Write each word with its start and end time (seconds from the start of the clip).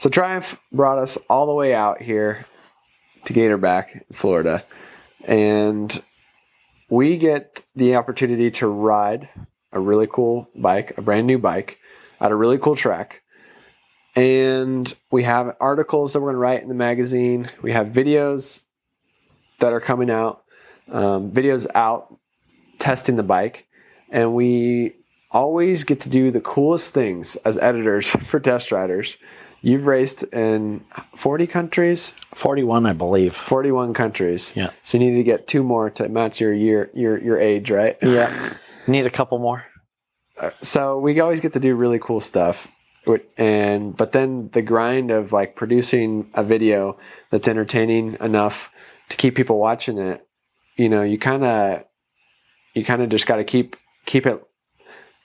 So 0.00 0.08
Triumph 0.08 0.58
brought 0.72 0.96
us 0.96 1.18
all 1.28 1.44
the 1.44 1.52
way 1.52 1.74
out 1.74 2.00
here 2.00 2.46
to 3.26 3.34
Gatorback, 3.34 4.02
Florida, 4.14 4.64
and 5.26 6.02
we 6.88 7.18
get 7.18 7.62
the 7.76 7.96
opportunity 7.96 8.50
to 8.52 8.66
ride 8.66 9.28
a 9.72 9.78
really 9.78 10.06
cool 10.06 10.48
bike, 10.56 10.96
a 10.96 11.02
brand 11.02 11.26
new 11.26 11.38
bike, 11.38 11.78
at 12.18 12.30
a 12.30 12.34
really 12.34 12.56
cool 12.56 12.76
track. 12.76 13.20
And 14.16 14.90
we 15.10 15.24
have 15.24 15.54
articles 15.60 16.14
that 16.14 16.20
we're 16.20 16.28
going 16.28 16.36
to 16.36 16.40
write 16.40 16.62
in 16.62 16.70
the 16.70 16.74
magazine. 16.74 17.50
We 17.60 17.72
have 17.72 17.88
videos 17.88 18.64
that 19.58 19.74
are 19.74 19.80
coming 19.82 20.08
out, 20.08 20.44
um, 20.90 21.30
videos 21.30 21.66
out 21.74 22.16
testing 22.78 23.16
the 23.16 23.22
bike, 23.22 23.68
and 24.08 24.34
we 24.34 24.94
always 25.30 25.84
get 25.84 26.00
to 26.00 26.08
do 26.08 26.30
the 26.30 26.40
coolest 26.40 26.94
things 26.94 27.36
as 27.44 27.58
editors 27.58 28.08
for 28.24 28.40
test 28.40 28.72
riders. 28.72 29.18
You've 29.62 29.86
raced 29.86 30.22
in 30.32 30.84
40 31.16 31.46
countries, 31.46 32.14
41, 32.34 32.86
I 32.86 32.92
believe. 32.94 33.36
41 33.36 33.92
countries. 33.92 34.54
Yeah. 34.56 34.70
So 34.82 34.98
you 34.98 35.10
need 35.10 35.16
to 35.16 35.22
get 35.22 35.46
two 35.46 35.62
more 35.62 35.90
to 35.90 36.08
match 36.08 36.40
your 36.40 36.52
year, 36.52 36.90
your 36.94 37.18
your 37.18 37.38
age, 37.38 37.70
right? 37.70 37.96
Yeah. 38.02 38.54
Need 38.86 39.06
a 39.06 39.10
couple 39.10 39.38
more. 39.38 39.66
Uh, 40.38 40.50
so 40.62 40.98
we 40.98 41.20
always 41.20 41.40
get 41.40 41.52
to 41.52 41.60
do 41.60 41.74
really 41.76 41.98
cool 41.98 42.18
stuff 42.18 42.66
and 43.36 43.96
but 43.96 44.12
then 44.12 44.48
the 44.50 44.62
grind 44.62 45.10
of 45.10 45.32
like 45.32 45.56
producing 45.56 46.30
a 46.34 46.44
video 46.44 46.96
that's 47.30 47.48
entertaining 47.48 48.16
enough 48.20 48.70
to 49.08 49.16
keep 49.16 49.34
people 49.34 49.58
watching 49.58 49.98
it 49.98 50.26
you 50.76 50.88
know 50.88 51.02
you 51.02 51.18
kind 51.18 51.44
of 51.44 51.84
you 52.74 52.84
kind 52.84 53.02
of 53.02 53.08
just 53.08 53.26
got 53.26 53.36
to 53.36 53.44
keep 53.44 53.76
keep 54.04 54.26
it 54.26 54.42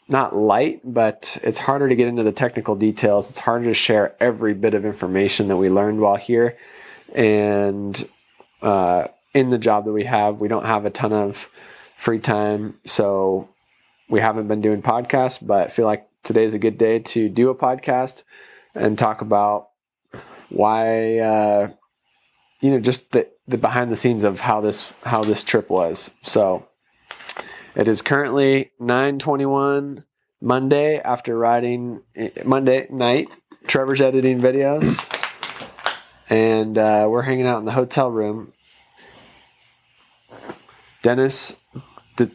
not 0.07 0.35
light 0.35 0.81
but 0.83 1.37
it's 1.43 1.57
harder 1.57 1.89
to 1.89 1.95
get 1.95 2.07
into 2.07 2.23
the 2.23 2.31
technical 2.31 2.75
details. 2.75 3.29
It's 3.29 3.39
harder 3.39 3.65
to 3.65 3.73
share 3.73 4.15
every 4.19 4.53
bit 4.53 4.73
of 4.73 4.85
information 4.85 5.47
that 5.47 5.57
we 5.57 5.69
learned 5.69 5.99
while 5.99 6.15
here. 6.15 6.57
And 7.13 8.07
uh, 8.61 9.07
in 9.33 9.49
the 9.49 9.57
job 9.57 9.85
that 9.85 9.93
we 9.93 10.03
have 10.05 10.41
we 10.41 10.47
don't 10.47 10.65
have 10.65 10.85
a 10.85 10.89
ton 10.89 11.13
of 11.13 11.49
free 11.95 12.19
time. 12.19 12.79
So 12.85 13.49
we 14.09 14.19
haven't 14.19 14.47
been 14.47 14.61
doing 14.61 14.81
podcasts, 14.81 15.45
but 15.45 15.71
feel 15.71 15.85
like 15.85 16.07
today's 16.23 16.53
a 16.53 16.59
good 16.59 16.77
day 16.77 16.99
to 16.99 17.29
do 17.29 17.49
a 17.49 17.55
podcast 17.55 18.23
and 18.73 18.97
talk 18.97 19.21
about 19.21 19.69
why, 20.49 21.19
uh, 21.19 21.69
you 22.61 22.71
know, 22.71 22.79
just 22.79 23.11
the, 23.11 23.27
the 23.47 23.57
behind 23.57 23.91
the 23.91 23.95
scenes 23.95 24.23
of 24.23 24.39
how 24.39 24.61
this 24.61 24.91
how 25.03 25.23
this 25.23 25.43
trip 25.43 25.69
was. 25.69 26.11
So 26.21 26.67
it 27.75 27.87
is 27.87 28.01
currently 28.01 28.71
nine 28.79 29.19
twenty 29.19 29.45
one 29.45 30.05
Monday 30.41 30.99
after 30.99 31.37
riding 31.37 32.01
Monday 32.43 32.87
night. 32.89 33.29
Trevor's 33.67 33.99
editing 33.99 34.39
videos, 34.39 35.03
and 36.29 36.77
uh, 36.77 37.07
we're 37.09 37.23
hanging 37.23 37.47
out 37.47 37.57
in 37.57 37.65
the 37.65 37.71
hotel 37.71 38.11
room. 38.11 38.53
Dennis, 41.01 41.55
did 42.15 42.31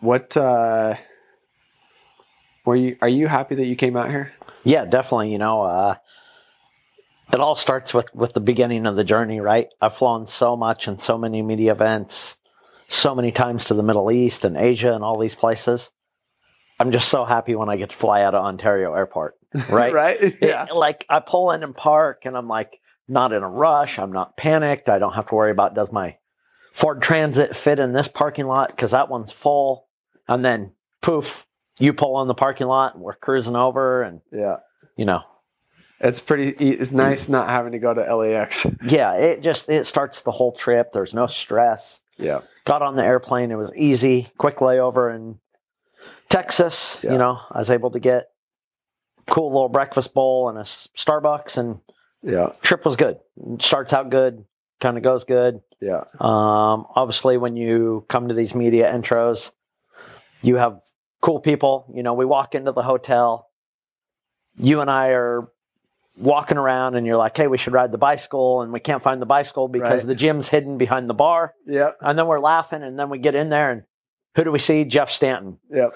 what? 0.00 0.36
Uh, 0.36 0.94
were 2.64 2.76
you? 2.76 2.96
Are 3.02 3.08
you 3.08 3.26
happy 3.26 3.56
that 3.56 3.66
you 3.66 3.76
came 3.76 3.96
out 3.96 4.08
here? 4.08 4.32
Yeah, 4.62 4.84
definitely. 4.84 5.32
You 5.32 5.38
know, 5.38 5.62
uh, 5.62 5.96
it 7.32 7.40
all 7.40 7.56
starts 7.56 7.92
with 7.92 8.14
with 8.14 8.34
the 8.34 8.40
beginning 8.40 8.86
of 8.86 8.96
the 8.96 9.04
journey, 9.04 9.40
right? 9.40 9.72
I've 9.80 9.96
flown 9.96 10.26
so 10.26 10.56
much 10.56 10.86
and 10.86 11.00
so 11.00 11.18
many 11.18 11.42
media 11.42 11.72
events, 11.72 12.36
so 12.88 13.14
many 13.14 13.30
times 13.30 13.66
to 13.66 13.74
the 13.74 13.82
Middle 13.82 14.10
East 14.10 14.44
and 14.44 14.56
Asia 14.56 14.92
and 14.94 15.04
all 15.04 15.18
these 15.18 15.34
places. 15.34 15.90
I'm 16.80 16.90
just 16.92 17.08
so 17.08 17.24
happy 17.24 17.54
when 17.54 17.68
I 17.68 17.76
get 17.76 17.90
to 17.90 17.96
fly 17.96 18.22
out 18.22 18.34
of 18.34 18.44
Ontario 18.44 18.94
Airport, 18.94 19.34
right? 19.70 19.92
right? 19.92 20.36
Yeah. 20.40 20.64
It- 20.68 20.74
like 20.74 21.04
I 21.08 21.20
pull 21.20 21.50
in 21.52 21.62
and 21.62 21.74
park, 21.76 22.22
and 22.24 22.36
I'm 22.36 22.48
like 22.48 22.78
not 23.08 23.32
in 23.32 23.42
a 23.42 23.48
rush. 23.48 23.98
I'm 23.98 24.12
not 24.12 24.36
panicked. 24.36 24.88
I 24.88 24.98
don't 24.98 25.14
have 25.14 25.26
to 25.26 25.34
worry 25.34 25.50
about 25.50 25.74
does 25.74 25.90
my 25.92 26.16
Ford 26.72 27.02
Transit 27.02 27.56
fit 27.56 27.78
in 27.80 27.92
this 27.92 28.06
parking 28.08 28.46
lot 28.46 28.68
because 28.70 28.92
that 28.92 29.08
one's 29.08 29.32
full, 29.32 29.88
and 30.28 30.44
then 30.44 30.72
poof, 31.02 31.46
you 31.80 31.92
pull 31.92 32.22
in 32.22 32.28
the 32.28 32.34
parking 32.34 32.68
lot, 32.68 32.94
and 32.94 33.02
we're 33.02 33.14
cruising 33.16 33.56
over, 33.56 34.02
and 34.02 34.20
Yeah. 34.30 34.58
you 34.96 35.04
know, 35.04 35.22
It's 36.00 36.20
pretty. 36.20 36.50
It's 36.50 36.92
nice 36.92 37.28
not 37.28 37.48
having 37.48 37.72
to 37.72 37.78
go 37.80 37.92
to 37.92 38.14
LAX. 38.16 38.66
yeah, 38.84 39.14
it 39.14 39.40
just 39.42 39.68
it 39.68 39.84
starts 39.86 40.22
the 40.22 40.30
whole 40.30 40.52
trip. 40.52 40.92
There's 40.92 41.12
no 41.14 41.26
stress. 41.26 42.00
Yeah. 42.18 42.40
Got 42.68 42.82
on 42.82 42.96
the 42.96 43.02
airplane. 43.04 43.50
It 43.50 43.54
was 43.56 43.72
easy, 43.74 44.28
quick 44.36 44.58
layover 44.58 45.14
in 45.16 45.38
Texas. 46.28 47.00
Yeah. 47.02 47.12
You 47.12 47.18
know, 47.18 47.40
I 47.50 47.60
was 47.60 47.70
able 47.70 47.90
to 47.92 47.98
get 47.98 48.28
cool 49.26 49.50
little 49.50 49.70
breakfast 49.70 50.12
bowl 50.12 50.50
and 50.50 50.58
a 50.58 50.64
Starbucks, 50.64 51.56
and 51.56 51.80
Yeah. 52.22 52.52
trip 52.60 52.84
was 52.84 52.94
good. 52.96 53.20
Starts 53.58 53.94
out 53.94 54.10
good, 54.10 54.44
kind 54.82 54.98
of 54.98 55.02
goes 55.02 55.24
good. 55.24 55.62
Yeah. 55.80 56.04
Um, 56.20 56.86
obviously, 56.94 57.38
when 57.38 57.56
you 57.56 58.04
come 58.10 58.28
to 58.28 58.34
these 58.34 58.54
media 58.54 58.92
intros, 58.92 59.50
you 60.42 60.56
have 60.56 60.82
cool 61.22 61.40
people. 61.40 61.90
You 61.94 62.02
know, 62.02 62.12
we 62.12 62.26
walk 62.26 62.54
into 62.54 62.72
the 62.72 62.82
hotel. 62.82 63.48
You 64.58 64.82
and 64.82 64.90
I 64.90 65.08
are 65.08 65.48
walking 66.18 66.58
around, 66.58 66.94
and 66.96 67.06
you're 67.06 67.16
like, 67.16 67.36
"Hey, 67.36 67.46
we 67.46 67.58
should 67.58 67.72
ride 67.72 67.92
the 67.92 67.98
bicycle," 67.98 68.62
and 68.62 68.72
we 68.72 68.80
can't 68.80 69.02
find 69.02 69.20
the 69.22 69.26
bicycle 69.26 69.68
because 69.68 70.00
Right. 70.02 70.06
the 70.08 70.14
gym's 70.14 70.48
hidden 70.48 70.78
behind 70.78 71.08
the 71.08 71.14
bar. 71.14 71.54
Yep. 71.66 71.98
And 72.00 72.18
then 72.18 72.26
we're 72.26 72.40
laughing, 72.40 72.82
and 72.82 72.98
then 72.98 73.08
we 73.10 73.18
get 73.18 73.34
in 73.34 73.48
there, 73.50 73.70
and 73.70 73.82
who 74.34 74.44
do 74.44 74.52
we 74.52 74.58
see? 74.58 74.84
Jeff 74.84 75.10
Stanton. 75.10 75.58
Yep. 75.70 75.94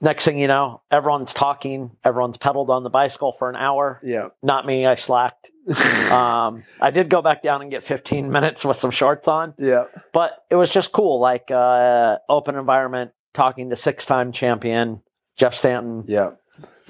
Next 0.00 0.24
thing 0.24 0.36
you 0.36 0.48
know, 0.48 0.80
everyone's 0.90 1.32
talking. 1.32 1.92
Everyone's 2.04 2.36
pedaled 2.36 2.70
on 2.70 2.82
the 2.82 2.90
bicycle 2.90 3.32
for 3.38 3.48
an 3.48 3.54
hour. 3.54 4.00
Yep. 4.02 4.34
Not 4.42 4.66
me. 4.66 4.84
I 4.86 4.94
slacked. 4.96 5.50
Um, 6.12 6.64
I 6.80 6.90
did 6.90 7.08
go 7.08 7.22
back 7.22 7.42
down 7.42 7.62
and 7.62 7.70
get 7.70 7.84
15 7.84 8.30
minutes 8.30 8.64
with 8.64 8.78
some 8.80 8.90
shorts 8.90 9.28
on 9.28 9.54
Yep. 9.58 10.10
but 10.12 10.32
it 10.50 10.56
was 10.56 10.68
just 10.68 10.92
cool 10.92 11.20
like 11.20 11.50
uh 11.50 12.18
open 12.28 12.56
environment 12.56 13.12
talking 13.32 13.70
to 13.70 13.76
six 13.76 14.04
time 14.04 14.30
champion 14.32 15.00
jeff 15.38 15.54
stanton 15.54 16.04
Yep. 16.06 16.38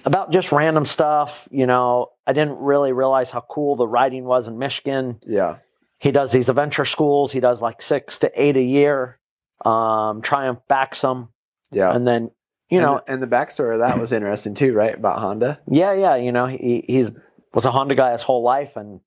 About 0.04 0.30
just 0.32 0.52
random 0.52 0.84
stuff 0.86 1.48
you 1.50 1.66
know 1.66 2.08
i 2.26 2.32
didn't 2.32 2.58
really 2.58 2.92
realize 2.92 3.30
how 3.30 3.40
cool 3.40 3.76
the 3.76 3.86
riding 3.86 4.24
was 4.24 4.48
in 4.48 4.58
michigan 4.58 5.20
Yeah. 5.26 5.56
he 5.98 6.10
does 6.10 6.32
these 6.32 6.48
adventure 6.48 6.84
schools 6.84 7.32
he 7.32 7.40
does 7.40 7.60
like 7.60 7.80
six 7.82 8.18
to 8.20 8.30
eight 8.40 8.56
a 8.56 8.62
year 8.62 9.18
um 9.64 10.22
triumph 10.22 10.60
backs 10.68 11.00
them 11.02 11.28
Yeah. 11.70 11.94
and 11.94 12.06
then 12.06 12.30
you 12.68 12.80
know 12.80 12.98
and, 13.06 13.22
and 13.22 13.22
the 13.22 13.26
backstory 13.36 13.74
of 13.74 13.80
that 13.80 13.98
was 13.98 14.12
interesting 14.12 14.54
too, 14.54 14.72
right? 14.72 14.94
About 14.94 15.18
Honda. 15.20 15.60
yeah 15.68 15.92
yeah 15.92 16.16
you 16.16 16.32
know 16.32 16.46
he 16.46 16.84
he's 16.86 17.10
was 17.54 17.64
a 17.64 17.70
honda 17.70 17.94
guy 17.94 18.12
his 18.12 18.22
whole 18.22 18.42
life 18.42 18.76
and 18.76 19.00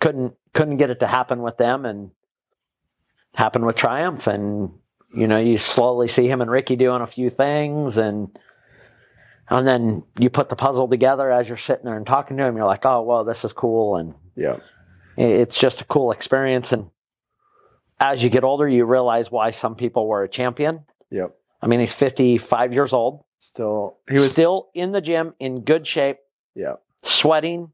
couldn't 0.00 0.34
couldn't 0.54 0.78
get 0.78 0.90
it 0.90 1.00
to 1.00 1.06
happen 1.06 1.42
with 1.42 1.56
them 1.58 1.84
and 1.84 2.10
happened 3.34 3.66
with 3.66 3.76
triumph 3.76 4.26
and 4.26 4.70
you 5.14 5.26
know 5.26 5.38
you 5.38 5.58
slowly 5.58 6.08
see 6.08 6.28
him 6.28 6.40
and 6.40 6.50
ricky 6.50 6.76
doing 6.76 7.02
a 7.02 7.06
few 7.06 7.30
things 7.30 7.98
and 7.98 8.36
and 9.50 9.66
then 9.66 10.02
you 10.18 10.30
put 10.30 10.48
the 10.48 10.56
puzzle 10.56 10.88
together 10.88 11.30
as 11.30 11.48
you're 11.48 11.56
sitting 11.58 11.84
there 11.84 11.96
and 11.96 12.06
talking 12.06 12.36
to 12.36 12.44
him 12.44 12.56
you're 12.56 12.66
like 12.66 12.84
oh 12.86 13.02
well 13.02 13.24
this 13.24 13.44
is 13.44 13.52
cool 13.52 13.96
and 13.96 14.14
Yeah. 14.36 14.56
it's 15.16 15.58
just 15.58 15.80
a 15.80 15.84
cool 15.84 16.10
experience 16.12 16.72
and 16.72 16.90
as 18.00 18.22
you 18.24 18.30
get 18.30 18.44
older 18.44 18.68
you 18.68 18.84
realize 18.84 19.30
why 19.30 19.50
some 19.50 19.74
people 19.74 20.06
were 20.06 20.22
a 20.24 20.28
champion 20.28 20.84
Yep. 21.10 21.34
i 21.62 21.66
mean 21.66 21.80
he's 21.80 21.92
55 21.92 22.72
years 22.72 22.92
old 22.92 23.24
Still, 23.38 23.98
he 24.08 24.14
was. 24.14 24.32
still 24.32 24.68
in 24.74 24.92
the 24.92 25.00
gym 25.02 25.34
in 25.38 25.60
good 25.64 25.86
shape 25.86 26.16
yeah. 26.54 26.74
sweating, 27.02 27.72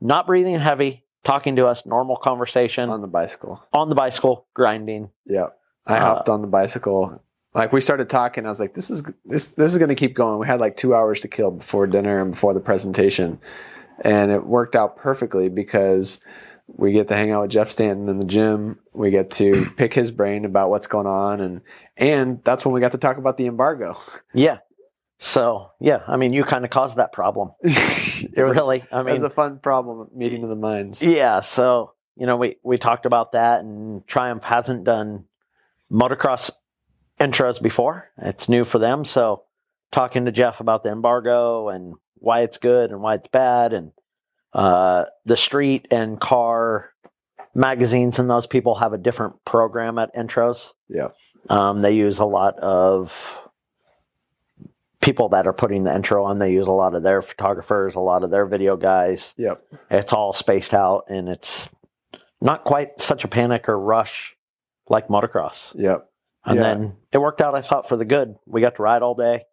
not 0.00 0.28
breathing 0.28 0.56
heavy, 0.60 1.02
talking 1.24 1.56
to 1.56 1.66
us, 1.66 1.84
normal 1.84 2.14
conversation 2.16 2.88
On 2.88 3.00
the 3.00 3.08
bicycle. 3.08 3.60
on 3.72 3.88
the 3.88 3.96
bicycle, 3.96 4.46
grinding. 4.54 5.10
Yeah. 5.26 5.46
I 5.88 5.96
Uh, 5.96 6.00
hopped 6.00 6.28
on 6.28 6.40
the 6.42 6.46
bicycle. 6.46 7.20
Like 7.54 7.72
we 7.72 7.80
started 7.80 8.08
talking, 8.08 8.46
I 8.46 8.50
was 8.50 8.60
like, 8.60 8.74
"This 8.74 8.90
is 8.90 9.02
this 9.24 9.46
this 9.46 9.72
is 9.72 9.78
going 9.78 9.88
to 9.88 9.94
keep 9.94 10.14
going." 10.14 10.38
We 10.38 10.46
had 10.46 10.60
like 10.60 10.76
two 10.76 10.94
hours 10.94 11.20
to 11.20 11.28
kill 11.28 11.50
before 11.50 11.86
dinner 11.86 12.20
and 12.20 12.32
before 12.32 12.54
the 12.54 12.60
presentation, 12.60 13.40
and 14.00 14.30
it 14.30 14.46
worked 14.46 14.76
out 14.76 14.96
perfectly 14.96 15.48
because 15.48 16.20
we 16.66 16.92
get 16.92 17.08
to 17.08 17.14
hang 17.14 17.30
out 17.30 17.42
with 17.42 17.50
Jeff 17.50 17.70
Stanton 17.70 18.08
in 18.08 18.18
the 18.18 18.26
gym. 18.26 18.78
We 18.92 19.10
get 19.10 19.30
to 19.32 19.66
pick 19.76 19.94
his 19.94 20.10
brain 20.10 20.44
about 20.44 20.70
what's 20.70 20.86
going 20.86 21.06
on, 21.06 21.40
and 21.40 21.62
and 21.96 22.44
that's 22.44 22.64
when 22.64 22.74
we 22.74 22.80
got 22.80 22.92
to 22.92 22.98
talk 22.98 23.16
about 23.16 23.36
the 23.36 23.46
embargo. 23.46 23.96
Yeah. 24.34 24.58
So 25.20 25.72
yeah, 25.80 26.02
I 26.06 26.16
mean, 26.16 26.32
you 26.32 26.44
kind 26.44 26.64
of 26.64 26.70
caused 26.70 26.98
that 26.98 27.12
problem. 27.12 27.50
it 27.62 28.36
was 28.44 28.56
really, 28.56 28.84
I 28.92 28.98
mean 28.98 29.08
it 29.08 29.14
was 29.14 29.22
a 29.24 29.30
fun 29.30 29.58
problem 29.58 30.08
meeting 30.14 30.44
of 30.44 30.48
the 30.48 30.54
minds. 30.54 31.02
yeah. 31.02 31.40
So 31.40 31.94
you 32.16 32.26
know, 32.26 32.36
we 32.36 32.56
we 32.62 32.78
talked 32.78 33.04
about 33.04 33.32
that, 33.32 33.60
and 33.60 34.06
Triumph 34.06 34.44
hasn't 34.44 34.84
done 34.84 35.24
motocross 35.90 36.52
intros 37.18 37.60
before. 37.60 38.10
It's 38.18 38.48
new 38.48 38.64
for 38.64 38.78
them. 38.78 39.04
So 39.04 39.44
talking 39.90 40.24
to 40.26 40.32
Jeff 40.32 40.60
about 40.60 40.82
the 40.82 40.90
embargo 40.90 41.68
and 41.68 41.94
why 42.16 42.40
it's 42.40 42.58
good 42.58 42.90
and 42.90 43.00
why 43.00 43.14
it's 43.14 43.28
bad, 43.28 43.72
and 43.72 43.92
uh, 44.52 45.04
the 45.24 45.36
street 45.36 45.88
and 45.90 46.20
car 46.20 46.90
magazines 47.54 48.18
and 48.18 48.28
those 48.28 48.46
people 48.46 48.76
have 48.76 48.92
a 48.92 48.98
different 48.98 49.44
program 49.44 49.98
at 49.98 50.14
intros. 50.14 50.72
Yeah. 50.88 51.08
Um, 51.48 51.80
they 51.80 51.92
use 51.92 52.18
a 52.18 52.24
lot 52.24 52.58
of 52.58 53.38
people 55.00 55.28
that 55.30 55.46
are 55.46 55.52
putting 55.52 55.84
the 55.84 55.94
intro 55.94 56.24
on, 56.24 56.38
they 56.38 56.52
use 56.52 56.66
a 56.66 56.72
lot 56.72 56.94
of 56.94 57.02
their 57.02 57.22
photographers, 57.22 57.94
a 57.94 58.00
lot 58.00 58.24
of 58.24 58.30
their 58.30 58.46
video 58.46 58.76
guys. 58.76 59.32
Yep. 59.36 59.62
It's 59.90 60.12
all 60.12 60.32
spaced 60.32 60.74
out 60.74 61.04
and 61.08 61.28
it's 61.28 61.68
not 62.40 62.64
quite 62.64 63.00
such 63.00 63.24
a 63.24 63.28
panic 63.28 63.68
or 63.68 63.78
rush 63.78 64.36
like 64.88 65.08
motocross. 65.08 65.74
Yep. 65.78 66.08
And 66.48 66.56
Yeah. 66.56 66.62
then 66.62 66.96
it 67.12 67.18
worked 67.18 67.40
out, 67.40 67.54
I 67.54 67.62
thought, 67.62 67.88
for 67.88 67.96
the 67.96 68.04
good. 68.04 68.36
We 68.46 68.60
got 68.60 68.76
to 68.76 68.82
ride 68.82 69.02
all 69.02 69.14
day. 69.14 69.44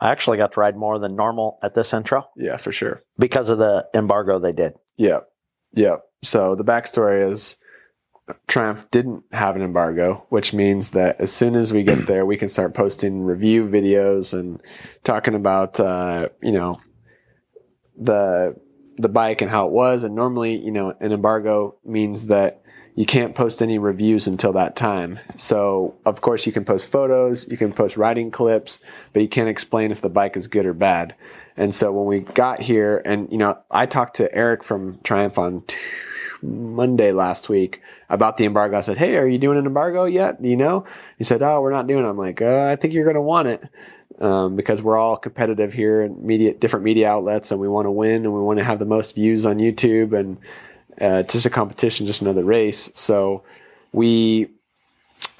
I 0.00 0.10
actually 0.10 0.38
got 0.38 0.52
to 0.52 0.60
ride 0.60 0.76
more 0.76 0.98
than 0.98 1.14
normal 1.16 1.58
at 1.62 1.74
this 1.74 1.92
intro 1.92 2.26
Yeah, 2.36 2.56
for 2.56 2.72
sure. 2.72 3.02
because 3.18 3.50
of 3.50 3.58
the 3.58 3.86
embargo 3.94 4.38
they 4.38 4.52
did. 4.52 4.74
Yep. 4.96 5.28
Yep. 5.74 6.04
So 6.22 6.54
the 6.54 6.64
backstory 6.64 7.22
is 7.30 7.56
Triumph 8.46 8.88
didn't 8.92 9.24
have 9.32 9.56
an 9.56 9.62
embargo, 9.62 10.24
which 10.28 10.54
means 10.54 10.90
that 10.90 11.20
as 11.20 11.32
soon 11.32 11.56
as 11.56 11.72
we 11.72 11.82
get 11.82 12.06
there, 12.06 12.24
we 12.24 12.36
can 12.36 12.48
start 12.48 12.74
posting 12.74 13.24
review 13.24 13.66
videos 13.66 14.32
and 14.38 14.62
talking 15.02 15.34
about, 15.34 15.80
uh, 15.80 16.28
you 16.40 16.52
know, 16.52 16.80
the 17.96 18.54
the 18.96 19.08
bike 19.08 19.40
and 19.42 19.50
how 19.50 19.66
it 19.66 19.72
was. 19.72 20.04
And 20.04 20.14
normally, 20.14 20.54
you 20.54 20.70
know, 20.70 20.94
an 21.00 21.10
embargo 21.12 21.76
means 21.84 22.26
that 22.26 22.59
you 22.94 23.06
can't 23.06 23.34
post 23.34 23.62
any 23.62 23.78
reviews 23.78 24.26
until 24.26 24.52
that 24.54 24.76
time. 24.76 25.18
So 25.36 25.94
of 26.04 26.20
course 26.20 26.46
you 26.46 26.52
can 26.52 26.64
post 26.64 26.90
photos, 26.90 27.48
you 27.50 27.56
can 27.56 27.72
post 27.72 27.96
riding 27.96 28.30
clips, 28.30 28.80
but 29.12 29.22
you 29.22 29.28
can't 29.28 29.48
explain 29.48 29.90
if 29.90 30.00
the 30.00 30.10
bike 30.10 30.36
is 30.36 30.48
good 30.48 30.66
or 30.66 30.74
bad. 30.74 31.14
And 31.56 31.74
so 31.74 31.92
when 31.92 32.06
we 32.06 32.20
got 32.20 32.60
here, 32.60 33.02
and 33.04 33.30
you 33.30 33.38
know, 33.38 33.58
I 33.70 33.86
talked 33.86 34.16
to 34.16 34.34
Eric 34.34 34.64
from 34.64 34.98
Triumph 35.02 35.38
on 35.38 35.62
t- 35.62 35.76
Monday 36.42 37.12
last 37.12 37.48
week 37.48 37.82
about 38.08 38.36
the 38.36 38.46
embargo. 38.46 38.78
I 38.78 38.80
said, 38.80 38.96
"Hey, 38.96 39.16
are 39.18 39.26
you 39.26 39.38
doing 39.38 39.58
an 39.58 39.66
embargo 39.66 40.04
yet? 40.04 40.40
Do 40.40 40.48
you 40.48 40.56
know?" 40.56 40.84
He 41.18 41.24
said, 41.24 41.42
"Oh, 41.42 41.60
we're 41.60 41.70
not 41.70 41.86
doing." 41.86 42.04
it. 42.04 42.08
I'm 42.08 42.16
like, 42.16 42.40
uh, 42.40 42.68
"I 42.70 42.76
think 42.76 42.94
you're 42.94 43.04
going 43.04 43.16
to 43.16 43.22
want 43.22 43.48
it." 43.48 43.62
Um, 44.20 44.54
because 44.54 44.82
we're 44.82 44.98
all 44.98 45.16
competitive 45.16 45.72
here 45.72 46.02
in 46.02 46.26
media, 46.26 46.52
different 46.52 46.84
media 46.84 47.08
outlets, 47.08 47.50
and 47.52 47.60
we 47.60 47.68
want 47.68 47.86
to 47.86 47.90
win, 47.90 48.24
and 48.24 48.34
we 48.34 48.40
want 48.40 48.58
to 48.58 48.64
have 48.64 48.78
the 48.78 48.86
most 48.86 49.14
views 49.14 49.46
on 49.46 49.58
YouTube, 49.58 50.12
and 50.18 50.38
uh, 51.00 51.22
it's 51.24 51.34
just 51.34 51.46
a 51.46 51.50
competition, 51.50 52.06
just 52.06 52.22
another 52.22 52.44
race. 52.44 52.90
So 52.94 53.42
we 53.92 54.50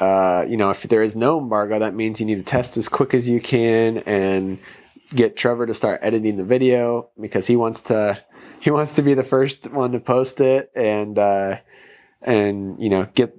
uh, 0.00 0.46
you 0.48 0.56
know, 0.56 0.70
if 0.70 0.82
there 0.82 1.02
is 1.02 1.14
no 1.14 1.38
embargo, 1.38 1.78
that 1.78 1.94
means 1.94 2.20
you 2.20 2.26
need 2.26 2.38
to 2.38 2.42
test 2.42 2.76
as 2.76 2.88
quick 2.88 3.12
as 3.12 3.28
you 3.28 3.40
can 3.40 3.98
and 3.98 4.58
get 5.14 5.36
Trevor 5.36 5.66
to 5.66 5.74
start 5.74 6.00
editing 6.02 6.36
the 6.36 6.44
video 6.44 7.10
because 7.20 7.46
he 7.46 7.56
wants 7.56 7.82
to 7.82 8.22
he 8.60 8.70
wants 8.70 8.94
to 8.96 9.02
be 9.02 9.14
the 9.14 9.24
first 9.24 9.70
one 9.70 9.92
to 9.92 10.00
post 10.00 10.40
it 10.40 10.70
and 10.74 11.18
uh, 11.18 11.58
and 12.22 12.80
you 12.82 12.88
know 12.88 13.06
get 13.14 13.36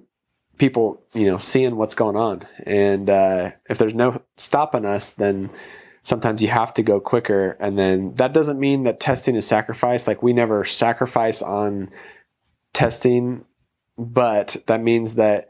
people 0.57 1.03
you 1.13 1.25
know 1.25 1.37
seeing 1.37 1.75
what's 1.75 1.95
going 1.95 2.15
on. 2.15 2.43
And 2.65 3.09
uh, 3.09 3.51
if 3.69 3.77
there's 3.77 3.95
no 3.95 4.21
stopping 4.37 4.85
us, 4.85 5.11
then 5.13 5.49
sometimes 6.03 6.41
you 6.41 6.47
have 6.47 6.73
to 6.75 6.83
go 6.83 6.99
quicker. 6.99 7.57
And 7.59 7.77
then 7.77 8.15
that 8.15 8.33
doesn't 8.33 8.59
mean 8.59 8.83
that 8.83 8.99
testing 8.99 9.35
is 9.35 9.47
sacrifice. 9.47 10.07
Like 10.07 10.23
we 10.23 10.33
never 10.33 10.63
sacrifice 10.63 11.41
on 11.41 11.89
testing, 12.73 13.45
but 13.97 14.57
that 14.67 14.81
means 14.81 15.15
that 15.15 15.49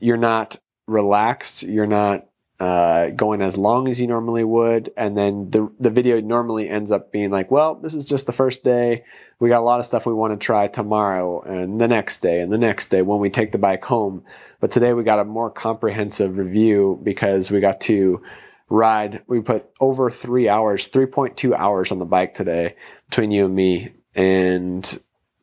you're 0.00 0.16
not 0.16 0.58
relaxed. 0.86 1.62
You're 1.62 1.86
not 1.86 2.28
uh, 2.60 3.10
going 3.10 3.40
as 3.40 3.56
long 3.56 3.86
as 3.86 4.00
you 4.00 4.08
normally 4.08 4.42
would, 4.42 4.92
and 4.96 5.16
then 5.16 5.48
the 5.50 5.70
the 5.78 5.90
video 5.90 6.20
normally 6.20 6.68
ends 6.68 6.90
up 6.90 7.12
being 7.12 7.30
like, 7.30 7.52
well, 7.52 7.76
this 7.76 7.94
is 7.94 8.04
just 8.04 8.26
the 8.26 8.32
first 8.32 8.64
day. 8.64 9.04
We 9.38 9.48
got 9.48 9.60
a 9.60 9.62
lot 9.62 9.78
of 9.78 9.86
stuff 9.86 10.06
we 10.06 10.12
want 10.12 10.32
to 10.32 10.44
try 10.44 10.66
tomorrow, 10.66 11.40
and 11.42 11.80
the 11.80 11.86
next 11.86 12.18
day, 12.18 12.40
and 12.40 12.52
the 12.52 12.58
next 12.58 12.86
day 12.86 13.02
when 13.02 13.20
we 13.20 13.30
take 13.30 13.52
the 13.52 13.58
bike 13.58 13.84
home. 13.84 14.24
But 14.58 14.72
today 14.72 14.92
we 14.92 15.04
got 15.04 15.20
a 15.20 15.24
more 15.24 15.50
comprehensive 15.50 16.36
review 16.36 16.98
because 17.04 17.48
we 17.48 17.60
got 17.60 17.80
to 17.82 18.20
ride. 18.68 19.22
We 19.26 19.40
put 19.40 19.66
over 19.80 20.10
three 20.10 20.48
hours, 20.48 20.86
three 20.86 21.06
point 21.06 21.36
two 21.36 21.54
hours 21.54 21.90
on 21.92 21.98
the 21.98 22.04
bike 22.06 22.34
today 22.34 22.74
between 23.08 23.30
you 23.30 23.46
and 23.46 23.54
me, 23.54 23.88
and 24.14 24.98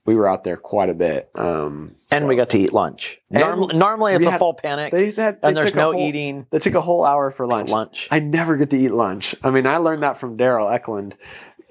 we 0.05 0.15
were 0.15 0.27
out 0.27 0.43
there 0.43 0.57
quite 0.57 0.89
a 0.89 0.93
bit. 0.93 1.29
Um, 1.35 1.95
And 2.11 2.21
so- 2.23 2.27
we 2.27 2.35
got 2.35 2.51
to 2.51 2.57
eat 2.59 2.73
lunch. 2.73 3.19
Norm- 3.31 3.71
normally 3.73 4.13
it's 4.13 4.25
we 4.27 4.31
a 4.33 4.37
full 4.37 4.53
panic 4.53 4.91
they 4.91 5.11
had, 5.11 5.39
and 5.41 5.57
there's 5.57 5.73
no 5.73 5.93
whole- 5.93 6.01
eating 6.01 6.45
They 6.51 6.59
took 6.59 6.75
a 6.75 6.81
whole 6.81 7.03
hour 7.03 7.31
for 7.31 7.47
lunch. 7.47 7.71
lunch. 7.71 8.07
I 8.11 8.19
never 8.19 8.55
get 8.55 8.69
to 8.69 8.77
eat 8.77 8.91
lunch. 8.91 9.33
I 9.43 9.49
mean, 9.49 9.65
I 9.65 9.77
learned 9.77 10.03
that 10.03 10.17
from 10.17 10.37
Daryl 10.37 10.69
Ecklund 10.71 11.13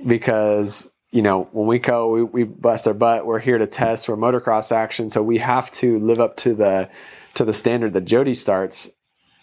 because 0.07 0.91
you 1.13 1.23
know 1.23 1.49
when 1.53 1.67
we 1.67 1.79
go, 1.79 2.09
we, 2.13 2.23
we 2.25 2.45
bust 2.45 2.89
our 2.89 2.95
butt. 2.95 3.25
We're 3.27 3.39
here 3.39 3.59
to 3.59 3.67
test. 3.67 4.09
We're 4.09 4.17
motocross 4.17 4.73
action, 4.73 5.11
so 5.11 5.23
we 5.23 5.39
have 5.39 5.71
to 5.73 5.99
live 6.01 6.21
up 6.21 6.37
to 6.39 6.55
the 6.55 6.89
to 7.35 7.45
the 7.45 7.53
standard 7.53 7.93
that 7.93 8.05
Jody 8.05 8.35
starts, 8.35 8.89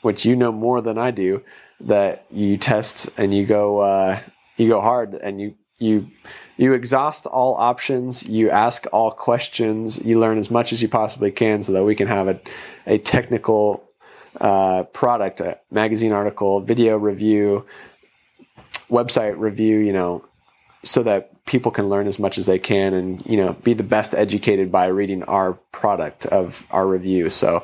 which 0.02 0.26
you 0.26 0.36
know 0.36 0.52
more 0.52 0.82
than 0.82 0.98
I 0.98 1.12
do. 1.12 1.44
That 1.86 2.26
you 2.30 2.58
test 2.58 3.10
and 3.18 3.34
you 3.34 3.46
go 3.46 3.80
uh, 3.80 4.20
you 4.58 4.70
go 4.70 4.82
hard 4.82 5.16
and 5.16 5.42
you 5.42 5.56
you 5.80 6.08
you 6.58 6.74
exhaust 6.74 7.26
all 7.26 7.56
options. 7.56 8.28
You 8.30 8.52
ask 8.52 8.86
all 8.94 9.12
questions. 9.12 10.00
You 10.06 10.20
learn 10.20 10.38
as 10.38 10.52
much 10.52 10.74
as 10.74 10.82
you 10.82 10.88
possibly 10.88 11.32
can, 11.32 11.64
so 11.64 11.74
that 11.74 11.84
we 11.84 11.96
can 11.96 12.08
have 12.08 12.28
a 12.28 12.40
a 12.86 12.98
technical 13.00 13.84
uh, 14.40 14.84
product, 14.84 15.40
a 15.42 15.60
magazine 15.72 16.12
article, 16.12 16.62
video 16.62 16.98
review, 16.98 17.66
website 18.90 19.38
review, 19.38 19.80
you 19.80 19.94
know, 19.94 20.24
so 20.84 21.04
that 21.04 21.46
people 21.46 21.72
can 21.72 21.90
learn 21.90 22.08
as 22.08 22.20
much 22.20 22.38
as 22.38 22.46
they 22.46 22.60
can 22.60 22.94
and, 22.94 23.26
you 23.26 23.38
know, 23.38 23.54
be 23.64 23.74
the 23.74 23.84
best 23.84 24.14
educated 24.14 24.72
by 24.72 24.86
reading 24.86 25.24
our 25.24 25.54
product 25.72 26.26
of 26.28 26.66
our 26.72 26.88
review. 26.88 27.30
So 27.30 27.64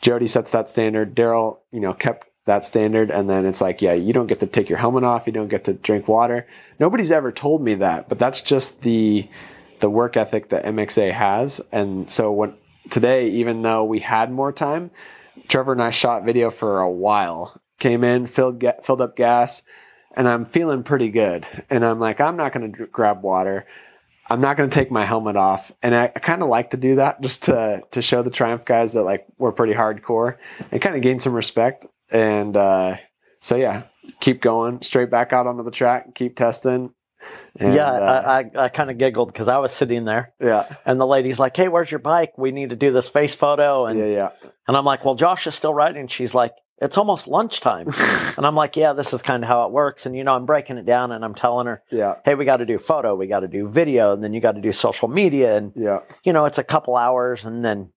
Jody 0.00 0.26
sets 0.26 0.50
that 0.50 0.68
standard. 0.68 1.14
Daryl, 1.14 1.58
you 1.70 1.80
know, 1.80 1.94
kept 1.94 2.28
that 2.44 2.64
standard. 2.64 3.10
And 3.10 3.30
then 3.30 3.46
it's 3.46 3.60
like, 3.60 3.82
yeah, 3.82 3.92
you 3.92 4.12
don't 4.12 4.26
get 4.26 4.40
to 4.40 4.46
take 4.46 4.68
your 4.68 4.78
helmet 4.78 5.04
off. 5.04 5.26
You 5.26 5.32
don't 5.32 5.48
get 5.48 5.64
to 5.64 5.74
drink 5.74 6.08
water. 6.08 6.46
Nobody's 6.78 7.10
ever 7.10 7.30
told 7.30 7.62
me 7.62 7.74
that, 7.74 8.08
but 8.08 8.18
that's 8.18 8.40
just 8.40 8.82
the, 8.82 9.28
the 9.80 9.90
work 9.90 10.16
ethic 10.16 10.48
that 10.48 10.64
MXA 10.64 11.12
has. 11.12 11.60
And 11.70 12.10
so 12.10 12.32
when 12.32 12.54
today, 12.90 13.28
even 13.28 13.62
though 13.62 13.84
we 13.84 14.00
had 14.00 14.30
more 14.30 14.52
time, 14.52 14.90
Trevor 15.48 15.72
and 15.72 15.82
I 15.82 15.90
shot 15.90 16.24
video 16.24 16.50
for 16.50 16.80
a 16.80 16.90
while. 16.90 17.60
Came 17.78 18.04
in, 18.04 18.26
filled 18.26 18.64
filled 18.82 19.00
up 19.00 19.16
gas, 19.16 19.62
and 20.14 20.28
I'm 20.28 20.44
feeling 20.44 20.82
pretty 20.84 21.10
good. 21.10 21.46
And 21.68 21.84
I'm 21.84 21.98
like, 21.98 22.20
I'm 22.20 22.36
not 22.36 22.52
going 22.52 22.72
to 22.72 22.86
grab 22.86 23.22
water. 23.22 23.66
I'm 24.30 24.40
not 24.40 24.56
going 24.56 24.70
to 24.70 24.74
take 24.74 24.90
my 24.90 25.04
helmet 25.04 25.36
off. 25.36 25.72
And 25.82 25.94
I, 25.94 26.04
I 26.04 26.20
kind 26.20 26.42
of 26.42 26.48
like 26.48 26.70
to 26.70 26.76
do 26.76 26.96
that 26.96 27.20
just 27.20 27.44
to 27.44 27.82
to 27.90 28.02
show 28.02 28.22
the 28.22 28.30
Triumph 28.30 28.64
guys 28.64 28.92
that 28.92 29.02
like 29.02 29.26
we're 29.38 29.52
pretty 29.52 29.74
hardcore 29.74 30.36
and 30.70 30.80
kind 30.80 30.94
of 30.94 31.02
gain 31.02 31.18
some 31.18 31.34
respect. 31.34 31.86
And 32.12 32.56
uh, 32.56 32.96
so 33.40 33.56
yeah, 33.56 33.84
keep 34.20 34.40
going 34.40 34.82
straight 34.82 35.10
back 35.10 35.32
out 35.32 35.46
onto 35.46 35.64
the 35.64 35.70
track, 35.70 36.14
keep 36.14 36.36
testing. 36.36 36.92
And, 37.58 37.74
yeah, 37.74 37.90
uh, 37.90 38.22
I, 38.26 38.38
I, 38.38 38.64
I 38.64 38.68
kind 38.68 38.90
of 38.90 38.98
giggled 38.98 39.32
because 39.32 39.48
I 39.48 39.58
was 39.58 39.72
sitting 39.72 40.04
there 40.04 40.34
yeah, 40.40 40.74
and 40.84 41.00
the 41.00 41.06
lady's 41.06 41.38
like, 41.38 41.56
Hey, 41.56 41.68
where's 41.68 41.90
your 41.90 42.00
bike? 42.00 42.36
We 42.36 42.50
need 42.50 42.70
to 42.70 42.76
do 42.76 42.90
this 42.90 43.08
face 43.08 43.34
photo. 43.34 43.86
And, 43.86 43.98
yeah, 43.98 44.06
yeah. 44.06 44.28
and 44.66 44.76
I'm 44.76 44.84
like, 44.84 45.04
Well, 45.04 45.14
Josh 45.14 45.46
is 45.46 45.54
still 45.54 45.72
riding. 45.72 46.08
She's 46.08 46.34
like, 46.34 46.52
It's 46.78 46.98
almost 46.98 47.28
lunchtime. 47.28 47.86
and 48.36 48.44
I'm 48.44 48.56
like, 48.56 48.76
Yeah, 48.76 48.92
this 48.92 49.12
is 49.12 49.22
kind 49.22 49.44
of 49.44 49.48
how 49.48 49.66
it 49.66 49.72
works. 49.72 50.04
And, 50.04 50.16
you 50.16 50.24
know, 50.24 50.34
I'm 50.34 50.46
breaking 50.46 50.78
it 50.78 50.86
down 50.86 51.12
and 51.12 51.24
I'm 51.24 51.34
telling 51.34 51.68
her, 51.68 51.82
Yeah, 51.90 52.16
Hey, 52.24 52.34
we 52.34 52.44
got 52.44 52.56
to 52.56 52.66
do 52.66 52.78
photo, 52.78 53.14
we 53.14 53.28
got 53.28 53.40
to 53.40 53.48
do 53.48 53.68
video, 53.68 54.12
and 54.12 54.24
then 54.24 54.32
you 54.32 54.40
got 54.40 54.56
to 54.56 54.60
do 54.60 54.72
social 54.72 55.06
media. 55.06 55.56
And, 55.56 55.72
yeah, 55.76 56.00
you 56.24 56.32
know, 56.32 56.46
it's 56.46 56.58
a 56.58 56.64
couple 56.64 56.96
hours. 56.96 57.44
And 57.44 57.64
then 57.64 57.92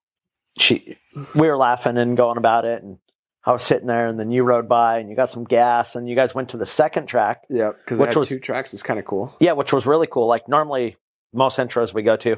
she, 0.56 0.98
we 1.34 1.48
were 1.48 1.56
laughing 1.56 1.98
and 1.98 2.16
going 2.16 2.38
about 2.38 2.64
it. 2.64 2.82
And 2.84 2.98
I 3.46 3.52
was 3.52 3.62
sitting 3.62 3.86
there, 3.86 4.08
and 4.08 4.18
then 4.18 4.30
you 4.32 4.42
rode 4.42 4.68
by 4.68 4.98
and 4.98 5.08
you 5.08 5.14
got 5.14 5.30
some 5.30 5.44
gas, 5.44 5.94
and 5.94 6.08
you 6.08 6.16
guys 6.16 6.34
went 6.34 6.48
to 6.50 6.56
the 6.56 6.66
second 6.66 7.06
track. 7.06 7.44
yeah. 7.48 7.70
Because 7.72 8.00
Which 8.00 8.08
had 8.08 8.16
was- 8.16 8.28
two 8.28 8.40
tracks. 8.40 8.74
It's 8.74 8.82
kind 8.82 8.98
of 8.98 9.04
cool. 9.06 9.34
Yeah, 9.40 9.52
which 9.52 9.72
was 9.72 9.86
really 9.86 10.08
cool. 10.08 10.26
Like 10.26 10.48
normally, 10.48 10.96
most 11.32 11.58
intros 11.58 11.94
we 11.94 12.02
go 12.02 12.16
to, 12.16 12.36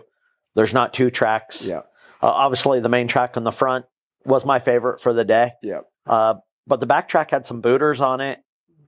there's 0.54 0.74
not 0.74 0.92
two 0.92 1.10
tracks. 1.10 1.64
Yeah, 1.64 1.78
Uh, 2.22 2.26
obviously, 2.28 2.80
the 2.80 2.88
main 2.88 3.08
track 3.08 3.36
on 3.36 3.44
the 3.44 3.52
front 3.52 3.86
was 4.24 4.44
my 4.44 4.58
favorite 4.58 5.00
for 5.00 5.12
the 5.14 5.24
day. 5.24 5.52
yeah, 5.62 5.80
Uh, 6.06 6.34
but 6.66 6.80
the 6.80 6.86
back 6.86 7.08
track 7.08 7.30
had 7.30 7.46
some 7.46 7.60
booters 7.62 8.00
on 8.02 8.20
it. 8.20 8.40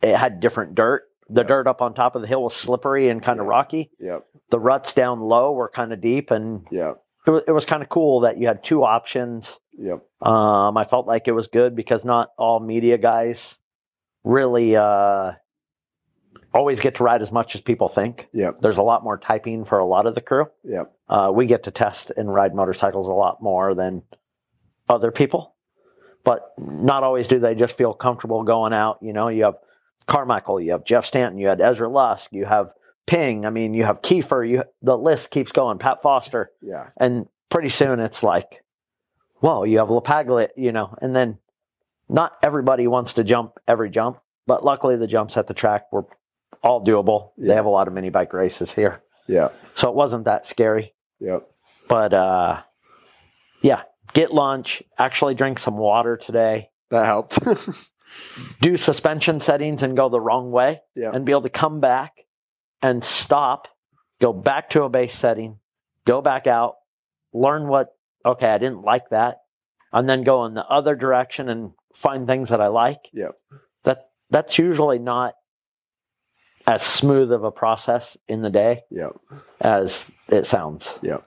It 0.03 0.15
had 0.17 0.41
different 0.41 0.75
dirt. 0.75 1.05
The 1.31 1.43
Yeah. 1.43 1.47
dirt 1.49 1.67
up 1.69 1.81
on 1.81 1.95
top 1.95 2.17
of 2.17 2.23
the 2.23 2.29
hill 2.29 2.43
was 2.43 2.55
slippery 2.55 3.09
and 3.09 3.23
kind 3.23 3.39
of 3.41 3.47
Yeah. 3.47 3.51
rocky. 3.51 3.91
yeah, 4.01 4.19
The 4.51 4.59
ruts 4.59 4.93
down 4.93 5.21
low 5.21 5.53
were 5.53 5.69
kind 5.69 5.93
of 5.93 6.01
deep, 6.01 6.31
and 6.33 6.67
yeah, 6.73 6.95
it 7.27 7.31
was, 7.31 7.45
it 7.47 7.53
was 7.53 7.65
kind 7.67 7.83
of 7.83 7.89
cool 7.89 8.21
that 8.21 8.37
you 8.37 8.47
had 8.49 8.63
two 8.65 8.83
options. 8.85 9.61
Yeah. 9.81 9.97
Um, 10.21 10.77
I 10.77 10.85
felt 10.85 11.07
like 11.07 11.27
it 11.29 11.33
was 11.33 11.47
good 11.47 11.75
because 11.75 12.05
not 12.05 12.33
all 12.37 12.61
media 12.61 12.99
guys 12.99 13.57
really 14.25 14.77
uh, 14.77 15.33
always 16.53 16.81
get 16.81 16.97
to 16.97 17.05
ride 17.05 17.23
as 17.23 17.33
much 17.33 17.55
as 17.55 17.61
people 17.61 17.89
think. 17.89 18.29
Yep. 18.33 18.59
There's 18.61 18.79
a 18.79 18.83
lot 18.83 19.03
more 19.05 19.17
typing 19.19 19.65
for 19.65 19.79
a 19.79 19.87
lot 19.87 20.07
of 20.07 20.15
the 20.15 20.21
crew. 20.21 20.47
Yep. 20.65 20.93
Uh, 21.09 21.33
we 21.35 21.47
get 21.47 21.63
to 21.65 21.71
test 21.71 22.13
and 22.17 22.33
ride 22.33 22.55
motorcycles 22.55 23.09
a 23.09 23.13
lot 23.13 23.43
more 23.43 23.75
than 23.75 24.03
other 24.89 25.11
people, 25.11 25.55
but 26.25 26.53
not 26.59 27.03
always 27.03 27.29
do 27.29 27.39
they 27.39 27.55
just 27.55 27.77
feel 27.77 27.95
comfortable 27.95 28.43
going 28.43 28.73
out. 28.73 28.99
You 29.01 29.13
know, 29.13 29.29
you 29.29 29.45
have 29.45 29.57
Carmichael, 30.07 30.61
you 30.61 30.73
have 30.73 30.85
Jeff 30.85 31.07
Stanton, 31.07 31.39
you 31.39 31.47
had 31.47 31.61
Ezra 31.61 31.89
Lusk, 31.89 32.33
you 32.33 32.45
have 32.45 32.73
Ping. 33.07 33.47
I 33.47 33.51
mean, 33.51 33.75
you 33.75 33.85
have 33.85 34.03
Kiefer. 34.03 34.49
You 34.49 34.65
the 34.83 34.99
list 34.99 35.31
keeps 35.31 35.53
going. 35.53 35.79
Pat 35.79 36.03
Foster, 36.03 36.51
Yeah. 36.63 36.89
and 36.97 37.27
pretty 37.49 37.69
soon 37.69 38.01
it's 38.01 38.23
like, 38.23 38.63
whoa, 39.41 39.65
you 39.65 39.79
have 39.79 39.89
LaPaglia, 39.89 40.49
you 40.57 40.73
know, 40.73 40.95
and 41.03 41.15
then 41.15 41.39
not 42.09 42.33
everybody 42.43 42.87
wants 42.87 43.15
to 43.15 43.25
jump 43.25 43.59
every 43.69 43.91
jump. 43.91 44.21
but 44.47 44.65
luckily 44.65 44.97
the 44.97 45.07
jumps 45.07 45.37
at 45.37 45.47
the 45.47 45.55
track 45.55 45.93
were 45.93 46.07
all 46.63 46.85
doable. 46.85 47.31
They 47.39 47.55
have 47.55 47.67
a 47.67 47.71
lot 47.71 47.87
of 47.89 47.95
mini 47.95 48.11
bike 48.11 48.33
races 48.33 48.73
here, 48.73 49.03
Yeah. 49.29 49.51
so 49.75 49.89
it 49.89 49.95
wasn't 49.95 50.25
that 50.25 50.45
scary. 50.47 50.95
Yep. 51.21 51.45
But 51.89 52.13
uh, 52.15 52.63
yeah, 53.63 53.83
get 54.13 54.33
lunch. 54.35 54.83
Actually, 54.99 55.35
drink 55.35 55.59
some 55.59 55.77
water 55.77 56.17
today. 56.17 56.71
That 56.91 57.07
helped. 57.07 57.39
Do 58.61 58.77
suspension 58.77 59.39
settings 59.39 59.83
and 59.85 59.97
go 59.97 60.09
the 60.09 60.21
wrong 60.21 60.51
way, 60.51 60.81
yeah. 60.97 61.11
and 61.15 61.25
be 61.25 61.31
able 61.33 61.43
to 61.43 61.49
come 61.51 61.79
back 61.81 62.27
and 62.83 63.05
stop, 63.05 63.69
go 64.21 64.33
back 64.33 64.71
to 64.71 64.83
a 64.83 64.89
base 64.89 65.15
setting, 65.15 65.61
go 66.05 66.21
back 66.21 66.47
out, 66.49 66.75
learn 67.33 67.69
what. 67.69 67.95
Okay, 68.25 68.49
I 68.49 68.59
didn't 68.59 68.83
like 68.83 69.09
that, 69.11 69.39
and 69.93 70.09
then 70.09 70.23
go 70.23 70.45
in 70.45 70.55
the 70.55 70.67
other 70.67 70.95
direction 70.95 71.49
and 71.49 71.73
find 71.95 72.27
things 72.27 72.51
that 72.51 72.61
I 72.61 72.69
like. 72.69 73.09
Yep. 73.13 73.37
That 73.85 74.11
that's 74.31 74.59
usually 74.59 74.99
not 74.99 75.35
as 76.67 76.83
smooth 76.83 77.33
of 77.33 77.43
a 77.45 77.51
process 77.51 78.17
in 78.29 78.43
the 78.43 78.51
day 78.51 78.83
Yep. 78.91 79.17
as 79.61 80.07
it 80.29 80.47
sounds. 80.47 80.99
Yep. 81.03 81.27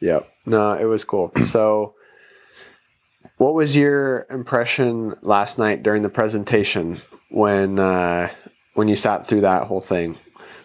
Yep. 0.00 0.28
No, 0.46 0.72
it 0.74 0.84
was 0.86 1.04
cool. 1.04 1.32
So, 1.44 1.94
what 3.36 3.54
was 3.54 3.76
your 3.76 4.26
impression 4.30 5.14
last 5.22 5.58
night 5.58 5.82
during 5.82 6.02
the 6.02 6.08
presentation 6.08 6.98
when 7.30 7.78
uh, 7.78 8.28
when 8.74 8.88
you 8.88 8.96
sat 8.96 9.26
through 9.26 9.42
that 9.42 9.64
whole 9.66 9.80
thing? 9.80 10.16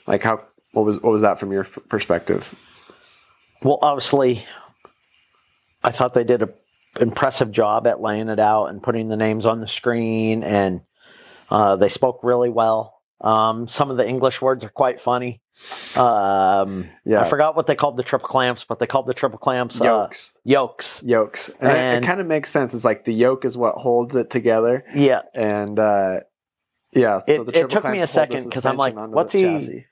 Like, 0.05 0.23
how 0.23 0.43
what 0.71 0.85
was 0.85 1.01
what 1.01 1.11
was 1.11 1.23
that 1.23 1.39
from 1.39 1.51
your 1.51 1.63
perspective? 1.65 2.53
Well, 3.63 3.79
obviously, 3.81 4.45
I 5.83 5.91
thought 5.91 6.13
they 6.13 6.23
did 6.23 6.41
an 6.41 6.53
impressive 6.99 7.51
job 7.51 7.87
at 7.87 8.01
laying 8.01 8.29
it 8.29 8.39
out 8.39 8.67
and 8.67 8.81
putting 8.81 9.07
the 9.09 9.17
names 9.17 9.45
on 9.45 9.61
the 9.61 9.67
screen, 9.67 10.43
and 10.43 10.81
uh, 11.49 11.75
they 11.75 11.89
spoke 11.89 12.19
really 12.23 12.49
well. 12.49 12.95
Um, 13.21 13.67
some 13.67 13.89
of 13.89 13.97
the 13.97 14.07
English 14.07 14.41
words 14.41 14.63
are 14.63 14.69
quite 14.69 15.01
funny. 15.01 15.41
Um, 15.95 16.87
Yeah. 17.03 17.21
I 17.21 17.29
forgot 17.29 17.55
what 17.55 17.65
they 17.65 17.73
called 17.75 17.97
the 17.97 18.03
triple 18.03 18.27
clamps, 18.27 18.63
but 18.63 18.77
they 18.79 18.85
called 18.85 19.07
the 19.07 19.13
triple 19.15 19.39
clamps 19.39 19.81
uh, 19.81 19.85
Yokes. 19.85 20.31
yokes. 20.43 21.01
Yokes. 21.03 21.49
And, 21.59 21.71
it- 21.71 22.03
it, 22.03 22.07
kind 22.07 22.21
of 22.21 22.27
makes 22.27 22.49
sense. 22.49 22.73
It's 22.75 22.85
like 22.85 23.05
the 23.05 23.13
yoke 23.13 23.43
is 23.45 23.57
what 23.57 23.75
holds 23.75 24.15
it 24.15 24.29
together, 24.29 24.85
Yeah, 24.93 25.21
and 25.33 25.79
uh, 25.79 26.19
yeah. 26.93 27.21
It- 27.27 27.37
so 27.37 27.43
the 27.43 27.51
it 27.51 27.59
triple 27.61 27.81
took 27.81 27.91
me 27.91 27.99
a 27.99 28.07
second 28.07 28.43
because 28.45 28.65
I'm 28.65 28.77
like, 28.77 28.95
what's 28.95 29.33
he- 29.33 29.41
chassis. 29.41 29.85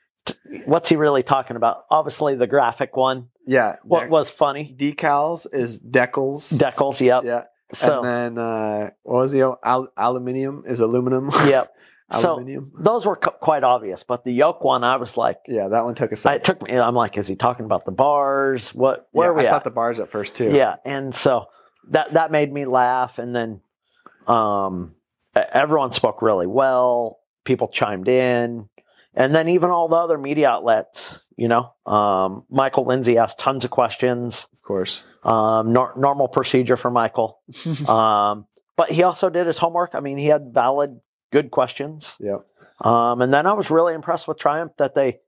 What's 0.66 0.90
he 0.90 0.96
really 0.96 1.24
talking 1.24 1.56
about? 1.56 1.86
Obviously, 1.90 2.36
the 2.36 2.48
graphic 2.48 2.96
one. 2.96 3.30
Yeah. 3.46 3.76
What 3.84 4.06
dec- 4.06 4.10
was 4.10 4.30
funny? 4.30 4.76
decals 4.78 5.48
is 5.52 5.80
decals. 5.80 6.58
Decals. 6.58 7.00
Yep. 7.00 7.24
Yeah. 7.26 7.44
So. 7.74 7.98
and 7.98 8.06
then 8.06 8.38
uh, 8.38 8.92
what 9.04 9.20
was 9.20 9.32
the 9.32 9.58
al- 9.64 9.92
aluminium 9.98 10.64
is 10.68 10.80
aluminum. 10.80 11.32
yep. 11.46 11.74
So 12.12 12.36
aluminium. 12.36 12.72
those 12.78 13.06
were 13.06 13.16
quite 13.16 13.64
obvious, 13.64 14.04
but 14.04 14.24
the 14.24 14.32
yoke 14.32 14.64
one, 14.64 14.84
I 14.84 14.98
was 14.98 15.18
like, 15.18 15.40
yeah, 15.48 15.68
that 15.70 15.86
one 15.86 15.96
took 15.96 16.12
a 16.12 16.34
it 16.34 16.44
took 16.44 16.62
me. 16.62 16.78
I'm 16.78 16.94
like, 16.94 17.18
is 17.18 17.28
he 17.28 17.36
talking 17.36 17.66
about 17.66 17.86
the 17.86 17.92
bars? 17.92 18.76
What? 18.76 19.08
Where 19.12 19.32
yeah, 19.32 19.38
we 19.38 19.42
I 19.42 19.46
at? 19.46 19.52
thought 19.52 19.64
the 19.64 19.72
bars 19.72 20.00
at 20.00 20.10
first 20.10 20.36
too. 20.36 20.52
Yeah, 20.52 20.76
and 20.86 21.16
so 21.16 21.48
that 21.90 22.14
that 22.14 22.32
made 22.32 22.54
me 22.54 22.66
laugh, 22.66 23.18
and 23.18 23.36
then 23.36 23.62
um, 24.28 24.94
everyone 25.36 25.92
spoke 25.92 26.22
really 26.22 26.48
well. 26.48 27.20
People 27.44 27.68
chimed 27.68 28.08
in, 28.08 28.70
and 29.16 29.34
then 29.34 29.50
even 29.50 29.70
all 29.72 29.88
the 29.88 29.96
other 29.96 30.18
media 30.18 30.50
outlets. 30.50 31.22
You 31.38 31.48
know, 31.50 31.74
um, 31.86 32.44
Michael 32.50 32.86
Lindsay 32.86 33.18
asked 33.18 33.40
tons 33.40 33.66
of 33.66 33.72
questions. 33.72 34.48
of 34.54 34.62
course. 34.62 35.04
Um, 35.24 35.74
nor- 35.74 35.94
normal 35.98 36.28
procedure 36.28 36.78
for 36.78 36.92
Michael, 36.92 37.40
um, 37.90 38.46
but 38.78 38.92
he 38.92 39.02
also 39.04 39.30
did 39.30 39.48
his 39.48 39.58
homework. 39.58 39.96
I 39.96 40.00
mean, 40.00 40.18
he 40.20 40.28
had 40.28 40.54
valid, 40.54 41.00
good 41.32 41.50
questions. 41.52 42.16
Yep. 42.20 42.46
Um, 42.82 43.22
and 43.22 43.34
then 43.34 43.48
I 43.48 43.54
was 43.54 43.72
really 43.72 43.94
impressed 43.96 44.28
with 44.28 44.38
Triumph 44.38 44.74
that 44.78 44.94
they 44.96 45.20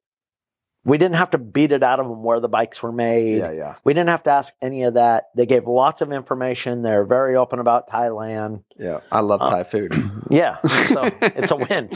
we 0.85 0.97
didn't 0.97 1.15
have 1.17 1.31
to 1.31 1.37
beat 1.37 1.71
it 1.73 1.83
out 1.83 1.99
of 1.99 2.07
them 2.07 2.23
where 2.23 2.39
the 2.39 2.47
bikes 2.47 2.81
were 2.81 2.91
made. 2.93 3.39
Yeah, 3.39 3.51
yeah, 3.51 3.75
We 3.83 3.93
didn't 3.93 4.09
have 4.09 4.23
to 4.23 4.29
ask 4.29 4.53
any 4.61 4.83
of 4.83 4.93
that. 4.93 5.25
They 5.35 5.45
gave 5.45 5.65
lots 5.67 5.99
of 6.01 6.13
information. 6.13 6.81
They're 6.81 7.03
very 7.05 7.35
open 7.35 7.59
about 7.59 7.89
Thailand. 7.89 8.63
yeah. 8.77 8.99
I 9.11 9.19
love 9.19 9.41
Uh, 9.41 9.49
Thai 9.49 9.63
food. 9.63 9.93
Yeah, 10.29 10.61
so 10.61 11.09
it's 11.21 11.51
a 11.51 11.55
win. 11.69 11.89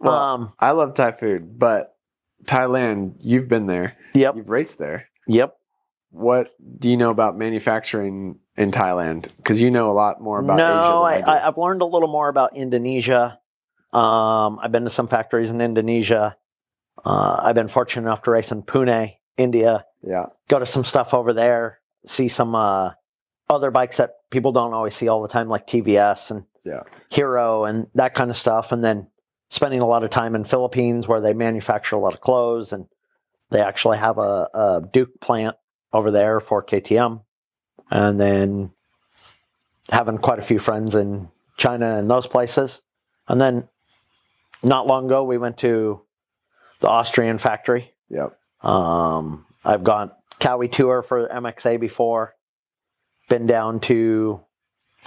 Well, 0.00 0.14
um, 0.14 0.52
I 0.58 0.70
love 0.72 0.94
Thai 0.94 1.12
food, 1.12 1.58
but 1.58 1.96
Thailand, 2.44 3.16
you've 3.24 3.48
been 3.48 3.66
there. 3.66 3.96
yep, 4.14 4.36
You've 4.36 4.50
raced 4.50 4.78
there. 4.78 5.08
yep. 5.26 5.56
What 6.10 6.54
do 6.78 6.88
you 6.88 6.96
know 6.96 7.10
about 7.10 7.36
manufacturing 7.36 8.38
in 8.56 8.70
Thailand? 8.70 9.28
Because 9.36 9.60
you 9.60 9.70
know 9.70 9.90
a 9.90 9.92
lot 9.92 10.20
more 10.20 10.38
about 10.40 10.58
Asia. 10.58 10.66
no, 10.68 11.02
I, 11.02 11.14
than 11.16 11.24
I, 11.24 11.26
do. 11.26 11.30
I, 11.44 11.48
I've 11.48 11.58
learned 11.58 11.82
a 11.82 11.86
little 11.86 12.08
more 12.08 12.28
about 12.28 12.56
Indonesia. 12.56 13.38
Um, 13.92 14.58
I've 14.62 14.72
been 14.72 14.84
to 14.84 14.90
some 14.90 15.08
factories 15.08 15.50
in 15.50 15.60
Indonesia. 15.60 16.36
Uh, 17.04 17.40
I've 17.42 17.54
been 17.54 17.68
fortunate 17.68 18.02
enough 18.02 18.22
to 18.22 18.30
race 18.30 18.50
in 18.50 18.62
Pune, 18.62 19.14
India. 19.36 19.84
yeah, 20.02 20.26
Go 20.48 20.58
to 20.58 20.64
some 20.66 20.84
stuff 20.84 21.12
over 21.12 21.32
there. 21.34 21.80
See 22.06 22.28
some 22.28 22.54
uh, 22.54 22.92
other 23.50 23.70
bikes 23.70 23.98
that 23.98 24.12
people 24.30 24.52
don't 24.52 24.72
always 24.72 24.94
see 24.94 25.08
all 25.08 25.20
the 25.22 25.28
time, 25.28 25.48
like 25.48 25.66
TVS 25.66 26.30
and 26.30 26.44
yeah, 26.64 26.82
Hero 27.10 27.64
and 27.64 27.88
that 27.94 28.14
kind 28.14 28.30
of 28.30 28.36
stuff. 28.38 28.72
And 28.72 28.82
then 28.82 29.08
spending 29.48 29.80
a 29.80 29.86
lot 29.86 30.04
of 30.04 30.10
time 30.10 30.34
in 30.34 30.44
Philippines 30.44 31.06
where 31.06 31.20
they 31.20 31.34
manufacture 31.34 31.96
a 31.96 31.98
lot 31.98 32.14
of 32.14 32.20
clothes 32.20 32.72
and 32.72 32.86
they 33.50 33.60
actually 33.60 33.98
have 33.98 34.18
a, 34.18 34.48
a 34.52 34.82
Duke 34.92 35.20
plant 35.20 35.56
over 35.92 36.10
there 36.10 36.40
for 36.40 36.64
KTM. 36.64 37.22
And 37.90 38.20
then 38.20 38.72
having 39.90 40.18
quite 40.18 40.40
a 40.40 40.42
few 40.42 40.58
friends 40.58 40.94
in 40.94 41.28
China 41.56 41.96
and 41.96 42.10
those 42.10 42.26
places. 42.26 42.82
And 43.28 43.40
then 43.40 43.68
not 44.62 44.86
long 44.86 45.06
ago, 45.06 45.22
we 45.24 45.38
went 45.38 45.58
to 45.58 46.02
the 46.80 46.88
Austrian 46.88 47.38
factory. 47.38 47.94
yep. 48.08 48.38
Um, 48.62 49.46
I've 49.64 49.84
gone 49.84 50.10
Kawi 50.40 50.70
tour 50.70 51.02
for 51.02 51.28
MXA 51.28 51.78
before. 51.78 52.34
Been 53.28 53.46
down 53.46 53.80
to 53.80 54.40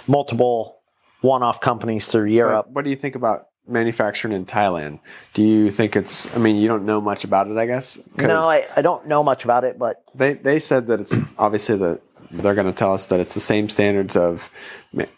multiple 0.06 0.80
one-off 1.20 1.60
companies 1.60 2.06
through 2.06 2.26
Europe. 2.26 2.66
But 2.66 2.74
what 2.74 2.84
do 2.84 2.90
you 2.90 2.96
think 2.96 3.14
about 3.14 3.49
manufacturing 3.70 4.34
in 4.34 4.44
Thailand? 4.44 5.00
Do 5.34 5.42
you 5.42 5.70
think 5.70 5.96
it's? 5.96 6.34
I 6.34 6.38
mean, 6.38 6.56
you 6.56 6.68
don't 6.68 6.84
know 6.84 7.00
much 7.00 7.24
about 7.24 7.48
it, 7.48 7.56
I 7.56 7.66
guess. 7.66 7.98
No, 8.18 8.42
I, 8.42 8.66
I 8.76 8.82
don't 8.82 9.06
know 9.06 9.22
much 9.22 9.44
about 9.44 9.64
it, 9.64 9.78
but 9.78 10.02
they 10.14 10.34
they 10.34 10.58
said 10.58 10.86
that 10.88 11.00
it's 11.00 11.16
obviously 11.38 11.76
the 11.76 12.00
they're 12.30 12.54
going 12.54 12.66
to 12.66 12.72
tell 12.72 12.94
us 12.94 13.06
that 13.06 13.20
it's 13.20 13.34
the 13.34 13.40
same 13.40 13.68
standards 13.68 14.16
of 14.16 14.50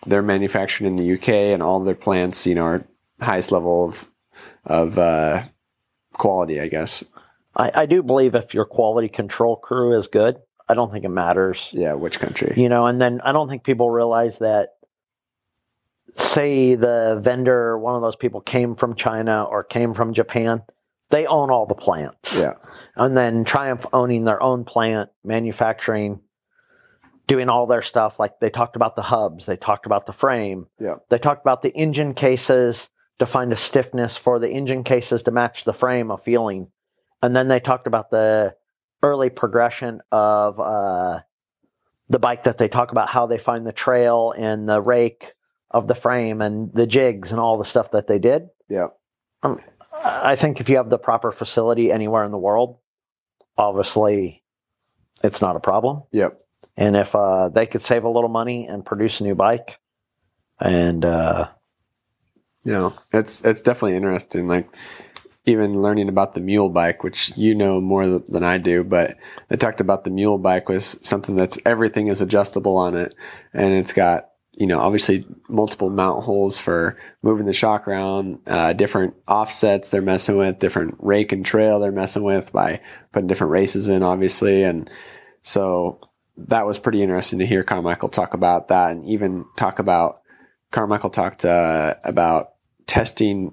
they're 0.06 0.22
manufactured 0.22 0.86
in 0.86 0.96
the 0.96 1.14
UK 1.14 1.28
and 1.28 1.62
all 1.62 1.80
their 1.80 1.94
plants, 1.94 2.46
you 2.46 2.54
know, 2.54 2.64
are 2.64 2.84
highest 3.20 3.52
level 3.52 3.86
of 3.86 4.06
of 4.64 4.98
uh, 4.98 5.42
quality, 6.14 6.60
I 6.60 6.68
guess. 6.68 7.04
I, 7.56 7.70
I 7.74 7.86
do 7.86 8.02
believe 8.02 8.34
if 8.34 8.54
your 8.54 8.64
quality 8.64 9.08
control 9.08 9.56
crew 9.56 9.96
is 9.96 10.06
good, 10.06 10.38
I 10.68 10.74
don't 10.74 10.90
think 10.90 11.04
it 11.04 11.10
matters. 11.10 11.68
Yeah, 11.72 11.94
which 11.94 12.18
country? 12.20 12.54
You 12.56 12.68
know, 12.68 12.86
and 12.86 13.00
then 13.00 13.20
I 13.22 13.32
don't 13.32 13.48
think 13.48 13.64
people 13.64 13.90
realize 13.90 14.38
that 14.38 14.70
say 16.14 16.74
the 16.74 17.20
vendor, 17.22 17.78
one 17.78 17.94
of 17.94 18.02
those 18.02 18.16
people 18.16 18.40
came 18.40 18.74
from 18.74 18.94
China 18.94 19.44
or 19.44 19.64
came 19.64 19.94
from 19.94 20.12
Japan, 20.12 20.62
they 21.10 21.26
own 21.26 21.50
all 21.50 21.66
the 21.66 21.74
plants. 21.74 22.36
Yeah, 22.36 22.54
and 22.96 23.16
then 23.16 23.44
Triumph 23.44 23.86
owning 23.92 24.24
their 24.24 24.42
own 24.42 24.64
plant, 24.64 25.10
manufacturing, 25.24 26.20
doing 27.26 27.48
all 27.48 27.66
their 27.66 27.82
stuff. 27.82 28.18
Like 28.18 28.40
they 28.40 28.50
talked 28.50 28.76
about 28.76 28.96
the 28.96 29.02
hubs, 29.02 29.46
they 29.46 29.56
talked 29.56 29.86
about 29.86 30.06
the 30.06 30.12
frame, 30.12 30.66
yeah, 30.78 30.96
they 31.10 31.18
talked 31.18 31.42
about 31.42 31.62
the 31.62 31.74
engine 31.74 32.14
cases 32.14 32.88
to 33.18 33.26
find 33.26 33.52
a 33.52 33.56
stiffness 33.56 34.16
for 34.16 34.38
the 34.38 34.50
engine 34.50 34.84
cases 34.84 35.22
to 35.24 35.30
match 35.30 35.64
the 35.64 35.74
frame 35.74 36.10
of 36.10 36.22
feeling, 36.22 36.68
and 37.22 37.36
then 37.36 37.48
they 37.48 37.60
talked 37.60 37.86
about 37.86 38.10
the 38.10 38.54
early 39.02 39.30
progression 39.30 40.00
of 40.12 40.58
uh, 40.60 41.20
the 42.08 42.18
bike 42.18 42.44
that 42.44 42.58
they 42.58 42.68
talk 42.68 42.92
about 42.92 43.08
how 43.08 43.26
they 43.26 43.38
find 43.38 43.66
the 43.66 43.72
trail 43.72 44.32
and 44.36 44.68
the 44.68 44.80
rake 44.80 45.32
of 45.72 45.88
the 45.88 45.94
frame 45.94 46.40
and 46.42 46.72
the 46.74 46.86
jigs 46.86 47.30
and 47.30 47.40
all 47.40 47.58
the 47.58 47.64
stuff 47.64 47.90
that 47.92 48.06
they 48.06 48.18
did. 48.18 48.48
yeah, 48.68 48.88
I 50.04 50.36
think 50.36 50.60
if 50.60 50.68
you 50.68 50.76
have 50.76 50.90
the 50.90 50.98
proper 50.98 51.32
facility 51.32 51.90
anywhere 51.90 52.24
in 52.24 52.32
the 52.32 52.38
world, 52.38 52.78
obviously 53.56 54.42
it's 55.22 55.40
not 55.40 55.56
a 55.56 55.60
problem. 55.60 56.02
yep, 56.12 56.40
And 56.76 56.96
if 56.96 57.14
uh, 57.14 57.48
they 57.48 57.66
could 57.66 57.82
save 57.82 58.04
a 58.04 58.08
little 58.08 58.28
money 58.28 58.66
and 58.66 58.84
produce 58.84 59.20
a 59.20 59.24
new 59.24 59.34
bike, 59.34 59.78
and 60.60 61.04
uh, 61.04 61.48
you 62.64 62.72
know, 62.72 62.94
it's 63.12 63.40
it's 63.42 63.62
definitely 63.62 63.96
interesting. 63.96 64.46
Like 64.48 64.72
even 65.44 65.80
learning 65.82 66.08
about 66.08 66.34
the 66.34 66.40
mule 66.40 66.68
bike, 66.68 67.02
which 67.02 67.36
you 67.36 67.54
know 67.54 67.80
more 67.80 68.04
th- 68.04 68.26
than 68.28 68.44
I 68.44 68.58
do, 68.58 68.84
but 68.84 69.16
they 69.48 69.56
talked 69.56 69.80
about 69.80 70.04
the 70.04 70.10
mule 70.10 70.38
bike 70.38 70.68
was 70.68 70.98
something 71.02 71.34
that's 71.34 71.58
everything 71.64 72.08
is 72.08 72.20
adjustable 72.20 72.76
on 72.76 72.94
it, 72.94 73.14
and 73.52 73.74
it's 73.74 73.92
got 73.92 74.30
you 74.54 74.66
know 74.66 74.78
obviously 74.78 75.24
multiple 75.48 75.90
mount 75.90 76.24
holes 76.24 76.58
for 76.58 76.98
moving 77.22 77.46
the 77.46 77.52
shock 77.52 77.88
around, 77.88 78.40
uh, 78.46 78.72
different 78.72 79.14
offsets 79.28 79.90
they're 79.90 80.02
messing 80.02 80.36
with, 80.36 80.58
different 80.58 80.96
rake 80.98 81.32
and 81.32 81.44
trail 81.44 81.80
they're 81.80 81.92
messing 81.92 82.22
with 82.22 82.52
by 82.52 82.80
putting 83.12 83.26
different 83.26 83.52
races 83.52 83.88
in, 83.88 84.02
obviously, 84.02 84.62
and 84.62 84.90
so 85.42 86.00
that 86.36 86.66
was 86.66 86.78
pretty 86.78 87.02
interesting 87.02 87.38
to 87.38 87.46
hear 87.46 87.62
Carmichael 87.62 88.08
talk 88.08 88.34
about 88.34 88.68
that, 88.68 88.92
and 88.92 89.04
even 89.04 89.44
talk 89.56 89.78
about 89.78 90.22
Carmichael 90.70 91.10
talked 91.10 91.44
uh, 91.44 91.94
about 92.04 92.54
testing 92.86 93.52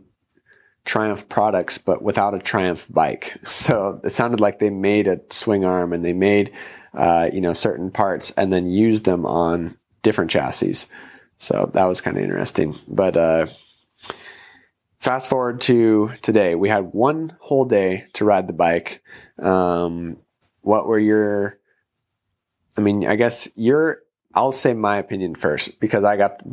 Triumph 0.85 1.29
products, 1.29 1.77
but 1.77 2.01
without 2.01 2.33
a 2.33 2.39
Triumph 2.39 2.87
bike. 2.89 3.37
So 3.45 3.99
it 4.03 4.09
sounded 4.09 4.39
like 4.39 4.59
they 4.59 4.69
made 4.69 5.07
a 5.07 5.19
swing 5.29 5.65
arm 5.65 5.93
and 5.93 6.03
they 6.03 6.13
made, 6.13 6.51
uh, 6.93 7.29
you 7.31 7.41
know, 7.41 7.53
certain 7.53 7.91
parts 7.91 8.31
and 8.31 8.51
then 8.51 8.67
used 8.67 9.05
them 9.05 9.25
on 9.25 9.77
different 10.01 10.31
chassis. 10.31 10.87
So 11.37 11.71
that 11.73 11.85
was 11.85 12.01
kind 12.01 12.17
of 12.17 12.23
interesting. 12.23 12.75
But 12.87 13.17
uh, 13.17 13.47
fast 14.99 15.29
forward 15.29 15.61
to 15.61 16.11
today, 16.21 16.55
we 16.55 16.69
had 16.69 16.93
one 16.93 17.35
whole 17.39 17.65
day 17.65 18.05
to 18.13 18.25
ride 18.25 18.47
the 18.47 18.53
bike. 18.53 19.01
Um, 19.41 20.17
what 20.61 20.87
were 20.87 20.99
your? 20.99 21.57
I 22.77 22.81
mean, 22.81 23.05
I 23.07 23.15
guess 23.15 23.49
your. 23.55 23.99
I'll 24.35 24.51
say 24.51 24.73
my 24.73 24.97
opinion 24.97 25.33
first 25.33 25.79
because 25.79 26.03
I 26.03 26.15
got, 26.15 26.43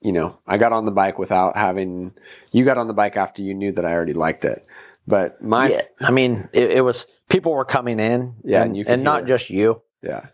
you 0.00 0.12
know, 0.12 0.38
I 0.46 0.56
got 0.56 0.72
on 0.72 0.86
the 0.86 0.92
bike 0.92 1.18
without 1.18 1.56
having. 1.56 2.12
You 2.52 2.64
got 2.64 2.78
on 2.78 2.86
the 2.86 2.94
bike 2.94 3.16
after 3.16 3.42
you 3.42 3.52
knew 3.52 3.72
that 3.72 3.84
I 3.84 3.92
already 3.92 4.14
liked 4.14 4.44
it, 4.44 4.66
but 5.06 5.42
my. 5.42 5.68
yeah, 5.68 5.82
I 6.00 6.10
mean, 6.12 6.48
it, 6.52 6.70
it 6.70 6.80
was 6.80 7.06
people 7.28 7.52
were 7.52 7.64
coming 7.64 8.00
in, 8.00 8.36
Yeah, 8.44 8.62
and, 8.62 8.76
and 8.76 8.88
and 8.88 9.04
not 9.04 9.26
just 9.26 9.50
you. 9.50 9.82
Yeah, 10.02 10.26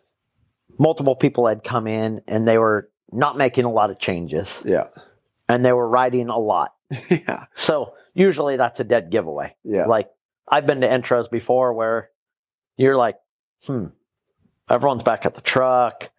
Multiple 0.79 1.15
people 1.17 1.47
had 1.47 1.63
come 1.65 1.87
in, 1.87 2.23
and 2.27 2.47
they 2.49 2.59
were 2.59 2.91
not 3.13 3.37
making 3.37 3.65
a 3.65 3.71
lot 3.71 3.91
of 3.91 3.99
changes, 3.99 4.61
yeah, 4.65 4.87
and 5.49 5.65
they 5.65 5.73
were 5.73 5.89
riding 5.89 6.29
a 6.29 6.39
lot. 6.39 6.75
yeah, 7.11 7.47
So 7.55 7.95
usually 8.15 8.57
that's 8.57 8.81
a 8.81 8.85
dead 8.85 9.11
giveaway. 9.11 9.55
yeah, 9.65 9.87
Like 9.87 10.11
I've 10.49 10.67
been 10.67 10.81
to 10.83 10.89
intros 10.89 11.31
before 11.31 11.73
where 11.73 12.11
you're 12.77 12.97
like, 12.97 13.17
hmm, 13.67 13.87
everyone's 14.69 15.03
back 15.03 15.25
at 15.27 15.35
the 15.35 15.41
truck. 15.41 16.11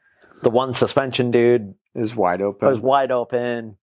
The 0.41 0.49
one 0.49 0.73
suspension 0.73 1.31
dude 1.31 1.75
is 1.95 2.15
wide 2.15 2.41
open. 2.41 2.71
Is 2.73 2.79
wide 2.79 3.11
open. 3.11 3.77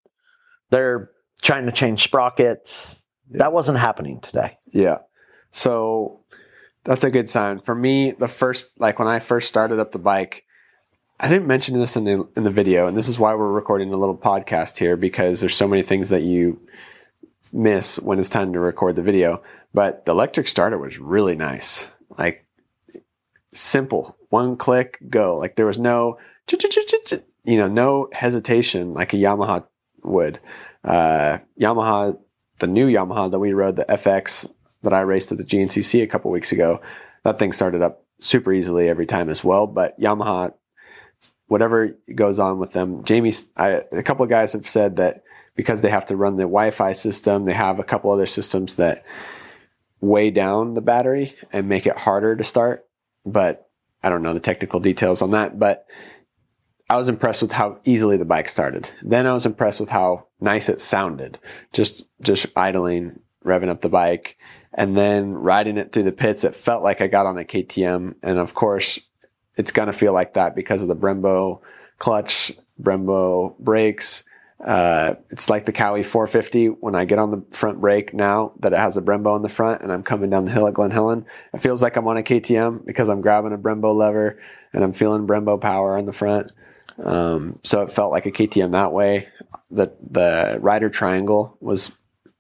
They're 0.71 1.11
trying 1.43 1.67
to 1.67 1.73
change 1.73 2.03
sprockets. 2.03 3.05
Yeah. 3.31 3.39
That 3.39 3.53
wasn't 3.53 3.79
happening 3.79 4.21
today. 4.21 4.59
Yeah. 4.73 4.99
So 5.53 6.21
that's 6.85 7.05
a 7.05 7.11
good 7.11 7.29
sign. 7.29 7.61
For 7.61 7.75
me, 7.75 8.13
the 8.13 8.29
first 8.29 8.71
like 8.79 8.99
when 8.99 9.09
I 9.09 9.19
first 9.21 9.49
started 9.49 9.79
up 9.79 9.93
the 9.93 9.99
bike, 9.99 10.45
I 11.23 11.29
didn't 11.29 11.47
mention 11.47 11.79
this 11.79 11.97
in 11.97 12.05
the 12.05 12.27
in 12.35 12.45
the 12.45 12.51
video, 12.51 12.87
and 12.87 12.97
this 12.97 13.07
is 13.07 13.19
why 13.19 13.35
we're 13.35 13.53
recording 13.53 13.93
a 13.93 13.97
little 13.97 14.17
podcast 14.17 14.79
here 14.79 14.97
because 14.97 15.41
there's 15.41 15.55
so 15.55 15.69
many 15.69 15.83
things 15.83 16.09
that 16.09 16.23
you 16.23 16.59
miss 17.53 18.01
when 18.01 18.19
it's 18.19 18.31
time 18.31 18.55
to 18.55 18.59
record 18.59 18.97
the 18.97 19.03
video. 19.03 19.43
But 19.75 20.07
the 20.07 20.13
electric 20.13 20.49
starter 20.49 20.79
was 20.79 20.99
really 20.99 21.37
nice. 21.37 21.89
Like 22.17 22.47
simple. 23.53 24.17
One 24.31 24.57
click, 24.57 24.99
go. 25.11 25.37
Like 25.37 25.57
there 25.57 25.67
was 25.67 25.77
no 25.77 26.19
you 27.45 27.57
know, 27.59 27.69
no 27.69 28.09
hesitation 28.13 28.95
like 28.95 29.13
a 29.13 29.17
Yamaha 29.17 29.67
would. 30.03 30.41
Uh, 30.83 31.39
Yamaha, 31.61 32.19
the 32.61 32.67
new 32.67 32.89
Yamaha 32.89 33.31
that 33.31 33.39
we 33.39 33.53
rode, 33.53 33.77
the 33.77 33.85
FX 33.85 34.51
that 34.83 34.95
I 34.95 35.01
raced 35.03 35.31
at 35.33 35.37
the 35.37 35.45
GNCC 35.45 36.03
a 36.03 36.07
couple 36.07 36.31
weeks 36.31 36.53
ago, 36.53 36.81
that 37.25 37.39
thing 37.39 37.53
started 37.53 37.83
up 37.83 38.07
super 38.21 38.53
easily 38.53 38.89
every 38.89 39.07
time 39.07 39.29
as 39.29 39.45
well. 39.45 39.67
But 39.67 39.99
Yamaha, 39.99 40.55
whatever 41.51 41.99
goes 42.15 42.39
on 42.39 42.61
with 42.61 42.73
them, 42.73 43.03
Jamie, 43.03 43.33
I, 43.57 43.83
a 43.91 44.05
couple 44.05 44.23
of 44.23 44.31
guys 44.31 44.53
have 44.53 44.69
said 44.69 44.97
that 44.97 45.25
because 45.57 45.83
they 45.83 45.91
have 45.91 46.07
to 46.07 46.17
run 46.17 46.37
the 46.37 46.43
Wi-Fi 46.43 46.93
system, 46.93 47.45
they 47.45 47.53
have 47.53 47.81
a 47.81 47.85
couple 47.85 48.13
other 48.13 48.27
systems 48.27 48.77
that 48.77 49.05
weigh 50.01 50.31
down 50.31 50.75
the 50.75 50.81
battery 50.81 51.35
and 51.53 51.69
make 51.69 51.89
it 51.89 51.99
harder 51.99 52.37
to 52.37 52.45
start. 52.45 52.87
But 53.27 53.69
I 54.01 54.11
don't 54.11 54.23
know 54.23 54.33
the 54.33 54.39
technical 54.39 54.79
details 54.79 55.23
on 55.23 55.33
that. 55.33 55.59
But 55.59 55.89
I 56.89 56.97
was 56.97 57.09
impressed 57.09 57.43
with 57.43 57.51
how 57.51 57.81
easily 57.85 58.17
the 58.17 58.25
bike 58.25 58.49
started. 58.49 58.89
Then 59.03 59.27
I 59.27 59.33
was 59.33 59.45
impressed 59.45 59.81
with 59.81 59.91
how 59.91 60.29
nice 60.41 60.69
it 60.69 60.81
sounded. 60.81 61.41
Just 61.73 62.05
just 62.23 62.47
idling, 62.55 63.19
revving 63.45 63.71
up 63.71 63.81
the 63.81 63.89
bike, 63.89 64.39
and 64.73 64.97
then 64.97 65.33
riding 65.33 65.79
it 65.79 65.91
through 65.91 66.05
the 66.05 66.13
pits. 66.13 66.45
It 66.45 66.55
felt 66.55 66.85
like 66.85 67.01
I 67.01 67.09
got 67.09 67.27
on 67.27 67.39
a 67.39 67.45
KTM, 67.45 68.15
and 68.23 68.39
of 68.39 68.55
course, 68.55 69.01
it's 69.57 69.73
gonna 69.73 69.93
feel 69.93 70.13
like 70.13 70.35
that 70.35 70.55
because 70.55 70.83
of 70.83 70.89
the 70.89 70.97
Brembo 70.97 71.61
clutch, 71.99 72.53
Brembo 72.81 73.59
brakes. 73.59 74.25
Uh, 74.65 75.15
it's 75.31 75.49
like 75.49 75.65
the 75.65 75.73
Kawi 75.73 76.05
450 76.05 76.67
when 76.67 76.95
I 76.95 77.07
get 77.07 77.19
on 77.19 77.31
the 77.31 77.43
front 77.51 77.81
brake 77.81 78.13
now 78.13 78.53
that 78.61 78.75
it 78.75 78.79
has 78.79 78.99
a 78.99 79.03
Brembo 79.03 79.35
in 79.37 79.43
the 79.43 79.49
front 79.49 79.81
and 79.81 79.91
I'm 79.91 80.03
coming 80.03 80.29
down 80.29 80.45
the 80.45 80.51
hill 80.51 80.67
at 80.67 80.75
Glen 80.75 80.91
Helen. 80.91 81.25
It 81.55 81.63
feels 81.63 81.81
like 81.81 81.97
I'm 81.97 82.07
on 82.07 82.19
a 82.19 82.23
KTM 82.23 82.85
because 82.85 83.09
I'm 83.09 83.23
grabbing 83.23 83.55
a 83.55 83.59
Brembo 83.59 83.95
lever 83.95 84.39
and 84.75 84.85
I'm 84.85 84.93
feeling 84.93 85.27
Brembo 85.27 85.59
power 85.59 85.97
on 85.97 86.05
the 86.05 86.13
front. 86.13 86.53
Um, 87.03 87.59
so 87.63 87.81
it 87.83 87.91
felt 87.91 88.13
like 88.13 88.27
a 88.27 88.33
KTM 88.33 88.73
that 88.73 88.93
way. 88.93 89.29
The 89.71 89.93
the 90.11 90.59
rider 90.61 90.91
triangle 90.91 91.57
was 91.61 91.93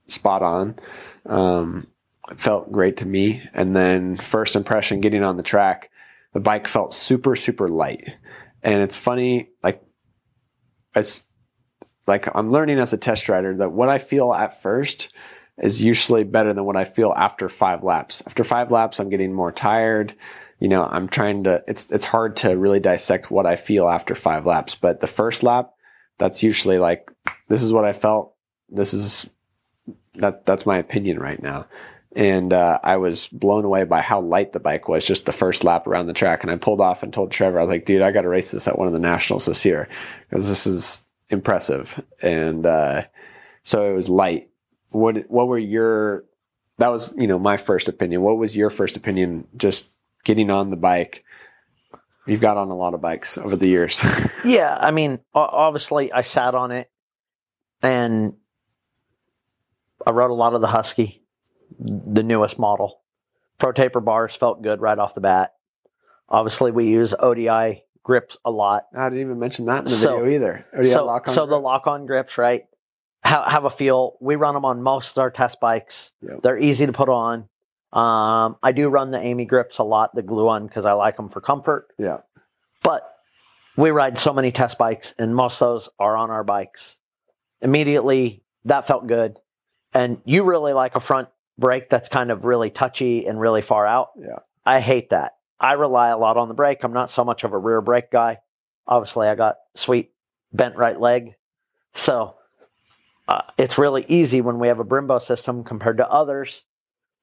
spot 0.07 0.42
on. 0.42 0.77
Um, 1.27 1.87
it 2.31 2.40
felt 2.40 2.70
great 2.70 2.99
to 2.99 3.07
me. 3.07 3.42
And 3.55 3.75
then 3.75 4.16
first 4.16 4.57
impression, 4.57 5.01
getting 5.01 5.23
on 5.23 5.37
the 5.37 5.42
track, 5.42 5.90
the 6.33 6.40
bike 6.40 6.66
felt 6.66 6.95
super 6.95 7.37
super 7.37 7.69
light. 7.69 8.16
And 8.62 8.83
it's 8.83 8.99
funny, 8.99 9.51
like 9.62 9.83
as 10.95 11.25
like 12.07 12.35
I'm 12.35 12.51
learning 12.51 12.79
as 12.79 12.93
a 12.93 12.99
test 12.99 13.29
rider 13.29 13.57
that 13.57 13.73
what 13.73 13.88
I 13.88 13.99
feel 13.99 14.33
at 14.33 14.61
first 14.61 15.12
is 15.59 15.85
usually 15.85 16.25
better 16.25 16.53
than 16.53 16.64
what 16.64 16.77
I 16.77 16.85
feel 16.85 17.12
after 17.16 17.49
five 17.49 17.83
laps. 17.83 18.23
After 18.27 18.45
five 18.45 18.71
laps, 18.71 18.99
I'm 18.99 19.11
getting 19.11 19.33
more 19.33 19.53
tired 19.53 20.14
you 20.61 20.69
know, 20.69 20.87
I'm 20.90 21.09
trying 21.09 21.45
to, 21.45 21.64
it's, 21.66 21.90
it's 21.90 22.05
hard 22.05 22.37
to 22.37 22.57
really 22.57 22.81
dissect 22.81 23.31
what 23.31 23.47
I 23.47 23.57
feel 23.57 23.88
after 23.88 24.14
five 24.14 24.45
laps, 24.45 24.75
but 24.75 25.01
the 25.01 25.07
first 25.07 25.43
lap, 25.43 25.73
that's 26.19 26.43
usually 26.43 26.79
like, 26.79 27.11
this 27.49 27.62
is 27.62 27.73
what 27.73 27.87
I 27.87 27.95
felt. 27.95 28.37
This 28.69 28.93
is, 28.93 29.29
that, 30.14 30.45
that's 30.45 30.66
my 30.66 30.77
opinion 30.77 31.19
right 31.19 31.43
now. 31.43 31.66
And, 32.16 32.53
uh, 32.53 32.81
I 32.83 32.96
was 32.96 33.29
blown 33.29 33.64
away 33.64 33.85
by 33.85 34.01
how 34.01 34.20
light 34.20 34.53
the 34.53 34.61
bike 34.61 34.88
was 34.88 35.07
just 35.07 35.27
the 35.27 35.33
first 35.33 35.62
lap 35.62 35.87
around 35.87 36.07
the 36.07 36.12
track. 36.12 36.42
And 36.42 36.51
I 36.51 36.57
pulled 36.57 36.81
off 36.81 37.03
and 37.03 37.12
told 37.12 37.31
Trevor, 37.31 37.59
I 37.59 37.62
was 37.62 37.70
like, 37.70 37.85
dude, 37.85 38.03
I 38.03 38.11
got 38.11 38.23
to 38.23 38.29
race 38.29 38.51
this 38.51 38.66
at 38.66 38.79
one 38.79 38.88
of 38.88 38.92
the 38.92 38.99
nationals 38.99 39.46
this 39.46 39.64
year 39.64 39.88
because 40.29 40.49
this 40.49 40.66
is 40.66 41.03
impressive. 41.29 42.05
And, 42.23 42.66
uh, 42.66 43.03
so 43.62 43.88
it 43.88 43.94
was 43.94 44.09
light. 44.09 44.51
What, 44.90 45.31
what 45.31 45.46
were 45.46 45.59
your, 45.59 46.25
that 46.79 46.88
was, 46.88 47.14
you 47.16 47.29
know, 47.29 47.38
my 47.38 47.57
first 47.57 47.87
opinion. 47.87 48.23
What 48.23 48.38
was 48.38 48.57
your 48.57 48.70
first 48.70 48.96
opinion 48.96 49.46
just 49.57 49.90
getting 50.25 50.51
on 50.51 50.70
the 50.70 50.77
bike. 50.77 51.25
You've 52.27 52.40
got 52.40 52.57
on 52.57 52.68
a 52.68 52.77
lot 52.77 52.94
of 52.94 53.01
bikes 53.01 53.38
over 53.38 53.57
the 53.57 53.68
years. 53.68 54.05
Yeah, 54.42 54.75
I 54.81 54.90
mean, 54.90 55.18
obviously, 55.35 56.11
I 56.14 56.23
sat 56.23 56.55
on 56.55 56.70
it, 56.70 56.90
and 57.83 58.37
I 60.07 60.12
rode 60.12 60.31
a 60.31 60.35
lot 60.35 60.55
of 60.55 60.62
the 60.62 60.66
Husky, 60.66 61.19
the 61.81 62.23
newest 62.23 62.59
model. 62.59 63.01
Pro 63.59 63.73
taper 63.73 64.01
bars 64.01 64.35
felt 64.35 64.62
good 64.62 64.81
right 64.81 64.99
off 64.99 65.14
the 65.14 65.21
bat. 65.21 65.55
Obviously, 66.29 66.71
we 66.71 66.87
use 66.87 67.14
ODI 67.19 67.85
grips 68.03 68.38
a 68.45 68.51
lot. 68.51 68.87
I 68.97 69.09
didn't 69.09 69.21
even 69.27 69.38
mention 69.38 69.66
that 69.66 69.81
in 69.81 69.85
the 69.87 69.90
So- 69.90 70.19
video 70.19 70.35
either. 70.35 70.64
Yeah, 70.83 70.93
so, 70.95 71.05
lock-on 71.05 71.35
so 71.35 71.47
the 71.47 71.59
lock 71.61 71.87
on 71.87 72.07
grips, 72.07 72.38
right? 72.38 72.66
Have, 73.23 73.47
have 73.53 73.64
a 73.64 73.71
feel. 73.71 74.16
We 74.21 74.37
run 74.37 74.55
them 74.55 74.64
on 74.64 74.83
most 74.83 75.16
of 75.16 75.21
our 75.21 75.31
test 75.31 75.61
bikes. 75.61 76.12
Yep. 76.23 76.40
They're 76.43 76.59
easy 76.59 76.87
to 76.87 76.93
put 76.93 77.09
on. 77.11 77.49
Um, 77.93 78.57
I 78.62 78.73
do 78.73 78.88
run 78.88 79.11
the 79.11 79.19
Amy 79.21 79.45
grips 79.45 79.79
a 79.79 79.83
lot, 79.83 80.14
the 80.14 80.23
glue 80.23 80.49
on, 80.49 80.66
because 80.66 80.87
I 80.87 80.93
like 80.93 81.16
them 81.16 81.29
for 81.29 81.40
comfort. 81.40 81.88
Yeah, 81.99 82.19
But 82.83 83.03
we 83.77 83.90
ride 83.90 84.19
so 84.19 84.33
many 84.33 84.53
test 84.53 84.79
bikes, 84.79 85.12
and 85.19 85.35
most 85.35 85.61
of 85.61 85.69
those 85.75 85.88
are 85.99 86.16
on 86.16 86.31
our 86.31 86.45
bikes. 86.45 86.99
Immediately, 87.61 88.43
that 88.64 88.87
felt 88.87 89.07
good. 89.07 89.38
And 89.93 90.23
you 90.25 90.45
really 90.45 90.73
like 90.73 90.95
a 90.95 91.01
front 91.01 91.29
brake 91.61 91.88
that's 91.90 92.09
kind 92.09 92.31
of 92.31 92.44
really 92.44 92.70
touchy 92.70 93.27
and 93.27 93.38
really 93.38 93.62
far 93.62 93.87
out. 93.87 94.11
Yeah. 94.18 94.38
I 94.66 94.81
hate 94.81 95.11
that. 95.11 95.37
I 95.61 95.75
rely 95.75 96.09
a 96.09 96.18
lot 96.18 96.37
on 96.37 96.49
the 96.49 96.55
brake. 96.55 96.83
I'm 96.83 96.92
not 96.92 97.11
so 97.11 97.25
much 97.25 97.44
of 97.44 97.53
a 97.53 97.59
rear 97.59 97.81
brake 97.81 98.11
guy. 98.11 98.38
Obviously, 98.87 99.29
I 99.29 99.35
got 99.35 99.57
sweet 99.75 100.12
bent 100.53 100.77
right 100.77 100.99
leg. 100.99 101.35
So 101.94 102.35
uh, 103.29 103.42
it's 103.59 103.79
really 103.79 104.05
easy 104.09 104.40
when 104.40 104.59
we 104.59 104.68
have 104.68 104.81
a 104.81 104.85
Brembo 104.85 105.20
system 105.20 105.62
compared 105.62 105.99
to 105.99 106.11
others 106.11 106.64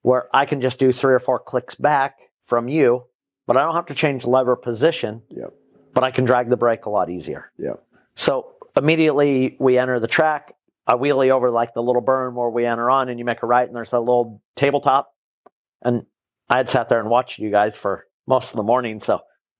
where 0.04 0.28
I 0.34 0.45
can 0.45 0.62
just 0.62 0.78
do 0.80 0.91
three 0.93 1.13
or 1.13 1.19
four 1.19 1.39
clicks 1.39 1.76
back 1.76 2.17
from 2.45 2.67
you, 2.69 3.06
but 3.47 3.58
I 3.58 3.63
don't 3.63 3.76
have 3.76 3.88
to 3.88 3.95
change 3.95 4.23
lever 4.23 4.56
position 4.56 5.21
Yep. 5.30 5.54
but 5.93 6.04
I 6.04 6.12
can 6.12 6.23
drag 6.26 6.50
the 6.50 6.56
brake 6.58 6.86
a 6.86 6.89
lot 6.89 7.10
easier. 7.10 7.52
Yep. 7.58 7.84
So 8.15 8.54
immediately 8.78 9.58
we 9.60 9.78
enter 9.78 10.00
the 10.00 10.08
track. 10.08 10.56
I 10.88 10.93
wheelie 10.93 11.30
over 11.30 11.52
like 11.52 11.73
the 11.73 11.84
little 11.84 12.02
burn 12.02 12.34
where 12.34 12.50
we 12.50 12.65
enter 12.65 12.89
on, 12.89 13.10
and 13.10 13.19
you 13.19 13.26
make 13.26 13.43
a 13.43 13.45
right, 13.45 13.67
and 13.67 13.76
there's 13.76 13.93
a 13.93 14.00
little 14.00 14.41
tabletop. 14.56 15.13
And 15.82 16.06
I 16.50 16.58
had 16.58 16.69
sat 16.69 16.88
there 16.88 17.00
and 17.00 17.10
watched 17.10 17.39
you 17.39 17.52
guys 17.52 17.76
for 17.76 18.08
most 18.26 18.52
of 18.52 18.56
the 18.56 18.63
morning, 18.63 19.00
so 19.00 19.19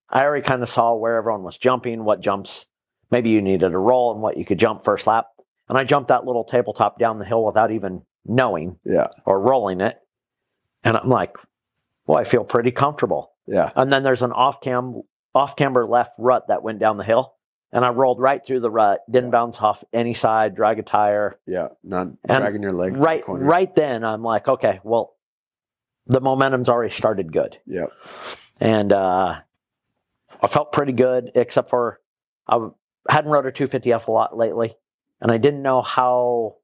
I 0.10 0.24
already 0.24 0.46
kind 0.46 0.63
of 0.63 0.70
saw 0.70 0.94
where 0.96 1.18
everyone 1.18 1.44
was 1.44 1.58
jumping, 1.58 2.06
what 2.06 2.22
jumps 2.22 2.66
maybe 3.12 3.30
you 3.30 3.42
needed 3.42 3.74
a 3.74 3.78
roll, 3.78 4.13
and 4.13 4.22
what 4.22 4.38
you 4.38 4.46
could 4.46 4.60
jump 4.60 4.84
first 4.84 5.06
lap. 5.06 5.28
And 5.70 5.78
I 5.78 5.84
jumped 5.84 6.08
that 6.10 6.26
little 6.26 6.46
tabletop 6.46 6.98
down 6.98 7.20
the 7.20 7.26
hill 7.26 7.44
without 7.44 7.72
even 7.72 8.04
knowing 8.26 8.80
yeah, 8.86 9.08
or 9.26 9.40
rolling 9.40 9.82
it. 9.82 10.00
And 10.84 10.96
I'm 10.96 11.10
like, 11.10 11.36
well, 12.06 12.18
I 12.18 12.24
feel 12.24 12.46
pretty 12.46 12.72
comfortable. 12.72 13.32
yeah, 13.48 13.72
And 13.76 13.92
then 13.92 14.04
there's 14.04 14.22
an 14.22 14.32
off 14.32 14.62
cam 14.62 15.02
off 15.36 15.56
camber 15.56 15.86
left 15.86 16.16
rut 16.18 16.48
that 16.48 16.63
went 16.63 16.80
down 16.80 16.98
the 16.98 17.04
hill. 17.04 17.36
And 17.71 17.84
I 17.86 17.89
rolled 17.89 18.19
right 18.19 18.43
through 18.45 18.62
the 18.62 18.69
rut, 18.69 19.01
didn't 19.10 19.32
bounce 19.32 19.62
off 19.62 19.84
any 19.93 20.13
side, 20.13 20.56
drag 20.56 20.80
a 20.80 20.84
tire. 20.84 21.38
Yeah, 21.45 21.69
not 21.84 22.08
And 22.25 22.41
dragging 22.41 22.62
your 22.62 22.71
leg. 22.71 22.93
to 22.93 22.97
the 22.99 23.03
Right, 23.06 23.23
right 23.27 23.75
then, 23.75 24.03
I'm 24.03 24.23
like, 24.23 24.47
okay, 24.47 24.80
well, 24.84 25.15
the 26.06 26.21
momentum's 26.21 26.69
already 26.69 26.93
started 26.93 27.34
good, 27.34 27.58
Yeah, 27.65 27.88
and 28.60 28.93
uh, 28.93 29.39
I 30.41 30.47
felt 30.47 30.71
pretty 30.71 30.93
good, 30.93 31.32
except 31.36 31.69
for 31.69 31.99
I 32.47 32.69
hadn't 33.10 33.30
rode 33.32 33.45
a 33.45 33.51
250F 33.51 34.08
a 34.08 34.12
lot 34.12 34.38
lately, 34.38 34.75
and 35.19 35.32
I 35.32 35.38
didn't 35.38 35.62
know 35.62 35.82
how 35.82 36.56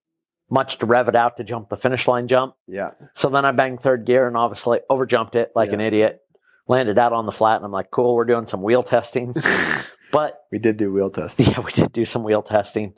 much 0.49 0.77
to 0.77 0.85
rev 0.85 1.07
it 1.09 1.15
out 1.15 1.37
to 1.37 1.43
jump 1.43 1.67
the 1.69 1.75
finish 1.75 2.07
line 2.07 2.27
jump. 2.27 2.55
yeah, 2.67 2.91
So 3.15 3.27
then 3.29 3.43
I 3.43 3.51
banged 3.51 3.81
third 3.81 4.05
gear 4.05 4.27
and 4.27 4.37
obviously 4.37 4.79
overjumped 4.89 5.35
it 5.35 5.51
like 5.55 5.71
an 5.73 5.81
idiot. 5.81 6.21
Landed 6.67 6.97
out 6.97 7.11
on 7.13 7.25
the 7.25 7.31
flat, 7.31 7.57
and 7.57 7.65
I'm 7.65 7.71
like, 7.71 7.91
cool, 7.91 8.15
we're 8.15 8.25
doing 8.25 8.47
some 8.47 8.61
wheel 8.61 8.83
testing. 8.83 9.35
but 10.11 10.39
we 10.51 10.59
did 10.59 10.77
do 10.77 10.93
wheel 10.93 11.09
testing. 11.09 11.47
yeah, 11.47 11.59
we 11.59 11.71
did 11.71 11.91
do 11.91 12.05
some 12.05 12.23
wheel 12.23 12.41
testing. 12.41 12.93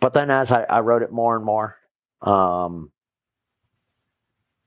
But 0.00 0.14
then 0.14 0.30
as 0.30 0.50
I, 0.50 0.62
I 0.64 0.80
rode 0.80 1.02
it 1.02 1.12
more 1.12 1.36
and 1.36 1.44
more, 1.44 1.76
um, 2.22 2.90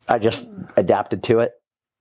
I 0.08 0.20
just 0.20 0.48
adapted 0.78 1.24
to 1.24 1.40
it. 1.40 1.52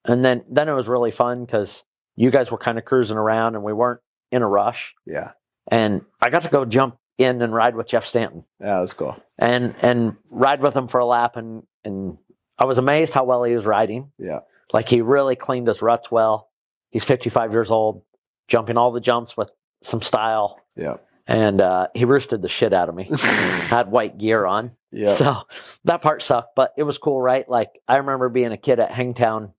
And 0.05 0.25
then, 0.25 0.45
then 0.51 0.69
it 0.69 0.75
was 0.75 0.87
really 0.89 1.11
fun 1.11 1.45
because 1.45 1.83
you 2.17 2.31
guys 2.31 2.51
were 2.51 2.59
kind 2.59 2.79
of 2.79 2.85
cruising 2.85 3.17
around 3.17 3.55
and 3.55 3.65
we 3.65 3.73
weren't 3.73 4.01
in 4.31 4.43
a 4.43 4.47
rush. 4.47 4.95
Yeah, 5.07 5.33
And 5.69 6.03
I 6.21 6.29
got 6.31 6.43
to 6.43 6.49
go 6.49 6.65
jump 6.65 6.99
in 7.17 7.41
and 7.43 7.55
ride 7.55 7.75
with 7.77 7.87
Jeff 7.87 8.05
Stanton 8.07 8.45
yeah, 8.61 8.75
that 8.75 8.81
was 8.81 8.93
cool. 8.93 9.17
and, 9.39 9.75
and 9.83 10.17
ride 10.31 10.61
with 10.61 10.75
him 10.77 10.87
for 10.89 10.99
a 11.01 11.07
lap. 11.07 11.37
And, 11.37 11.63
and 11.85 12.19
I 12.59 12.67
was 12.67 12.79
amazed 12.79 13.15
how 13.15 13.25
well 13.25 13.43
he 13.45 13.55
was 13.55 13.65
riding. 13.65 14.13
Yeah, 14.19 14.41
Like 14.73 14.89
he 14.89 15.01
really 15.03 15.37
cleaned 15.37 15.69
his 15.69 15.83
ruts 15.83 16.11
well. 16.11 16.51
He's 16.91 17.05
55 17.05 17.53
years 17.53 17.71
old, 17.71 18.03
jumping 18.49 18.77
all 18.77 18.93
the 18.93 19.01
jumps 19.01 19.37
with 19.37 19.51
some 19.83 20.01
style 20.03 20.61
yeah, 20.77 20.97
and 21.27 21.61
uh, 21.61 21.89
he 21.95 22.05
roosted 22.05 22.41
the 22.43 22.49
shit 22.49 22.73
out 22.73 22.89
of 22.89 22.95
me. 22.95 23.09
Had 23.69 23.91
white 23.91 24.17
gear 24.19 24.45
on, 24.47 24.73
yeah, 24.91 25.13
so 25.15 25.37
that 25.85 26.01
part 26.03 26.23
sucked, 26.23 26.55
but 26.57 26.73
it 26.77 26.83
was 26.85 26.99
cool, 26.99 27.21
right? 27.21 27.49
Like 27.49 27.71
I 27.87 27.97
remember 27.97 28.29
being 28.29 28.53
a 28.53 28.57
kid 28.57 28.81
at 28.81 28.91
Hangtown, 28.93 29.53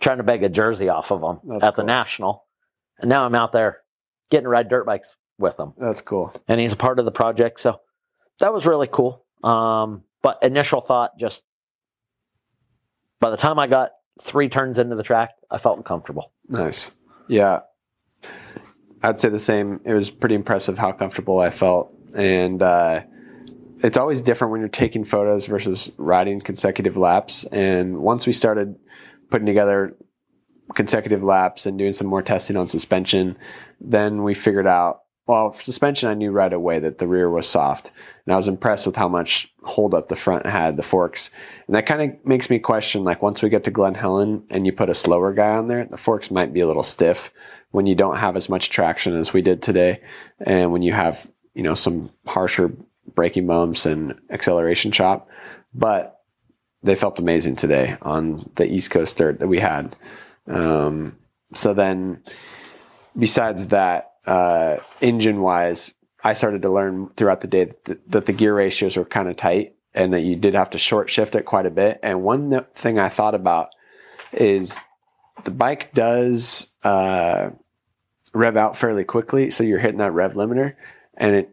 trying 0.00 0.18
to 0.18 0.22
beg 0.24 0.42
a 0.42 0.48
jersey 0.48 0.88
off 0.88 1.10
of 1.10 1.22
him 1.22 1.40
That's 1.44 1.64
at 1.68 1.74
cool. 1.74 1.84
the 1.84 1.86
national, 1.86 2.44
and 2.98 3.08
now 3.08 3.24
I'm 3.24 3.34
out 3.34 3.52
there 3.52 3.78
getting 4.30 4.44
to 4.44 4.50
ride 4.50 4.68
dirt 4.68 4.84
bikes 4.86 5.14
with 5.38 5.58
him, 5.58 5.72
that's 5.78 6.02
cool. 6.02 6.34
and 6.48 6.60
he's 6.60 6.72
a 6.72 6.76
part 6.76 6.98
of 6.98 7.04
the 7.04 7.10
project. 7.10 7.58
So 7.60 7.80
that 8.40 8.52
was 8.52 8.66
really 8.66 8.88
cool. 8.90 9.24
Um, 9.42 10.02
but 10.22 10.38
initial 10.42 10.80
thought, 10.80 11.18
just 11.18 11.42
by 13.20 13.30
the 13.30 13.36
time 13.36 13.58
I 13.58 13.66
got 13.66 13.90
three 14.20 14.48
turns 14.48 14.78
into 14.78 14.96
the 14.96 15.02
track, 15.02 15.30
I 15.50 15.58
felt 15.58 15.78
uncomfortable. 15.78 16.32
Nice. 16.48 16.90
Yeah. 17.28 17.60
I'd 19.02 19.20
say 19.20 19.28
the 19.28 19.38
same. 19.38 19.80
It 19.84 19.94
was 19.94 20.10
pretty 20.10 20.34
impressive 20.34 20.78
how 20.78 20.92
comfortable 20.92 21.40
I 21.40 21.50
felt. 21.50 21.92
And 22.16 22.62
uh, 22.62 23.02
it's 23.82 23.96
always 23.96 24.20
different 24.20 24.52
when 24.52 24.60
you're 24.60 24.68
taking 24.68 25.04
photos 25.04 25.46
versus 25.46 25.90
riding 25.96 26.40
consecutive 26.40 26.96
laps. 26.96 27.44
And 27.44 27.98
once 27.98 28.26
we 28.26 28.32
started 28.32 28.76
putting 29.30 29.46
together 29.46 29.96
consecutive 30.74 31.22
laps 31.22 31.66
and 31.66 31.78
doing 31.78 31.92
some 31.92 32.06
more 32.06 32.22
testing 32.22 32.56
on 32.56 32.68
suspension, 32.68 33.36
then 33.80 34.22
we 34.22 34.34
figured 34.34 34.66
out 34.66 35.01
well, 35.26 35.52
suspension, 35.52 36.08
I 36.08 36.14
knew 36.14 36.32
right 36.32 36.52
away 36.52 36.80
that 36.80 36.98
the 36.98 37.06
rear 37.06 37.30
was 37.30 37.48
soft. 37.48 37.92
And 38.26 38.34
I 38.34 38.36
was 38.36 38.48
impressed 38.48 38.86
with 38.86 38.96
how 38.96 39.08
much 39.08 39.52
hold 39.62 39.94
up 39.94 40.08
the 40.08 40.16
front 40.16 40.46
had, 40.46 40.76
the 40.76 40.82
forks. 40.82 41.30
And 41.66 41.76
that 41.76 41.86
kind 41.86 42.02
of 42.02 42.26
makes 42.26 42.50
me 42.50 42.58
question 42.58 43.04
like, 43.04 43.22
once 43.22 43.40
we 43.40 43.48
get 43.48 43.64
to 43.64 43.70
Glen 43.70 43.94
Helen 43.94 44.44
and 44.50 44.66
you 44.66 44.72
put 44.72 44.90
a 44.90 44.94
slower 44.94 45.32
guy 45.32 45.56
on 45.56 45.68
there, 45.68 45.84
the 45.84 45.96
forks 45.96 46.30
might 46.30 46.52
be 46.52 46.60
a 46.60 46.66
little 46.66 46.82
stiff 46.82 47.32
when 47.70 47.86
you 47.86 47.94
don't 47.94 48.16
have 48.16 48.36
as 48.36 48.48
much 48.48 48.70
traction 48.70 49.14
as 49.14 49.32
we 49.32 49.42
did 49.42 49.62
today. 49.62 50.00
And 50.44 50.72
when 50.72 50.82
you 50.82 50.92
have, 50.92 51.30
you 51.54 51.62
know, 51.62 51.74
some 51.74 52.10
harsher 52.26 52.72
braking 53.14 53.46
bumps 53.46 53.86
and 53.86 54.20
acceleration 54.30 54.90
chop. 54.90 55.28
But 55.72 56.20
they 56.82 56.96
felt 56.96 57.20
amazing 57.20 57.56
today 57.56 57.96
on 58.02 58.50
the 58.56 58.66
East 58.66 58.90
Coast 58.90 59.16
dirt 59.16 59.38
that 59.38 59.48
we 59.48 59.60
had. 59.60 59.94
Um, 60.48 61.18
so 61.54 61.74
then, 61.74 62.22
besides 63.16 63.68
that, 63.68 64.11
uh, 64.26 64.78
engine 65.00 65.40
wise, 65.40 65.92
I 66.24 66.34
started 66.34 66.62
to 66.62 66.70
learn 66.70 67.08
throughout 67.16 67.40
the 67.40 67.48
day 67.48 67.64
that 67.64 67.84
the, 67.84 68.00
that 68.08 68.26
the 68.26 68.32
gear 68.32 68.54
ratios 68.54 68.96
were 68.96 69.04
kind 69.04 69.28
of 69.28 69.36
tight 69.36 69.74
and 69.94 70.12
that 70.14 70.20
you 70.20 70.36
did 70.36 70.54
have 70.54 70.70
to 70.70 70.78
short 70.78 71.10
shift 71.10 71.34
it 71.34 71.44
quite 71.44 71.66
a 71.66 71.70
bit. 71.70 71.98
And 72.02 72.22
one 72.22 72.50
th- 72.50 72.64
thing 72.74 72.98
I 72.98 73.08
thought 73.08 73.34
about 73.34 73.70
is 74.32 74.84
the 75.44 75.50
bike 75.50 75.92
does 75.92 76.68
uh, 76.84 77.50
rev 78.32 78.56
out 78.56 78.76
fairly 78.76 79.04
quickly, 79.04 79.50
so 79.50 79.64
you're 79.64 79.78
hitting 79.78 79.98
that 79.98 80.12
rev 80.12 80.34
limiter, 80.34 80.74
and 81.14 81.36
it 81.36 81.50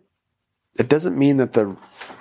it 0.77 0.87
doesn't 0.87 1.17
mean 1.17 1.37
that 1.37 1.53
the 1.53 1.75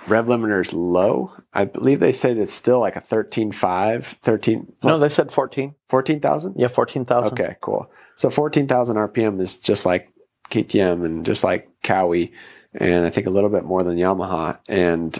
rev 0.07 0.25
limiter 0.25 0.59
is 0.59 0.73
low. 0.73 1.31
I 1.53 1.65
believe 1.65 1.99
they 1.99 2.11
said 2.11 2.37
it's 2.37 2.53
still 2.53 2.79
like 2.79 2.97
a 2.97 3.01
13.5, 3.01 4.03
13 4.03 4.73
No, 4.83 4.97
they 4.97 5.07
said 5.07 5.31
14. 5.31 5.75
14,000? 5.87 6.55
Yeah, 6.57 6.67
14,000. 6.67 7.31
Okay, 7.31 7.55
cool. 7.61 7.89
So 8.17 8.29
14,000 8.29 8.97
RPM 8.97 9.39
is 9.39 9.57
just 9.57 9.85
like 9.85 10.11
KTM 10.49 11.05
and 11.05 11.25
just 11.25 11.43
like 11.43 11.69
Kawi, 11.83 12.31
and 12.73 13.05
I 13.05 13.09
think 13.09 13.27
a 13.27 13.31
little 13.31 13.49
bit 13.49 13.65
more 13.65 13.83
than 13.83 13.97
Yamaha. 13.97 14.59
And 14.67 15.17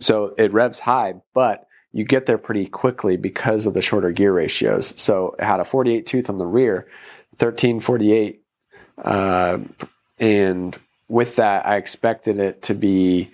so 0.00 0.34
it 0.38 0.52
revs 0.52 0.78
high, 0.78 1.14
but 1.34 1.66
you 1.92 2.04
get 2.04 2.26
there 2.26 2.38
pretty 2.38 2.66
quickly 2.66 3.16
because 3.16 3.66
of 3.66 3.74
the 3.74 3.82
shorter 3.82 4.12
gear 4.12 4.32
ratios. 4.32 4.94
So 5.00 5.34
it 5.38 5.44
had 5.44 5.60
a 5.60 5.64
48 5.64 6.06
tooth 6.06 6.30
on 6.30 6.38
the 6.38 6.46
rear, 6.46 6.88
1348. 7.38 8.42
Uh, 8.98 9.58
and 10.18 10.76
with 11.08 11.36
that, 11.36 11.66
I 11.66 11.76
expected 11.76 12.38
it 12.38 12.62
to 12.62 12.74
be, 12.74 13.30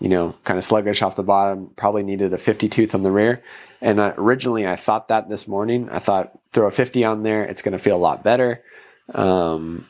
you 0.00 0.08
know, 0.08 0.34
kind 0.44 0.56
of 0.56 0.64
sluggish 0.64 1.02
off 1.02 1.16
the 1.16 1.22
bottom, 1.22 1.70
probably 1.76 2.02
needed 2.02 2.32
a 2.32 2.38
50 2.38 2.68
tooth 2.68 2.94
on 2.94 3.02
the 3.02 3.12
rear. 3.12 3.42
And 3.80 4.00
uh, 4.00 4.14
originally, 4.16 4.66
I 4.66 4.76
thought 4.76 5.08
that 5.08 5.28
this 5.28 5.46
morning. 5.46 5.88
I 5.90 5.98
thought 5.98 6.38
throw 6.52 6.66
a 6.66 6.70
50 6.70 7.04
on 7.04 7.22
there, 7.22 7.44
it's 7.44 7.62
going 7.62 7.72
to 7.72 7.78
feel 7.78 7.96
a 7.96 7.98
lot 7.98 8.24
better. 8.24 8.64
Um, 9.14 9.86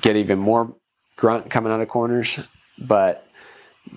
get 0.00 0.16
even 0.16 0.38
more 0.38 0.74
grunt 1.16 1.50
coming 1.50 1.72
out 1.72 1.80
of 1.80 1.88
corners. 1.88 2.40
But 2.78 3.26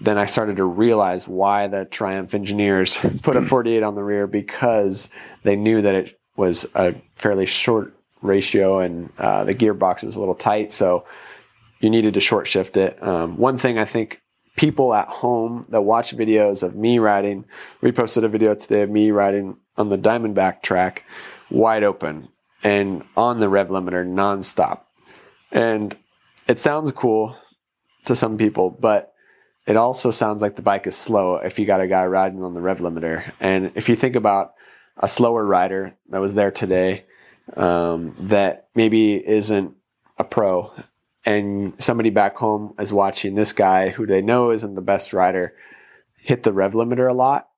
then 0.01 0.17
I 0.17 0.25
started 0.25 0.57
to 0.57 0.65
realize 0.65 1.27
why 1.27 1.67
the 1.67 1.85
Triumph 1.85 2.33
engineers 2.33 2.99
put 3.23 3.35
a 3.35 3.41
48 3.43 3.83
on 3.83 3.95
the 3.95 4.03
rear 4.03 4.27
because 4.27 5.09
they 5.43 5.55
knew 5.55 5.81
that 5.81 5.95
it 5.95 6.19
was 6.35 6.65
a 6.75 6.95
fairly 7.15 7.45
short 7.45 7.93
ratio 8.21 8.79
and 8.79 9.11
uh, 9.17 9.43
the 9.43 9.53
gearbox 9.53 10.03
was 10.03 10.15
a 10.15 10.19
little 10.19 10.35
tight. 10.35 10.71
So 10.71 11.05
you 11.79 11.89
needed 11.89 12.13
to 12.15 12.19
short 12.19 12.47
shift 12.47 12.77
it. 12.77 13.01
Um, 13.01 13.37
one 13.37 13.57
thing 13.57 13.77
I 13.77 13.85
think 13.85 14.21
people 14.55 14.93
at 14.93 15.07
home 15.07 15.65
that 15.69 15.81
watch 15.81 16.15
videos 16.15 16.63
of 16.63 16.75
me 16.75 16.99
riding, 16.99 17.45
we 17.81 17.91
posted 17.91 18.23
a 18.23 18.29
video 18.29 18.55
today 18.55 18.81
of 18.81 18.89
me 18.89 19.11
riding 19.11 19.59
on 19.77 19.89
the 19.89 19.97
Diamondback 19.97 20.61
track 20.61 21.05
wide 21.49 21.83
open 21.83 22.27
and 22.63 23.03
on 23.15 23.39
the 23.39 23.49
rev 23.49 23.67
limiter 23.67 24.05
nonstop. 24.05 24.84
And 25.55 25.97
it 26.47 26.59
sounds 26.59 26.91
cool 26.91 27.35
to 28.05 28.15
some 28.15 28.37
people, 28.37 28.69
but 28.69 29.13
it 29.65 29.77
also 29.77 30.11
sounds 30.11 30.41
like 30.41 30.55
the 30.55 30.61
bike 30.61 30.85
is 30.85 30.95
slow 30.97 31.37
if 31.37 31.57
you 31.57 31.65
got 31.65 31.81
a 31.81 31.87
guy 31.87 32.05
riding 32.05 32.43
on 32.43 32.53
the 32.53 32.61
rev 32.61 32.79
limiter. 32.79 33.31
And 33.39 33.71
if 33.73 33.87
you 33.87 33.95
think 33.95 34.15
about 34.15 34.53
a 34.97 35.07
slower 35.07 35.45
rider 35.45 35.95
that 36.09 36.19
was 36.19 36.35
there 36.35 36.51
today 36.51 37.05
um, 37.55 38.13
that 38.19 38.67
maybe 38.75 39.15
isn't 39.25 39.75
a 40.17 40.25
pro 40.25 40.71
and 41.25 41.81
somebody 41.81 42.09
back 42.09 42.35
home 42.35 42.75
is 42.77 42.91
watching 42.93 43.35
this 43.35 43.53
guy 43.53 43.89
who 43.89 44.05
they 44.05 44.21
know 44.21 44.51
isn't 44.51 44.75
the 44.75 44.81
best 44.81 45.13
rider 45.13 45.55
hit 46.17 46.43
the 46.43 46.53
rev 46.53 46.73
limiter 46.73 47.09
a 47.09 47.13
lot, 47.13 47.49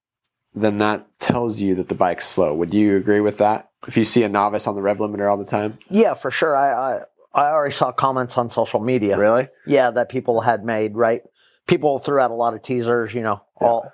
then 0.53 0.77
that 0.77 1.07
tells 1.19 1.59
you 1.61 1.73
that 1.75 1.89
the 1.89 1.95
bike's 1.95 2.27
slow. 2.27 2.53
Would 2.53 2.73
you 2.73 2.95
agree 2.95 3.21
with 3.21 3.39
that? 3.39 3.71
If 3.87 3.97
you 3.97 4.03
see 4.03 4.23
a 4.23 4.29
novice 4.29 4.67
on 4.67 4.75
the 4.75 4.81
rev 4.81 4.97
limiter 4.97 5.29
all 5.29 5.37
the 5.37 5.45
time, 5.45 5.79
Yeah, 5.89 6.13
for 6.13 6.29
sure. 6.29 6.55
I, 6.55 6.97
I 6.97 7.01
I 7.37 7.51
already 7.51 7.73
saw 7.73 7.91
comments 7.91 8.37
on 8.37 8.49
social 8.49 8.79
media. 8.79 9.17
really? 9.17 9.47
Yeah, 9.65 9.91
that 9.91 10.09
people 10.09 10.41
had 10.41 10.65
made, 10.65 10.95
right? 10.95 11.21
People 11.67 11.99
threw 11.99 12.19
out 12.19 12.31
a 12.31 12.33
lot 12.33 12.53
of 12.55 12.61
teasers, 12.63 13.13
you 13.13 13.21
know, 13.21 13.41
Yeah. 13.61 13.67
all 13.67 13.91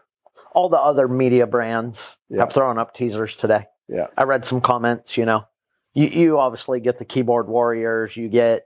all 0.54 0.70
the 0.70 0.78
other 0.80 1.08
media 1.08 1.46
brands 1.48 2.18
Yeah. 2.30 2.42
have 2.42 2.54
thrown 2.54 2.78
up 2.78 2.94
teasers 2.94 3.36
today. 3.36 3.66
Yeah. 3.88 4.08
I 4.18 4.24
read 4.24 4.46
some 4.46 4.62
comments, 4.62 5.18
you 5.18 5.26
know. 5.26 5.46
You 5.94 6.08
you 6.08 6.40
obviously 6.40 6.80
get 6.80 6.98
the 7.00 7.06
keyboard 7.06 7.48
warriors, 7.48 8.16
you 8.16 8.30
get 8.30 8.66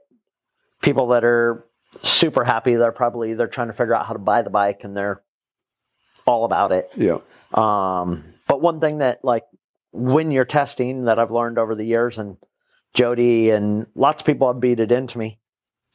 people 0.80 1.08
that 1.08 1.24
are 1.24 1.66
super 2.02 2.44
happy. 2.44 2.74
They're 2.76 2.92
probably 2.92 3.34
they're 3.34 3.46
trying 3.48 3.66
to 3.68 3.72
figure 3.72 3.94
out 3.94 4.06
how 4.06 4.12
to 4.12 4.18
buy 4.18 4.42
the 4.42 4.50
bike 4.50 4.84
and 4.84 4.96
they're 4.96 5.22
all 6.26 6.44
about 6.44 6.72
it. 6.72 6.90
Yeah. 6.94 7.18
Um, 7.54 8.34
but 8.46 8.60
one 8.60 8.80
thing 8.80 8.98
that 8.98 9.24
like 9.24 9.44
when 9.92 10.30
you're 10.30 10.44
testing 10.44 11.04
that 11.06 11.18
I've 11.18 11.30
learned 11.30 11.58
over 11.58 11.74
the 11.74 11.84
years 11.84 12.18
and 12.18 12.36
Jody 12.98 13.50
and 13.50 13.86
lots 13.94 14.22
of 14.22 14.26
people 14.26 14.52
have 14.52 14.58
beat 14.58 14.80
it 14.80 14.90
into 14.90 15.18
me, 15.18 15.38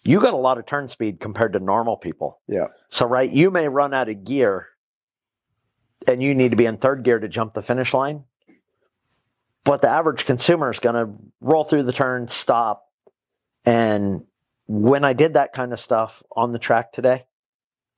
you 0.06 0.22
got 0.22 0.34
a 0.34 0.38
lot 0.38 0.58
of 0.58 0.66
turn 0.66 0.88
speed 0.88 1.20
compared 1.20 1.52
to 1.52 1.60
normal 1.60 1.98
people. 1.98 2.40
Yeah. 2.48 2.68
So 2.88 3.06
right, 3.06 3.30
you 3.30 3.52
may 3.52 3.68
run 3.68 3.94
out 3.94 4.08
of 4.08 4.24
gear 4.24 4.70
and 6.08 6.24
you 6.24 6.34
need 6.34 6.52
to 6.52 6.56
be 6.56 6.66
in 6.66 6.78
third 6.78 7.04
gear 7.04 7.20
to 7.20 7.28
jump 7.28 7.56
the 7.56 7.62
finish 7.62 7.94
line. 7.94 8.24
But 9.66 9.82
the 9.82 9.90
average 9.90 10.24
consumer 10.26 10.72
is 10.72 10.80
going 10.80 10.96
to 10.96 11.14
roll 11.42 11.66
through 11.66 11.84
the 11.84 11.92
turn, 11.92 12.30
stop, 12.30 12.90
and 13.66 14.24
when 14.68 15.04
I 15.04 15.12
did 15.12 15.34
that 15.34 15.52
kind 15.52 15.74
of 15.74 15.82
stuff 15.82 16.24
on 16.32 16.54
the 16.54 16.60
track 16.60 16.94
today, 16.94 17.26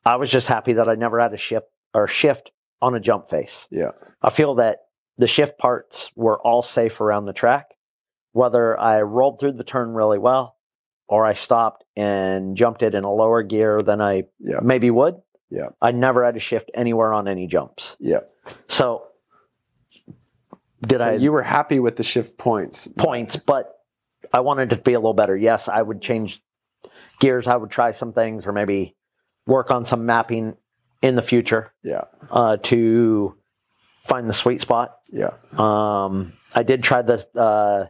I 0.04 0.16
was 0.16 0.32
just 0.32 0.48
happy 0.48 0.74
that 0.74 0.90
I 0.90 0.96
never 0.96 1.20
had 1.20 1.34
a 1.34 1.38
ship 1.38 1.72
or 1.94 2.08
shift 2.08 2.52
on 2.82 2.96
a 2.96 3.00
jump 3.00 3.30
face. 3.30 3.68
Yeah. 3.70 3.92
I 4.22 4.32
feel 4.32 4.56
that 4.56 4.88
the 5.18 5.28
shift 5.28 5.60
parts 5.60 6.12
were 6.16 6.40
all 6.40 6.64
safe 6.64 7.02
around 7.02 7.26
the 7.26 7.34
track, 7.34 7.76
whether 8.40 8.78
I 8.78 9.02
rolled 9.02 9.40
through 9.40 9.54
the 9.54 9.64
turn 9.64 9.94
really 9.94 10.20
well 10.20 10.58
or 11.08 11.26
I 11.26 11.36
stopped 11.36 11.86
and 11.96 12.58
jumped 12.58 12.84
it 12.84 12.94
in 12.94 13.06
a 13.06 13.12
lower 13.14 13.42
gear 13.44 13.82
than 13.82 14.02
I 14.02 14.26
Yeah. 14.40 14.60
maybe 14.62 14.92
would. 14.92 15.16
Yeah. 15.50 15.70
I 15.82 15.92
never 15.94 16.26
had 16.26 16.34
to 16.34 16.42
shift 16.42 16.70
anywhere 16.74 17.14
on 17.14 17.30
any 17.30 17.48
jumps. 17.48 17.96
Yeah. 17.98 18.20
So 18.68 19.04
did 20.86 21.00
so 21.00 21.06
I 21.06 21.14
you 21.14 21.32
were 21.32 21.44
happy 21.44 21.80
with 21.80 21.96
the 21.96 22.04
shift 22.04 22.38
points. 22.38 22.90
points, 22.98 23.38
but 23.38 23.74
I 24.34 24.42
wanted 24.42 24.70
to 24.72 24.76
be 24.76 24.92
a 24.94 25.00
little 25.00 25.14
better. 25.14 25.38
Yes, 25.38 25.70
I 25.70 25.82
would 25.82 26.02
change 26.02 26.44
gears. 27.22 27.48
I 27.48 27.56
would 27.56 27.70
try 27.72 27.92
some 27.92 28.12
things 28.12 28.46
or 28.46 28.52
maybe 28.52 28.98
work 29.48 29.72
on 29.72 29.86
some 29.86 30.06
mapping 30.06 30.58
in 31.02 31.16
the 31.16 31.22
future 31.22 31.72
Yeah. 31.84 32.04
uh, 32.30 32.58
to 32.64 33.38
find 34.04 34.28
the 34.30 34.34
sweet 34.34 34.60
spot. 34.60 34.98
Yeah. 35.10 35.36
Um, 35.58 36.34
I 36.54 36.64
did 36.64 36.84
try 36.84 37.02
this 37.02 37.26
uh, 37.34 37.86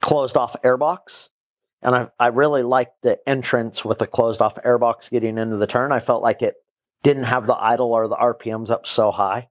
closed 0.00 0.36
off 0.36 0.56
airbox, 0.62 1.28
and 1.82 1.94
I, 1.94 2.08
I 2.18 2.28
really 2.28 2.62
liked 2.62 3.02
the 3.02 3.18
entrance 3.28 3.84
with 3.84 3.98
the 3.98 4.06
closed 4.06 4.40
off 4.40 4.56
airbox 4.56 5.10
getting 5.10 5.38
into 5.38 5.56
the 5.56 5.66
turn. 5.66 5.92
I 5.92 6.00
felt 6.00 6.22
like 6.22 6.42
it 6.42 6.54
didn't 7.02 7.24
have 7.24 7.46
the 7.46 7.54
idle 7.54 7.92
or 7.92 8.08
the 8.08 8.16
RPMs 8.16 8.70
up 8.70 8.86
so 8.86 9.10
high. 9.10 9.48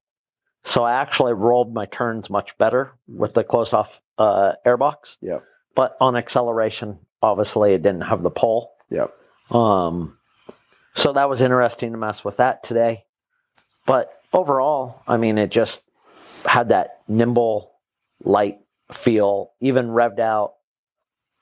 So 0.64 0.84
I 0.84 0.94
actually 0.94 1.34
rolled 1.34 1.74
my 1.74 1.86
turns 1.86 2.30
much 2.30 2.58
better 2.58 2.94
with 3.08 3.36
the 3.36 3.44
closed 3.44 3.74
off 3.74 4.02
uh, 4.18 4.54
airbox. 4.66 5.18
Yep. 5.22 5.44
But 5.76 5.96
on 6.02 6.16
acceleration, 6.16 7.00
obviously, 7.22 7.74
it 7.74 7.84
didn't 7.84 8.02
have 8.02 8.24
the 8.24 8.32
pole. 8.32 8.72
Yep. 8.90 9.14
Um, 9.52 10.18
so 10.96 11.14
that 11.14 11.30
was 11.30 11.42
interesting 11.42 11.92
to 11.92 11.98
mess 11.98 12.26
with 12.26 12.38
that 12.38 12.64
today. 12.64 13.06
But 13.86 14.12
overall, 14.34 15.04
I 15.08 15.18
mean, 15.18 15.38
it 15.38 15.52
just 15.52 15.84
had 16.46 16.70
that 16.70 17.02
nimble, 17.08 17.72
light 18.24 18.60
feel, 18.94 19.52
even 19.60 19.88
revved 19.88 20.20
out, 20.20 20.54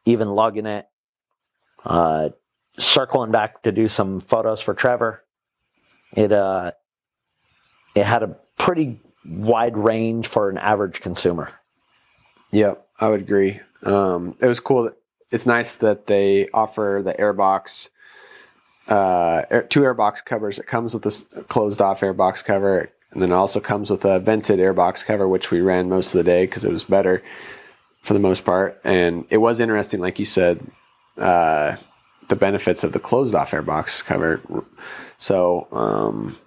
even 0.05 0.29
lugging 0.29 0.65
it, 0.65 0.87
uh, 1.85 2.29
circling 2.77 3.31
back 3.31 3.63
to 3.63 3.71
do 3.71 3.87
some 3.87 4.19
photos 4.19 4.61
for 4.61 4.73
Trevor. 4.73 5.23
It 6.15 6.31
uh, 6.31 6.71
it 7.95 8.05
had 8.05 8.23
a 8.23 8.35
pretty 8.57 9.01
wide 9.25 9.77
range 9.77 10.27
for 10.27 10.49
an 10.49 10.57
average 10.57 11.01
consumer. 11.01 11.51
Yeah, 12.51 12.75
I 12.99 13.09
would 13.09 13.21
agree. 13.21 13.59
Um, 13.83 14.37
it 14.41 14.47
was 14.47 14.59
cool. 14.59 14.83
That, 14.83 14.97
it's 15.31 15.45
nice 15.45 15.73
that 15.75 16.05
they 16.05 16.47
offer 16.53 17.01
the 17.03 17.13
airbox, 17.13 17.89
uh, 18.87 19.43
air, 19.49 19.63
two 19.63 19.81
airbox 19.81 20.23
covers. 20.23 20.59
It 20.59 20.67
comes 20.67 20.93
with 20.93 21.03
this 21.03 21.21
closed 21.47 21.81
off 21.81 22.01
airbox 22.01 22.45
cover, 22.45 22.91
and 23.13 23.21
then 23.21 23.31
it 23.31 23.35
also 23.35 23.59
comes 23.59 23.89
with 23.89 24.03
a 24.05 24.19
vented 24.19 24.59
airbox 24.59 25.05
cover, 25.05 25.27
which 25.27 25.51
we 25.51 25.61
ran 25.61 25.87
most 25.87 26.13
of 26.13 26.17
the 26.17 26.23
day 26.23 26.45
because 26.45 26.65
it 26.65 26.71
was 26.71 26.83
better 26.83 27.21
for 28.01 28.13
the 28.13 28.19
most 28.19 28.43
part. 28.43 28.81
And 28.83 29.25
it 29.29 29.37
was 29.37 29.59
interesting, 29.59 29.99
like 29.99 30.19
you 30.19 30.25
said, 30.25 30.65
uh, 31.17 31.75
the 32.29 32.35
benefits 32.35 32.83
of 32.83 32.91
the 32.91 32.99
closed 32.99 33.35
off 33.35 33.51
airbox 33.51 34.03
cover. 34.03 34.41
So, 35.19 35.67
um, 35.71 36.37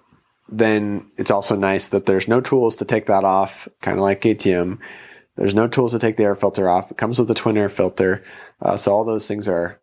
then 0.49 1.09
it's 1.17 1.31
also 1.31 1.55
nice 1.55 1.89
that 1.89 2.05
there's 2.05 2.27
no 2.27 2.41
tools 2.41 2.77
to 2.77 2.85
take 2.85 3.05
that 3.05 3.23
off, 3.23 3.67
kind 3.81 3.97
of 3.97 4.03
like 4.03 4.21
KTM. 4.21 4.79
There's 5.35 5.55
no 5.55 5.67
tools 5.67 5.91
to 5.93 5.99
take 5.99 6.17
the 6.17 6.23
air 6.23 6.35
filter 6.35 6.69
off. 6.69 6.91
It 6.91 6.97
comes 6.97 7.19
with 7.19 7.29
a 7.31 7.33
twin 7.33 7.57
air 7.57 7.69
filter. 7.69 8.23
Uh, 8.61 8.77
so 8.77 8.93
all 8.93 9.03
those 9.03 9.27
things 9.27 9.47
are 9.47 9.79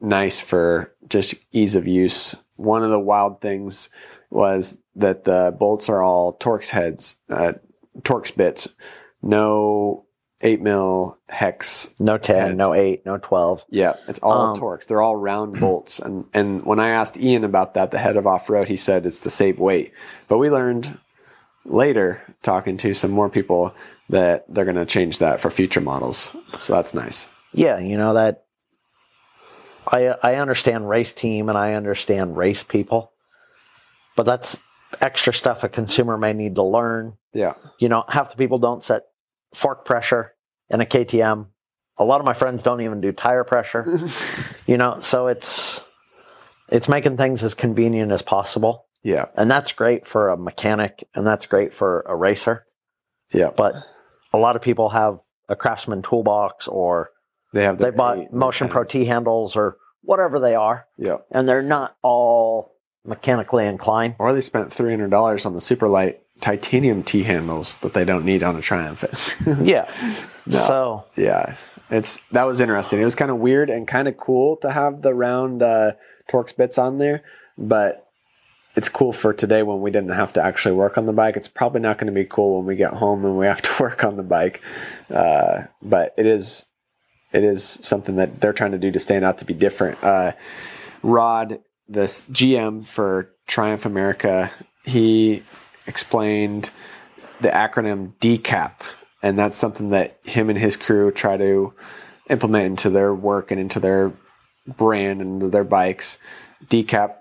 nice 0.00 0.40
for 0.40 0.92
just 1.08 1.34
ease 1.52 1.74
of 1.74 1.86
use. 1.86 2.34
One 2.56 2.82
of 2.82 2.90
the 2.90 3.00
wild 3.00 3.40
things 3.40 3.88
was 4.30 4.78
that 4.96 5.24
the 5.24 5.54
bolts 5.58 5.88
are 5.88 6.02
all 6.02 6.36
Torx 6.38 6.70
heads, 6.70 7.16
uh, 7.30 7.52
Torx 8.02 8.34
bits, 8.36 8.74
no 9.22 10.04
eight 10.42 10.60
mil 10.60 11.18
hex. 11.28 11.90
No 11.98 12.16
10, 12.16 12.36
Heads. 12.36 12.56
no 12.56 12.72
8, 12.72 13.04
no 13.04 13.18
12. 13.18 13.64
Yeah, 13.70 13.94
it's 14.06 14.20
all 14.20 14.52
Um, 14.52 14.56
Torx. 14.56 14.86
They're 14.86 15.02
all 15.02 15.16
round 15.16 15.58
bolts. 15.58 15.98
And 15.98 16.26
and 16.32 16.64
when 16.64 16.78
I 16.78 16.90
asked 16.90 17.18
Ian 17.18 17.42
about 17.44 17.74
that, 17.74 17.90
the 17.90 17.98
head 17.98 18.16
of 18.16 18.26
off 18.26 18.48
road, 18.48 18.68
he 18.68 18.76
said 18.76 19.04
it's 19.06 19.18
to 19.20 19.30
save 19.30 19.58
weight. 19.58 19.92
But 20.28 20.38
we 20.38 20.48
learned 20.50 20.96
later, 21.64 22.22
talking 22.42 22.76
to 22.78 22.94
some 22.94 23.10
more 23.10 23.28
people, 23.28 23.74
that 24.10 24.44
they're 24.48 24.64
going 24.64 24.76
to 24.76 24.86
change 24.86 25.18
that 25.18 25.40
for 25.40 25.50
future 25.50 25.80
models. 25.80 26.30
So 26.58 26.72
that's 26.72 26.94
nice. 26.94 27.28
Yeah, 27.52 27.78
you 27.78 27.96
know 27.96 28.14
that 28.14 28.44
I 29.90 30.14
I 30.22 30.34
understand 30.36 30.88
race 30.88 31.12
team 31.12 31.48
and 31.48 31.58
I 31.58 31.74
understand 31.74 32.36
race 32.36 32.62
people, 32.62 33.12
but 34.18 34.26
that's 34.26 34.58
extra 35.00 35.32
stuff 35.32 35.62
a 35.62 35.68
consumer 35.68 36.18
may 36.18 36.32
need 36.32 36.56
to 36.56 36.62
learn. 36.64 37.16
Yeah, 37.32 37.54
You 37.78 37.88
know, 37.88 38.02
half 38.08 38.30
the 38.30 38.36
people 38.36 38.58
don't 38.58 38.82
set 38.82 39.04
fork 39.54 39.84
pressure 39.84 40.34
in 40.68 40.80
a 40.80 40.84
KTM. 40.84 41.46
A 41.98 42.04
lot 42.04 42.18
of 42.20 42.26
my 42.26 42.32
friends 42.32 42.64
don't 42.64 42.80
even 42.80 43.00
do 43.00 43.12
tire 43.12 43.44
pressure. 43.44 43.86
you 44.66 44.76
know, 44.76 44.98
so 44.98 45.28
it's 45.28 45.80
it's 46.68 46.88
making 46.88 47.16
things 47.16 47.44
as 47.44 47.54
convenient 47.54 48.10
as 48.10 48.22
possible, 48.22 48.86
yeah, 49.04 49.26
and 49.36 49.48
that's 49.48 49.72
great 49.72 50.04
for 50.04 50.30
a 50.30 50.36
mechanic 50.36 51.08
and 51.14 51.24
that's 51.24 51.46
great 51.46 51.72
for 51.72 52.04
a 52.08 52.16
racer. 52.16 52.66
yeah. 53.32 53.50
But 53.56 53.76
a 54.32 54.38
lot 54.38 54.56
of 54.56 54.62
people 54.62 54.88
have 54.88 55.20
a 55.48 55.54
Craftsman 55.54 56.02
toolbox 56.02 56.66
or 56.66 57.10
They 57.52 57.62
have 57.62 57.78
they 57.78 57.90
bought 57.90 58.32
Motion. 58.32 58.68
Pro 58.68 58.82
T 58.82 59.04
handles 59.04 59.54
or 59.54 59.76
whatever 60.02 60.40
they 60.40 60.56
are, 60.56 60.86
Yeah, 60.96 61.18
and 61.30 61.48
they're 61.48 61.62
not 61.62 61.94
all 62.02 62.77
mechanically 63.08 63.66
inclined. 63.66 64.14
or 64.18 64.32
they 64.32 64.40
spent 64.40 64.72
three 64.72 64.90
hundred 64.90 65.10
dollars 65.10 65.46
on 65.46 65.54
the 65.54 65.60
super 65.60 65.88
light 65.88 66.22
titanium 66.40 67.02
T 67.02 67.24
handles 67.24 67.78
that 67.78 67.94
they 67.94 68.04
don't 68.04 68.24
need 68.24 68.42
on 68.42 68.54
a 68.56 68.60
Triumph. 68.60 69.04
Yeah. 69.62 69.90
No. 70.46 70.56
So 70.58 71.04
yeah 71.16 71.56
it's 71.90 72.18
that 72.32 72.44
was 72.44 72.60
interesting 72.60 73.00
it 73.00 73.04
was 73.04 73.14
kind 73.14 73.30
of 73.30 73.38
weird 73.38 73.70
and 73.70 73.86
kind 73.88 74.08
of 74.08 74.16
cool 74.16 74.56
to 74.58 74.70
have 74.70 75.02
the 75.02 75.14
round 75.14 75.62
uh 75.62 75.92
torx 76.30 76.54
bits 76.56 76.78
on 76.78 76.98
there 76.98 77.22
but 77.56 78.06
it's 78.76 78.88
cool 78.88 79.12
for 79.12 79.32
today 79.32 79.62
when 79.62 79.80
we 79.80 79.90
didn't 79.90 80.10
have 80.10 80.32
to 80.32 80.42
actually 80.42 80.74
work 80.74 80.98
on 80.98 81.06
the 81.06 81.12
bike 81.12 81.36
it's 81.36 81.48
probably 81.48 81.80
not 81.80 81.96
going 81.98 82.06
to 82.06 82.12
be 82.12 82.24
cool 82.24 82.58
when 82.58 82.66
we 82.66 82.76
get 82.76 82.92
home 82.92 83.24
and 83.24 83.38
we 83.38 83.46
have 83.46 83.62
to 83.62 83.70
work 83.82 84.04
on 84.04 84.16
the 84.16 84.22
bike 84.22 84.60
uh 85.10 85.62
but 85.82 86.14
it 86.18 86.26
is 86.26 86.66
it 87.32 87.42
is 87.44 87.78
something 87.82 88.16
that 88.16 88.34
they're 88.34 88.52
trying 88.52 88.72
to 88.72 88.78
do 88.78 88.90
to 88.90 89.00
stand 89.00 89.24
out 89.24 89.38
to 89.38 89.44
be 89.44 89.54
different 89.54 90.02
uh 90.04 90.32
rod 91.02 91.58
this 91.88 92.24
gm 92.26 92.84
for 92.84 93.30
triumph 93.46 93.86
america 93.86 94.50
he 94.84 95.42
explained 95.86 96.70
the 97.40 97.48
acronym 97.48 98.12
decap 98.20 98.82
and 99.22 99.38
that's 99.38 99.56
something 99.56 99.90
that 99.90 100.18
him 100.24 100.48
and 100.50 100.58
his 100.58 100.76
crew 100.76 101.10
try 101.10 101.36
to 101.36 101.72
implement 102.30 102.66
into 102.66 102.90
their 102.90 103.14
work 103.14 103.50
and 103.50 103.60
into 103.60 103.80
their 103.80 104.12
brand 104.66 105.20
and 105.20 105.34
into 105.34 105.48
their 105.48 105.64
bikes. 105.64 106.18
Decap 106.66 107.16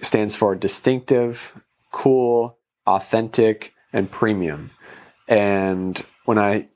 stands 0.00 0.36
for 0.36 0.54
distinctive, 0.54 1.58
cool, 1.90 2.58
authentic, 2.86 3.72
and 3.92 4.10
premium. 4.10 4.70
And 5.28 6.00
when 6.24 6.38
I 6.38 6.68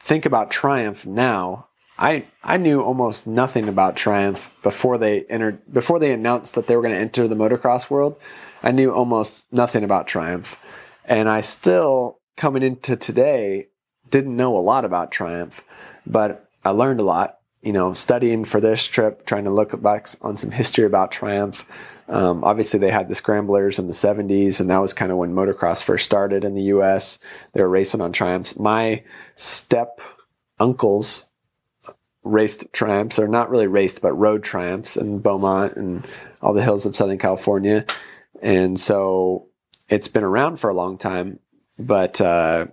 think 0.00 0.24
about 0.24 0.50
Triumph 0.50 1.06
now, 1.06 1.66
I 2.00 2.24
I 2.42 2.56
knew 2.56 2.80
almost 2.80 3.26
nothing 3.26 3.68
about 3.68 3.94
Triumph 3.94 4.52
before 4.62 4.96
they 4.96 5.24
entered 5.24 5.60
before 5.72 5.98
they 5.98 6.12
announced 6.12 6.54
that 6.54 6.66
they 6.66 6.74
were 6.74 6.82
going 6.82 6.94
to 6.94 7.00
enter 7.00 7.28
the 7.28 7.36
motocross 7.36 7.90
world. 7.90 8.18
I 8.62 8.72
knew 8.72 8.90
almost 8.90 9.44
nothing 9.52 9.84
about 9.84 10.06
Triumph. 10.06 10.58
And 11.04 11.28
I 11.28 11.42
still 11.42 12.18
coming 12.36 12.62
into 12.62 12.96
today 12.96 13.66
didn't 14.08 14.36
know 14.36 14.56
a 14.56 14.58
lot 14.58 14.86
about 14.86 15.12
Triumph, 15.12 15.62
but 16.06 16.48
I 16.64 16.70
learned 16.70 17.00
a 17.00 17.04
lot. 17.04 17.36
You 17.62 17.74
know, 17.74 17.92
studying 17.92 18.46
for 18.46 18.58
this 18.58 18.86
trip, 18.86 19.26
trying 19.26 19.44
to 19.44 19.50
look 19.50 19.80
back 19.82 20.08
on 20.22 20.38
some 20.38 20.50
history 20.50 20.86
about 20.86 21.12
Triumph. 21.12 21.66
Um, 22.08 22.42
obviously, 22.42 22.80
they 22.80 22.90
had 22.90 23.08
the 23.08 23.14
scramblers 23.14 23.78
in 23.78 23.86
the 23.86 23.92
70s, 23.92 24.60
and 24.60 24.70
that 24.70 24.78
was 24.78 24.94
kind 24.94 25.12
of 25.12 25.18
when 25.18 25.34
motocross 25.34 25.82
first 25.82 26.06
started 26.06 26.42
in 26.42 26.54
the 26.54 26.62
U.S. 26.74 27.18
They 27.52 27.60
were 27.60 27.68
racing 27.68 28.00
on 28.00 28.12
Triumphs. 28.12 28.58
My 28.58 29.04
step 29.36 30.00
uncles 30.58 31.26
raced 32.24 32.72
Triumphs, 32.72 33.18
or 33.18 33.28
not 33.28 33.50
really 33.50 33.66
raced, 33.66 34.02
but 34.02 34.12
rode 34.12 34.42
Triumphs 34.42 34.96
in 34.96 35.20
Beaumont 35.20 35.76
and 35.76 36.06
all 36.42 36.52
the 36.52 36.62
hills 36.62 36.86
of 36.86 36.96
Southern 36.96 37.18
California. 37.18 37.84
And 38.42 38.78
so 38.78 39.48
it's 39.88 40.08
been 40.08 40.24
around 40.24 40.56
for 40.56 40.70
a 40.70 40.74
long 40.74 40.98
time, 40.98 41.40
but 41.78 42.20
uh, 42.20 42.66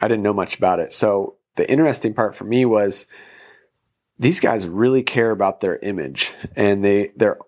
I 0.00 0.08
didn't 0.08 0.22
know 0.22 0.32
much 0.32 0.56
about 0.56 0.80
it. 0.80 0.92
So 0.92 1.36
the 1.56 1.70
interesting 1.70 2.14
part 2.14 2.34
for 2.34 2.44
me 2.44 2.64
was 2.64 3.06
these 4.18 4.40
guys 4.40 4.68
really 4.68 5.02
care 5.02 5.30
about 5.30 5.60
their 5.60 5.78
image, 5.78 6.32
and 6.56 6.84
they 6.84 7.12
they're 7.16 7.38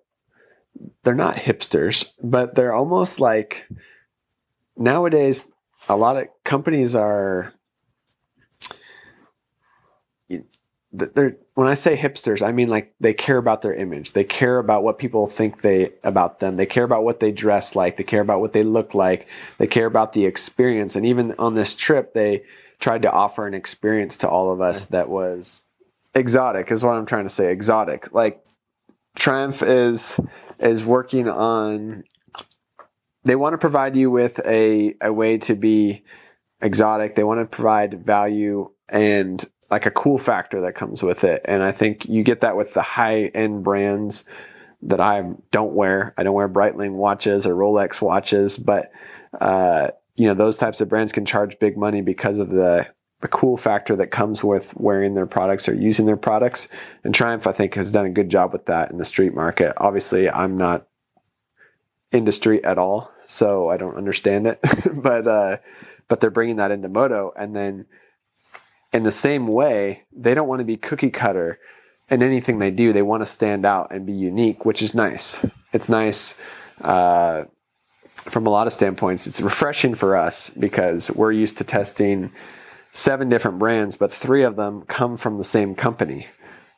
they're 1.03 1.14
not 1.14 1.37
hipsters, 1.37 2.07
but 2.23 2.55
they're 2.55 2.75
almost 2.75 3.21
like 3.21 3.68
nowadays. 4.77 5.51
A 5.88 5.97
lot 5.97 6.16
of 6.16 6.29
companies 6.45 6.95
are 6.95 7.53
they're 10.92 11.37
when 11.55 11.68
I 11.68 11.74
say 11.74 11.96
hipsters, 11.96 12.46
I 12.46 12.52
mean 12.52 12.68
like 12.68 12.94
they 13.00 13.14
care 13.14 13.38
about 13.38 13.62
their 13.62 13.74
image. 13.74 14.12
They 14.12 14.24
care 14.24 14.59
about 14.59 14.83
what 14.83 14.98
people 14.98 15.26
think 15.26 15.62
they 15.62 15.90
about 16.05 16.40
them. 16.40 16.57
They 16.57 16.66
care 16.66 16.85
about 16.85 17.05
what 17.05 17.20
they 17.20 17.33
dress 17.33 17.74
like. 17.74 17.96
They 17.96 18.05
care 18.05 18.20
about 18.20 18.40
what 18.40 18.52
they 18.52 18.62
look 18.62 18.94
like. 18.94 19.28
They 19.59 19.66
care 19.66 19.87
about 19.87 20.12
the 20.12 20.26
experience. 20.26 20.96
And 20.96 21.07
even 21.07 21.35
on 21.38 21.55
this 21.55 21.74
trip, 21.74 22.12
they 22.14 22.44
tried 22.78 23.02
to 23.02 23.12
offer 23.12 23.46
an 23.46 23.55
experience 23.55 24.18
to 24.18 24.28
all 24.28 24.50
of 24.50 24.61
us 24.61 24.87
that 24.87 25.09
was 25.09 25.62
exotic. 26.14 26.70
Is 26.70 26.85
what 26.85 26.94
I'm 26.94 27.07
trying 27.07 27.24
to 27.24 27.31
say. 27.31 27.52
Exotic. 27.52 28.12
Like 28.12 28.44
Triumph 29.16 29.62
is 29.62 30.18
is 30.59 30.85
working 30.85 31.28
on. 31.28 32.05
They 33.24 33.37
want 33.37 33.55
to 33.55 33.59
provide 33.59 33.96
you 33.96 34.11
with 34.11 34.40
a 34.46 34.94
a 35.00 35.12
way 35.12 35.38
to 35.38 35.55
be 35.55 36.05
exotic. 36.61 37.14
They 37.14 37.24
want 37.24 37.40
to 37.40 37.46
provide 37.46 38.05
value 38.05 38.70
and 38.88 39.42
like 39.72 39.87
a 39.87 39.90
cool 39.90 40.18
factor 40.18 40.61
that 40.61 40.74
comes 40.74 41.02
with 41.02 41.24
it. 41.24 41.40
And 41.46 41.62
I 41.62 41.72
think 41.72 42.06
you 42.06 42.22
get 42.22 42.42
that 42.42 42.58
with 42.58 42.74
the 42.74 42.82
high 42.82 43.24
end 43.35 43.64
brands 43.64 44.24
that 44.82 45.00
I 45.00 45.24
don't 45.50 45.72
wear. 45.72 46.12
I 46.18 46.22
don't 46.22 46.35
wear 46.35 46.48
Breitling 46.48 46.92
watches 46.92 47.46
or 47.46 47.54
Rolex 47.54 48.02
watches, 48.02 48.58
but 48.58 48.92
uh, 49.40 49.90
you 50.14 50.26
know 50.26 50.35
those 50.35 50.58
types 50.58 50.82
of 50.82 50.90
brands 50.90 51.11
can 51.11 51.24
charge 51.24 51.58
big 51.58 51.78
money 51.78 52.02
because 52.02 52.38
of 52.38 52.50
the 52.50 52.87
the 53.22 53.28
cool 53.28 53.56
factor 53.56 53.96
that 53.96 54.08
comes 54.08 54.44
with 54.44 54.76
wearing 54.76 55.14
their 55.14 55.26
products 55.26 55.68
or 55.68 55.74
using 55.74 56.04
their 56.04 56.16
products. 56.16 56.68
And 57.02 57.14
Triumph, 57.14 57.46
I 57.46 57.52
think, 57.52 57.74
has 57.74 57.90
done 57.90 58.04
a 58.04 58.11
good 58.11 58.28
job 58.28 58.52
with 58.52 58.66
that 58.66 58.90
in 58.90 58.98
the 58.98 59.04
street 59.06 59.32
market. 59.32 59.72
Obviously, 59.78 60.28
I'm 60.28 60.58
not 60.58 60.87
industry 62.11 62.62
at 62.62 62.76
all, 62.76 63.11
so 63.24 63.70
I 63.70 63.78
don't 63.78 63.96
understand 63.96 64.46
it. 64.46 64.61
but 65.02 65.26
uh, 65.26 65.56
but 66.08 66.20
they're 66.20 66.30
bringing 66.30 66.56
that 66.56 66.72
into 66.72 66.90
moto, 66.90 67.32
and 67.38 67.56
then 67.56 67.87
in 68.92 69.02
the 69.02 69.12
same 69.12 69.46
way, 69.46 70.05
they 70.12 70.35
don't 70.35 70.48
want 70.48 70.61
to 70.61 70.64
be 70.64 70.76
cookie 70.76 71.11
cutter 71.11 71.59
in 72.11 72.22
anything 72.22 72.59
they 72.59 72.70
do. 72.70 72.92
They 72.92 73.02
want 73.02 73.22
to 73.22 73.26
stand 73.26 73.64
out 73.64 73.92
and 73.92 74.05
be 74.05 74.12
unique, 74.12 74.64
which 74.64 74.83
is 74.83 74.94
nice. 74.94 75.44
It's 75.72 75.88
nice 75.88 76.35
uh, 76.83 77.44
from 78.16 78.46
a 78.46 78.50
lot 78.50 78.66
of 78.66 78.72
standpoints. 78.72 79.26
It's 79.26 79.40
refreshing 79.40 79.94
for 79.94 80.16
us 80.16 80.50
because 80.50 81.11
we're 81.11 81.33
used 81.33 81.59
to 81.59 81.64
testing 81.64 82.33
seven 82.90 83.28
different 83.31 83.59
brands, 83.59 83.96
but 83.96 84.12
three 84.12 84.42
of 84.42 84.57
them 84.57 84.83
come 84.83 85.16
from 85.16 85.38
the 85.38 85.44
same 85.44 85.74
company, 85.74 86.26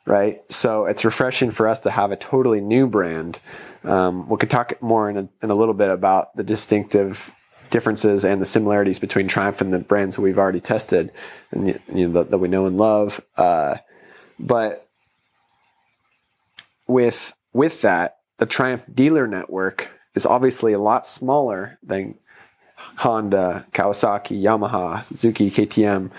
right? 0.05 0.41
So 0.49 0.85
it's 0.85 1.03
refreshing 1.03 1.51
for 1.51 1.67
us 1.67 1.81
to 1.81 1.91
have 1.91 2.11
a 2.11 2.15
totally 2.15 2.61
new 2.61 2.87
brand. 2.87 3.39
Um, 3.83 4.29
we 4.29 4.37
could 4.37 4.49
talk 4.49 4.81
more 4.81 5.09
in 5.09 5.17
a, 5.17 5.29
in 5.43 5.51
a 5.51 5.55
little 5.55 5.73
bit 5.73 5.89
about 5.89 6.33
the 6.35 6.43
distinctive 6.43 7.35
differences 7.69 8.25
and 8.25 8.41
the 8.41 8.45
similarities 8.45 8.99
between 8.99 9.27
Triumph 9.27 9.61
and 9.61 9.73
the 9.73 9.79
brands 9.79 10.17
we've 10.17 10.37
already 10.37 10.59
tested 10.59 11.11
and 11.51 11.67
you 11.93 12.07
know, 12.07 12.13
that, 12.13 12.31
that 12.31 12.37
we 12.37 12.47
know 12.47 12.65
and 12.65 12.77
love. 12.77 13.23
Uh, 13.37 13.77
but 14.39 14.87
with 16.87 17.33
with 17.53 17.81
that, 17.81 18.17
the 18.37 18.45
Triumph 18.45 18.85
dealer 18.93 19.27
network 19.27 19.89
is 20.13 20.25
obviously 20.25 20.73
a 20.73 20.79
lot 20.79 21.07
smaller 21.07 21.77
than 21.83 22.15
Honda, 22.97 23.65
Kawasaki, 23.71 24.41
Yamaha, 24.41 25.03
Suzuki, 25.03 25.49
KTM. 25.49 26.11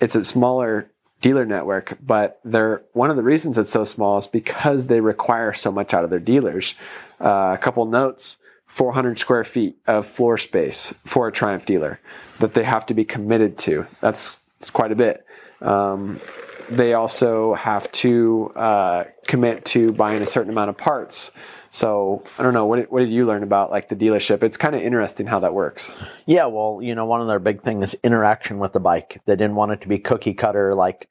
It's 0.00 0.14
a 0.14 0.24
smaller 0.24 0.90
dealer 1.20 1.46
network, 1.46 1.96
but 2.04 2.40
they're 2.44 2.82
one 2.92 3.10
of 3.10 3.16
the 3.16 3.22
reasons 3.22 3.56
it's 3.56 3.70
so 3.70 3.84
small 3.84 4.18
is 4.18 4.26
because 4.26 4.86
they 4.86 5.00
require 5.00 5.52
so 5.52 5.70
much 5.70 5.94
out 5.94 6.04
of 6.04 6.10
their 6.10 6.20
dealers. 6.20 6.74
Uh, 7.20 7.52
a 7.54 7.58
couple 7.58 7.84
notes 7.86 8.36
400 8.66 9.18
square 9.18 9.44
feet 9.44 9.76
of 9.86 10.06
floor 10.06 10.38
space 10.38 10.92
for 11.04 11.28
a 11.28 11.32
Triumph 11.32 11.66
dealer 11.66 12.00
that 12.40 12.52
they 12.52 12.64
have 12.64 12.86
to 12.86 12.94
be 12.94 13.04
committed 13.04 13.58
to. 13.58 13.86
That's, 14.00 14.38
that's 14.58 14.70
quite 14.70 14.92
a 14.92 14.96
bit. 14.96 15.24
Um, 15.60 16.20
they 16.68 16.94
also 16.94 17.54
have 17.54 17.90
to 17.92 18.52
uh, 18.56 19.04
commit 19.26 19.64
to 19.66 19.92
buying 19.92 20.22
a 20.22 20.26
certain 20.26 20.50
amount 20.50 20.70
of 20.70 20.76
parts. 20.76 21.30
So 21.70 22.24
I 22.38 22.42
don't 22.42 22.54
know. 22.54 22.66
What 22.66 22.90
what 22.90 23.00
did 23.00 23.10
you 23.10 23.26
learn 23.26 23.42
about 23.42 23.70
like 23.70 23.88
the 23.88 23.96
dealership? 23.96 24.42
It's 24.42 24.56
kind 24.56 24.74
of 24.74 24.80
interesting 24.80 25.26
how 25.26 25.40
that 25.40 25.54
works. 25.54 25.92
Yeah, 26.24 26.46
well, 26.46 26.80
you 26.82 26.94
know, 26.94 27.04
one 27.04 27.20
of 27.20 27.26
their 27.26 27.38
big 27.38 27.62
things 27.62 27.94
is 27.94 28.00
interaction 28.02 28.58
with 28.58 28.72
the 28.72 28.80
bike. 28.80 29.20
They 29.26 29.36
didn't 29.36 29.56
want 29.56 29.72
it 29.72 29.80
to 29.82 29.88
be 29.88 29.98
cookie 29.98 30.34
cutter. 30.34 30.72
Like, 30.72 31.08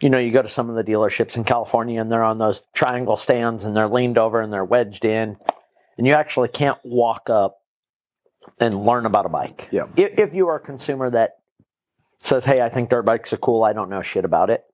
you 0.00 0.10
know, 0.10 0.18
you 0.18 0.30
go 0.30 0.42
to 0.42 0.48
some 0.48 0.68
of 0.68 0.76
the 0.76 0.84
dealerships 0.84 1.36
in 1.36 1.44
California 1.44 2.00
and 2.00 2.12
they're 2.12 2.24
on 2.24 2.38
those 2.38 2.62
triangle 2.74 3.16
stands 3.16 3.64
and 3.64 3.74
they're 3.74 3.88
leaned 3.88 4.18
over 4.18 4.40
and 4.40 4.52
they're 4.52 4.64
wedged 4.64 5.04
in 5.04 5.38
and 5.96 6.06
you 6.06 6.14
actually 6.14 6.48
can't 6.48 6.78
walk 6.84 7.30
up 7.30 7.58
and 8.60 8.84
learn 8.84 9.06
about 9.06 9.26
a 9.26 9.28
bike. 9.28 9.68
Yeah. 9.70 9.86
If, 9.96 10.18
if 10.18 10.34
you 10.34 10.48
are 10.48 10.56
a 10.56 10.60
consumer 10.60 11.10
that 11.10 11.38
says, 12.18 12.44
"Hey, 12.44 12.60
I 12.60 12.68
think 12.68 12.90
dirt 12.90 13.04
bikes 13.04 13.32
are 13.32 13.38
cool. 13.38 13.64
I 13.64 13.72
don't 13.72 13.90
know 13.90 14.02
shit 14.02 14.24
about 14.24 14.50
it. 14.50 14.64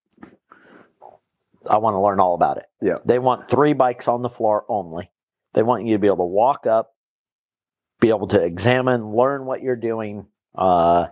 I 1.68 1.78
want 1.78 1.94
to 1.94 2.00
learn 2.00 2.20
all 2.20 2.34
about 2.34 2.56
it." 2.58 2.66
Yeah. 2.80 2.98
They 3.04 3.18
want 3.18 3.48
three 3.48 3.72
bikes 3.72 4.08
on 4.08 4.22
the 4.22 4.30
floor 4.30 4.64
only. 4.68 5.10
They 5.54 5.62
want 5.62 5.86
you 5.86 5.94
to 5.94 5.98
be 5.98 6.06
able 6.06 6.18
to 6.18 6.24
walk 6.24 6.66
up, 6.66 6.94
be 8.00 8.08
able 8.08 8.28
to 8.28 8.42
examine, 8.42 9.14
learn 9.14 9.44
what 9.44 9.62
you're 9.62 9.76
doing. 9.76 10.26
Uh, 10.54 11.08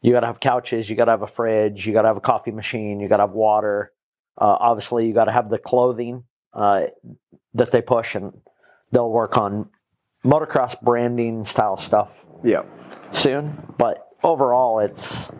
you 0.00 0.12
got 0.12 0.20
to 0.20 0.26
have 0.26 0.40
couches. 0.40 0.88
You 0.88 0.96
got 0.96 1.06
to 1.06 1.10
have 1.10 1.22
a 1.22 1.26
fridge. 1.26 1.86
You 1.86 1.92
got 1.92 2.02
to 2.02 2.08
have 2.08 2.16
a 2.16 2.22
coffee 2.22 2.52
machine. 2.52 3.00
You 3.00 3.08
got 3.08 3.18
to 3.18 3.24
have 3.24 3.32
water. 3.32 3.92
Uh, 4.38 4.56
obviously, 4.58 5.06
you 5.06 5.12
got 5.12 5.24
to 5.24 5.32
have 5.32 5.50
the 5.50 5.58
clothing 5.58 6.24
uh, 6.54 6.86
that 7.54 7.70
they 7.72 7.82
push 7.82 8.14
and 8.14 8.32
they'll 8.92 9.10
work 9.10 9.36
on 9.36 9.68
motocross 10.24 10.80
branding 10.80 11.44
style 11.44 11.76
stuff 11.76 12.10
Yeah. 12.42 12.62
soon. 13.12 13.74
But 13.78 14.06
overall, 14.22 14.80
it's 14.80 15.30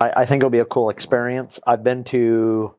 I, 0.00 0.12
I 0.22 0.26
think 0.26 0.40
it'll 0.40 0.50
be 0.50 0.58
a 0.58 0.64
cool 0.64 0.90
experience. 0.90 1.58
I've 1.66 1.82
been 1.84 2.04
to 2.04 2.74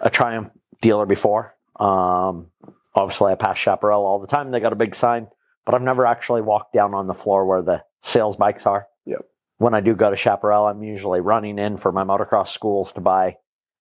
a 0.00 0.10
Triumph 0.10 0.50
dealer 0.80 1.06
before. 1.06 1.54
Um, 1.78 2.48
obviously, 2.94 3.32
I 3.32 3.34
pass 3.34 3.58
Chaparral 3.58 4.04
all 4.06 4.18
the 4.18 4.26
time. 4.26 4.50
They 4.50 4.60
got 4.60 4.72
a 4.72 4.76
big 4.76 4.94
sign, 4.94 5.28
but 5.64 5.74
I've 5.74 5.82
never 5.82 6.06
actually 6.06 6.42
walked 6.42 6.72
down 6.72 6.94
on 6.94 7.06
the 7.06 7.14
floor 7.14 7.44
where 7.46 7.62
the 7.62 7.82
sales 8.02 8.36
bikes 8.36 8.66
are. 8.66 8.86
Yep. 9.04 9.22
When 9.58 9.74
I 9.74 9.80
do 9.80 9.94
go 9.94 10.10
to 10.10 10.16
Chaparral, 10.16 10.66
I'm 10.66 10.82
usually 10.82 11.20
running 11.20 11.58
in 11.58 11.76
for 11.78 11.92
my 11.92 12.04
motocross 12.04 12.48
schools 12.48 12.92
to 12.94 13.00
buy 13.00 13.36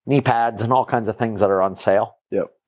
knee 0.05 0.21
pads 0.21 0.61
and 0.61 0.71
all 0.71 0.85
kinds 0.85 1.09
of 1.09 1.17
things 1.17 1.41
that 1.41 1.49
are 1.49 1.61
on 1.61 1.75
sale. 1.75 2.17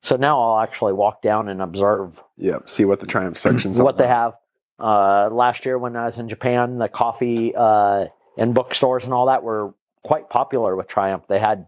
So 0.01 0.15
now 0.15 0.39
I'll 0.41 0.59
actually 0.63 0.93
walk 0.93 1.21
down 1.21 1.49
and 1.49 1.61
observe 1.61 2.23
Yep. 2.37 2.69
See 2.69 2.85
what 2.85 2.99
the 2.99 3.07
Triumph 3.07 3.37
section's 3.37 3.81
what 3.81 3.97
they 3.97 4.05
about. 4.05 4.33
have. 4.79 5.29
Uh, 5.31 5.33
last 5.35 5.65
year 5.65 5.77
when 5.77 5.95
I 5.95 6.05
was 6.05 6.19
in 6.19 6.29
Japan, 6.29 6.77
the 6.77 6.87
coffee 6.87 7.53
uh, 7.55 8.05
and 8.37 8.53
bookstores 8.53 9.05
and 9.05 9.13
all 9.13 9.25
that 9.25 9.41
were 9.43 9.73
quite 10.03 10.29
popular 10.29 10.75
with 10.75 10.87
Triumph. 10.87 11.25
They 11.27 11.39
had 11.39 11.67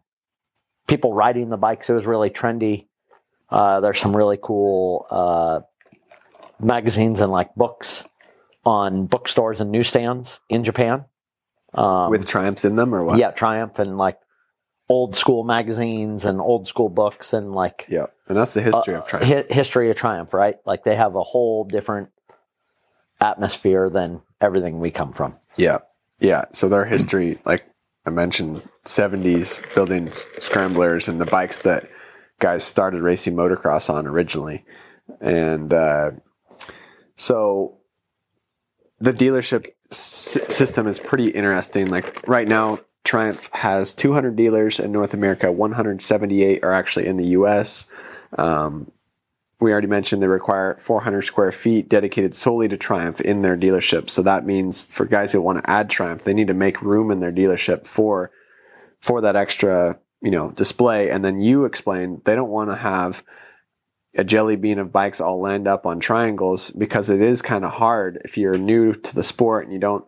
people 0.88 1.14
riding 1.14 1.50
the 1.50 1.58
bikes. 1.58 1.90
It 1.90 1.94
was 1.94 2.06
really 2.06 2.30
trendy. 2.30 2.86
Uh, 3.50 3.80
there's 3.80 4.00
some 4.00 4.16
really 4.16 4.38
cool 4.42 5.08
uh, 5.10 5.62
magazines 6.60 7.20
and 7.20 7.32
like 7.32 7.56
books 7.56 8.06
on 8.66 9.08
bookstores 9.08 9.60
and 9.62 9.72
newsstands 9.72 10.40
in 10.50 10.64
Japan. 10.64 11.06
Um, 11.74 12.10
with 12.12 12.28
Triumphs 12.28 12.66
in 12.66 12.76
them 12.76 12.94
or 12.94 13.04
what? 13.04 13.18
yeah, 13.18 13.32
Triumph 13.32 13.80
and 13.80 13.98
like 13.98 14.20
old 14.88 15.16
school 15.16 15.44
magazines 15.44 16.26
and 16.26 16.40
old 16.42 16.68
school 16.68 16.90
books 16.90 17.34
and 17.34 17.54
like 17.54 17.86
Yeah. 17.90 18.08
And 18.30 18.38
that's 18.38 18.54
the 18.54 18.62
history 18.62 18.94
uh, 18.96 19.00
of 19.00 19.08
Triumph. 19.08 19.28
hi- 19.28 19.54
history 19.54 19.90
of 19.90 19.96
Triumph, 19.96 20.34
right? 20.34 20.56
Like 20.66 20.84
they 20.84 20.96
have 20.96 21.16
a 21.16 21.24
whole 21.24 21.64
different 21.66 22.10
atmosphere 23.20 23.90
than 23.90 24.22
everything 24.40 24.80
we 24.80 24.92
come 24.92 25.12
from. 25.12 25.34
Yeah. 25.58 25.80
Yeah. 26.20 26.46
So 26.54 26.70
their 26.70 26.86
history, 26.86 27.40
like 27.46 27.66
I 28.06 28.12
mentioned, 28.12 28.62
70s 28.86 29.60
building 29.76 30.12
scramblers 30.40 31.08
and 31.08 31.20
the 31.20 31.26
bikes 31.26 31.60
that 31.62 31.90
guys 32.40 32.64
started 32.64 33.02
racing 33.02 33.36
motocross 33.36 33.90
on 33.90 34.08
originally. 34.08 34.64
And 35.20 35.74
uh, 35.74 36.12
so 37.16 37.78
the 39.00 39.12
dealership 39.12 39.68
s- 39.92 40.38
system 40.50 40.88
is 40.88 41.00
pretty 41.00 41.30
interesting. 41.30 41.88
Like 41.90 42.26
right 42.28 42.48
now, 42.48 42.80
Triumph 43.04 43.50
has 43.54 43.94
200 43.96 44.36
dealers 44.36 44.80
in 44.80 44.92
North 44.92 45.14
America, 45.14 45.52
178 45.52 46.64
are 46.64 46.74
actually 46.74 47.08
in 47.08 47.18
the 47.18 47.28
US. 47.30 47.86
Um, 48.38 48.92
we 49.60 49.72
already 49.72 49.88
mentioned 49.88 50.24
they 50.24 50.28
require 50.28 50.78
400 50.80 51.24
square 51.24 51.52
feet 51.52 51.90
dedicated 51.90 52.34
solely 52.34 52.70
to 52.70 52.78
Triumph 52.78 53.20
in 53.20 53.42
their 53.42 53.58
dealership. 53.58 54.10
So 54.10 54.22
that 54.22 54.46
means 54.46 54.86
for 54.86 55.06
guys 55.06 55.32
who 55.32 55.42
want 55.42 55.64
to 55.64 55.70
add 55.70 55.90
Triumph, 55.90 56.24
they 56.24 56.34
need 56.34 56.48
to 56.48 56.54
make 56.54 56.82
room 56.82 57.12
in 57.12 57.20
their 57.20 57.32
dealership 57.32 57.86
for 57.86 58.32
for 59.02 59.22
that 59.22 59.36
extra, 59.36 60.00
you 60.22 60.32
know, 60.32 60.52
display. 60.52 61.10
And 61.10 61.24
then 61.24 61.42
you 61.42 61.66
explain 61.66 62.22
they 62.26 62.36
don't 62.36 62.50
want 62.50 62.70
to 62.70 62.76
have 62.76 63.24
a 64.16 64.24
jelly 64.24 64.56
bean 64.56 64.80
of 64.80 64.92
bikes 64.92 65.22
all 65.22 65.42
lined 65.42 65.68
up 65.68 65.86
on 65.86 66.00
triangles 66.00 66.72
because 66.72 67.10
it 67.10 67.22
is 67.22 67.42
kind 67.42 67.64
of 67.64 67.72
hard 67.74 68.22
if 68.26 68.38
you're 68.38 68.58
new 68.58 68.94
to 68.94 69.14
the 69.14 69.24
sport 69.24 69.66
and 69.66 69.74
you 69.74 69.80
don't 69.80 70.06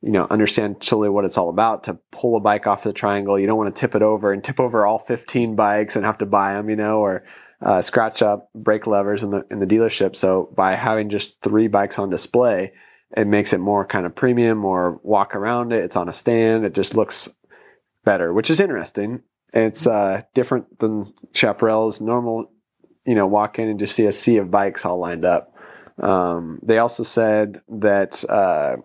you 0.00 0.10
know 0.10 0.26
understand 0.30 0.80
totally 0.80 1.10
what 1.10 1.24
it's 1.24 1.36
all 1.36 1.50
about 1.50 1.84
to 1.84 1.98
pull 2.10 2.36
a 2.36 2.40
bike 2.40 2.66
off 2.66 2.82
the 2.82 2.92
triangle 2.92 3.38
you 3.38 3.46
don't 3.46 3.58
want 3.58 3.74
to 3.74 3.78
tip 3.78 3.94
it 3.94 4.02
over 4.02 4.32
and 4.32 4.42
tip 4.42 4.58
over 4.58 4.86
all 4.86 4.98
15 4.98 5.54
bikes 5.54 5.96
and 5.96 6.04
have 6.06 6.18
to 6.18 6.26
buy 6.26 6.54
them 6.54 6.70
you 6.70 6.76
know 6.76 7.00
or 7.00 7.24
uh, 7.62 7.82
scratch 7.82 8.22
up 8.22 8.50
brake 8.54 8.86
levers 8.86 9.22
in 9.22 9.30
the 9.30 9.46
in 9.50 9.58
the 9.58 9.66
dealership. 9.66 10.16
So 10.16 10.52
by 10.54 10.74
having 10.74 11.08
just 11.08 11.40
three 11.40 11.68
bikes 11.68 11.98
on 11.98 12.10
display, 12.10 12.72
it 13.16 13.26
makes 13.26 13.52
it 13.52 13.58
more 13.58 13.84
kind 13.84 14.06
of 14.06 14.14
premium 14.14 14.64
or 14.64 15.00
walk 15.02 15.34
around 15.34 15.72
it. 15.72 15.84
It's 15.84 15.96
on 15.96 16.08
a 16.08 16.12
stand. 16.12 16.64
It 16.64 16.74
just 16.74 16.94
looks 16.94 17.28
better, 18.04 18.32
which 18.32 18.50
is 18.50 18.60
interesting. 18.60 19.22
It's 19.52 19.86
uh, 19.86 20.22
different 20.34 20.78
than 20.78 21.14
Chaparral's 21.32 22.00
normal. 22.00 22.50
You 23.04 23.14
know, 23.14 23.26
walk 23.26 23.58
in 23.58 23.68
and 23.68 23.78
just 23.78 23.94
see 23.94 24.06
a 24.06 24.12
sea 24.12 24.38
of 24.38 24.50
bikes 24.50 24.84
all 24.84 24.98
lined 24.98 25.24
up. 25.24 25.54
Um, 25.98 26.58
they 26.62 26.78
also 26.78 27.04
said 27.04 27.62
that 27.68 28.24
uh, 28.28 28.78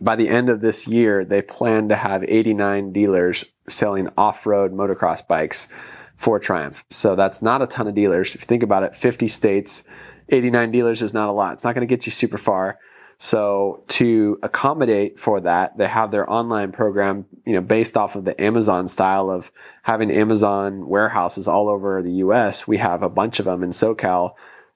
by 0.00 0.16
the 0.16 0.28
end 0.28 0.50
of 0.50 0.60
this 0.60 0.86
year, 0.86 1.24
they 1.24 1.40
plan 1.40 1.88
to 1.88 1.96
have 1.96 2.24
89 2.26 2.92
dealers 2.92 3.44
selling 3.68 4.08
off-road 4.18 4.72
motocross 4.72 5.26
bikes 5.26 5.68
for 6.16 6.38
Triumph. 6.38 6.84
So 6.90 7.16
that's 7.16 7.42
not 7.42 7.62
a 7.62 7.66
ton 7.66 7.86
of 7.86 7.94
dealers. 7.94 8.34
If 8.34 8.42
you 8.42 8.46
think 8.46 8.62
about 8.62 8.82
it, 8.82 8.94
50 8.94 9.28
states, 9.28 9.84
89 10.28 10.70
dealers 10.70 11.02
is 11.02 11.12
not 11.12 11.28
a 11.28 11.32
lot. 11.32 11.54
It's 11.54 11.64
not 11.64 11.74
going 11.74 11.86
to 11.86 11.92
get 11.92 12.06
you 12.06 12.12
super 12.12 12.38
far. 12.38 12.78
So 13.18 13.84
to 13.88 14.38
accommodate 14.42 15.18
for 15.18 15.40
that, 15.40 15.78
they 15.78 15.86
have 15.86 16.10
their 16.10 16.28
online 16.30 16.72
program, 16.72 17.26
you 17.46 17.54
know, 17.54 17.60
based 17.60 17.96
off 17.96 18.16
of 18.16 18.24
the 18.24 18.40
Amazon 18.42 18.88
style 18.88 19.30
of 19.30 19.52
having 19.82 20.10
Amazon 20.10 20.88
warehouses 20.88 21.46
all 21.46 21.68
over 21.68 22.02
the 22.02 22.10
U.S. 22.12 22.66
We 22.66 22.78
have 22.78 23.02
a 23.02 23.08
bunch 23.08 23.38
of 23.38 23.46
them 23.46 23.62
in 23.62 23.70
SoCal, 23.70 24.34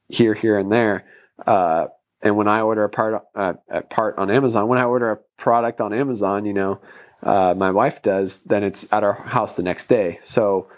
here, 0.09 0.34
here, 0.34 0.59
and 0.59 0.70
there. 0.70 1.05
Uh, 1.47 1.89
and 2.22 2.36
when 2.36 2.49
I 2.49 2.62
order 2.62 2.84
a 2.84 2.89
part, 2.89 3.22
uh, 3.34 3.55
a 3.68 3.82
part 3.82 4.18
on 4.18 4.30
Amazon, 4.30 4.68
when 4.68 4.78
I 4.78 4.84
order 4.84 5.11
a 5.11 5.16
product 5.36 5.80
on 5.80 5.93
Amazon, 5.93 6.47
you 6.47 6.53
know, 6.53 6.80
uh, 7.22 7.55
my 7.57 7.70
wife 7.70 8.03
does, 8.03 8.41
then 8.41 8.62
it's 8.62 8.91
at 8.93 9.03
our 9.03 9.14
house 9.14 9.57
the 9.57 9.62
next 9.62 9.89
day. 9.89 10.20
So 10.22 10.68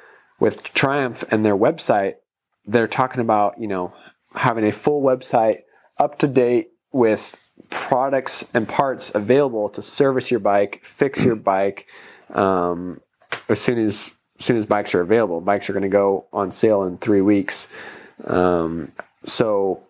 with 0.40 0.64
Triumph 0.74 1.22
and 1.30 1.44
their 1.44 1.56
website, 1.56 2.14
they're 2.66 2.88
talking 2.88 3.20
about, 3.20 3.60
you 3.60 3.68
know, 3.68 3.92
having 4.34 4.64
a 4.64 4.72
full 4.72 5.02
website 5.02 5.60
up 5.98 6.18
to 6.18 6.26
date 6.26 6.70
with 6.92 7.36
products 7.68 8.44
and 8.54 8.66
parts 8.66 9.14
available 9.14 9.68
to 9.68 9.82
service 9.82 10.30
your 10.30 10.40
bike, 10.40 10.80
fix 10.82 11.24
your 11.24 11.36
bike, 11.52 11.86
um, 12.34 13.00
as 13.48 13.60
soon 13.60 13.78
as, 13.78 14.10
as 14.38 14.44
soon 14.44 14.56
as 14.56 14.66
bikes 14.66 14.94
are 14.94 15.02
available. 15.02 15.40
Bikes 15.40 15.68
are 15.68 15.74
going 15.74 15.82
to 15.82 15.88
go 15.88 16.26
on 16.32 16.50
sale 16.50 16.84
in 16.84 16.96
three 16.96 17.20
weeks. 17.20 17.68
Um, 18.24 18.92
so 19.26 19.82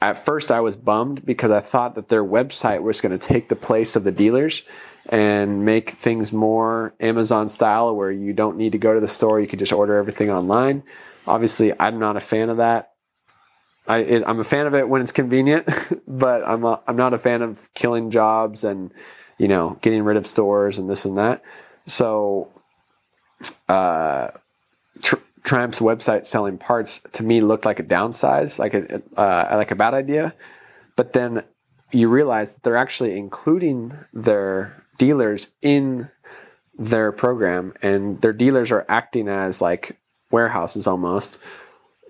at 0.00 0.24
first 0.24 0.50
I 0.50 0.60
was 0.60 0.76
bummed 0.76 1.24
because 1.24 1.50
I 1.50 1.60
thought 1.60 1.94
that 1.96 2.08
their 2.08 2.24
website 2.24 2.82
was 2.82 3.00
going 3.00 3.16
to 3.16 3.26
take 3.26 3.48
the 3.48 3.56
place 3.56 3.96
of 3.96 4.04
the 4.04 4.12
dealers 4.12 4.62
and 5.08 5.64
make 5.64 5.90
things 5.90 6.32
more 6.32 6.94
Amazon 7.00 7.48
style 7.48 7.94
where 7.94 8.10
you 8.10 8.32
don't 8.32 8.56
need 8.56 8.72
to 8.72 8.78
go 8.78 8.94
to 8.94 9.00
the 9.00 9.08
store. 9.08 9.40
You 9.40 9.46
can 9.46 9.58
just 9.58 9.72
order 9.72 9.96
everything 9.96 10.30
online. 10.30 10.82
Obviously, 11.26 11.72
I'm 11.78 11.98
not 11.98 12.16
a 12.16 12.20
fan 12.20 12.48
of 12.48 12.58
that. 12.58 12.92
I, 13.86 13.98
am 13.98 14.40
a 14.40 14.44
fan 14.44 14.66
of 14.66 14.74
it 14.74 14.88
when 14.88 15.02
it's 15.02 15.12
convenient, 15.12 15.68
but 16.08 16.46
I'm 16.46 16.64
a, 16.64 16.80
I'm 16.86 16.96
not 16.96 17.12
a 17.12 17.18
fan 17.18 17.42
of 17.42 17.72
killing 17.74 18.10
jobs 18.10 18.64
and 18.64 18.90
you 19.36 19.48
know 19.48 19.78
getting 19.82 20.04
rid 20.04 20.16
of 20.16 20.26
stores 20.26 20.78
and 20.78 20.88
this 20.88 21.04
and 21.04 21.18
that. 21.18 21.42
So, 21.86 22.50
uh, 23.68 24.30
tr- 25.02 25.16
Triumph's 25.42 25.80
website 25.80 26.24
selling 26.24 26.56
parts 26.56 27.00
to 27.12 27.22
me 27.22 27.42
looked 27.42 27.66
like 27.66 27.78
a 27.78 27.82
downsize, 27.82 28.58
like 28.58 28.72
a 28.72 29.02
uh, 29.18 29.54
like 29.56 29.70
a 29.70 29.76
bad 29.76 29.92
idea. 29.92 30.34
But 30.96 31.12
then 31.12 31.42
you 31.90 32.08
realize 32.08 32.52
that 32.52 32.62
they're 32.62 32.76
actually 32.76 33.18
including 33.18 33.92
their 34.14 34.83
dealers 34.98 35.48
in 35.62 36.10
their 36.76 37.12
program, 37.12 37.74
and 37.82 38.20
their 38.20 38.32
dealers 38.32 38.72
are 38.72 38.84
acting 38.88 39.28
as 39.28 39.60
like 39.60 39.98
warehouses 40.30 40.86
almost. 40.86 41.38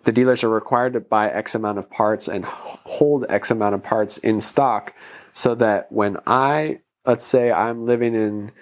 The 0.04 0.12
dealers 0.12 0.44
are 0.44 0.50
required 0.50 0.94
to 0.94 1.00
buy 1.00 1.30
X 1.30 1.54
amount 1.54 1.78
of 1.78 1.90
parts 1.90 2.28
and 2.28 2.44
hold 2.44 3.26
X 3.28 3.50
amount 3.50 3.74
of 3.74 3.82
parts 3.82 4.18
in 4.18 4.40
stock, 4.40 4.94
so 5.32 5.54
that 5.56 5.90
when 5.90 6.18
I 6.26 6.80
let's 7.04 7.24
say 7.24 7.52
I'm 7.52 7.86
living 7.86 8.14
in 8.14 8.52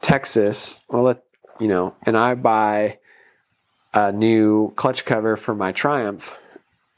Texas, 0.00 0.80
well, 0.88 1.02
let 1.02 1.22
you 1.60 1.68
know, 1.68 1.94
and 2.04 2.16
I 2.16 2.34
buy 2.34 2.98
a 3.94 4.10
new 4.10 4.72
clutch 4.76 5.04
cover 5.04 5.36
for 5.36 5.54
my 5.54 5.72
Triumph 5.72 6.36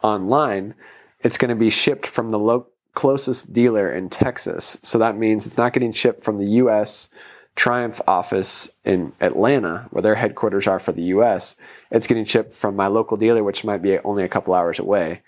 online, 0.03 0.75
it's 1.21 1.39
going 1.39 1.49
to 1.49 1.57
be 1.57 1.71
shipped 1.71 2.07
from 2.07 2.31
the 2.31 2.39
lo- 2.39 2.69
closest 2.95 3.53
dealer 3.53 3.91
in 3.93 4.09
Texas. 4.09 4.79
So 4.83 4.99
that 4.99 5.17
means 5.17 5.47
it's 5.47 5.59
not 5.59 5.73
getting 5.73 5.93
shipped 5.93 6.23
from 6.25 6.39
the 6.39 6.47
US 6.63 7.09
Triumph 7.57 8.01
office 8.09 8.69
in 8.85 9.13
Atlanta, 9.21 9.87
where 9.91 10.03
their 10.03 10.15
headquarters 10.17 10.67
are 10.67 10.79
for 10.81 10.91
the 10.93 11.03
US. 11.15 11.55
It's 11.91 12.07
getting 12.09 12.25
shipped 12.25 12.55
from 12.55 12.75
my 12.77 12.89
local 12.89 13.17
dealer, 13.17 13.45
which 13.45 13.65
might 13.65 13.83
be 13.83 13.99
only 14.01 14.25
a 14.25 14.29
couple 14.29 14.55
hours 14.55 14.79
away, 14.81 15.23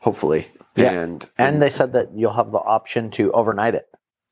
hopefully. 0.00 0.48
Yeah. 0.76 0.90
And, 0.92 1.24
And 1.38 1.54
and 1.54 1.62
they 1.62 1.70
said 1.70 1.92
that 1.94 2.08
you'll 2.14 2.32
have 2.34 2.52
the 2.52 2.58
option 2.58 3.10
to 3.12 3.32
overnight 3.32 3.74
it. 3.74 3.86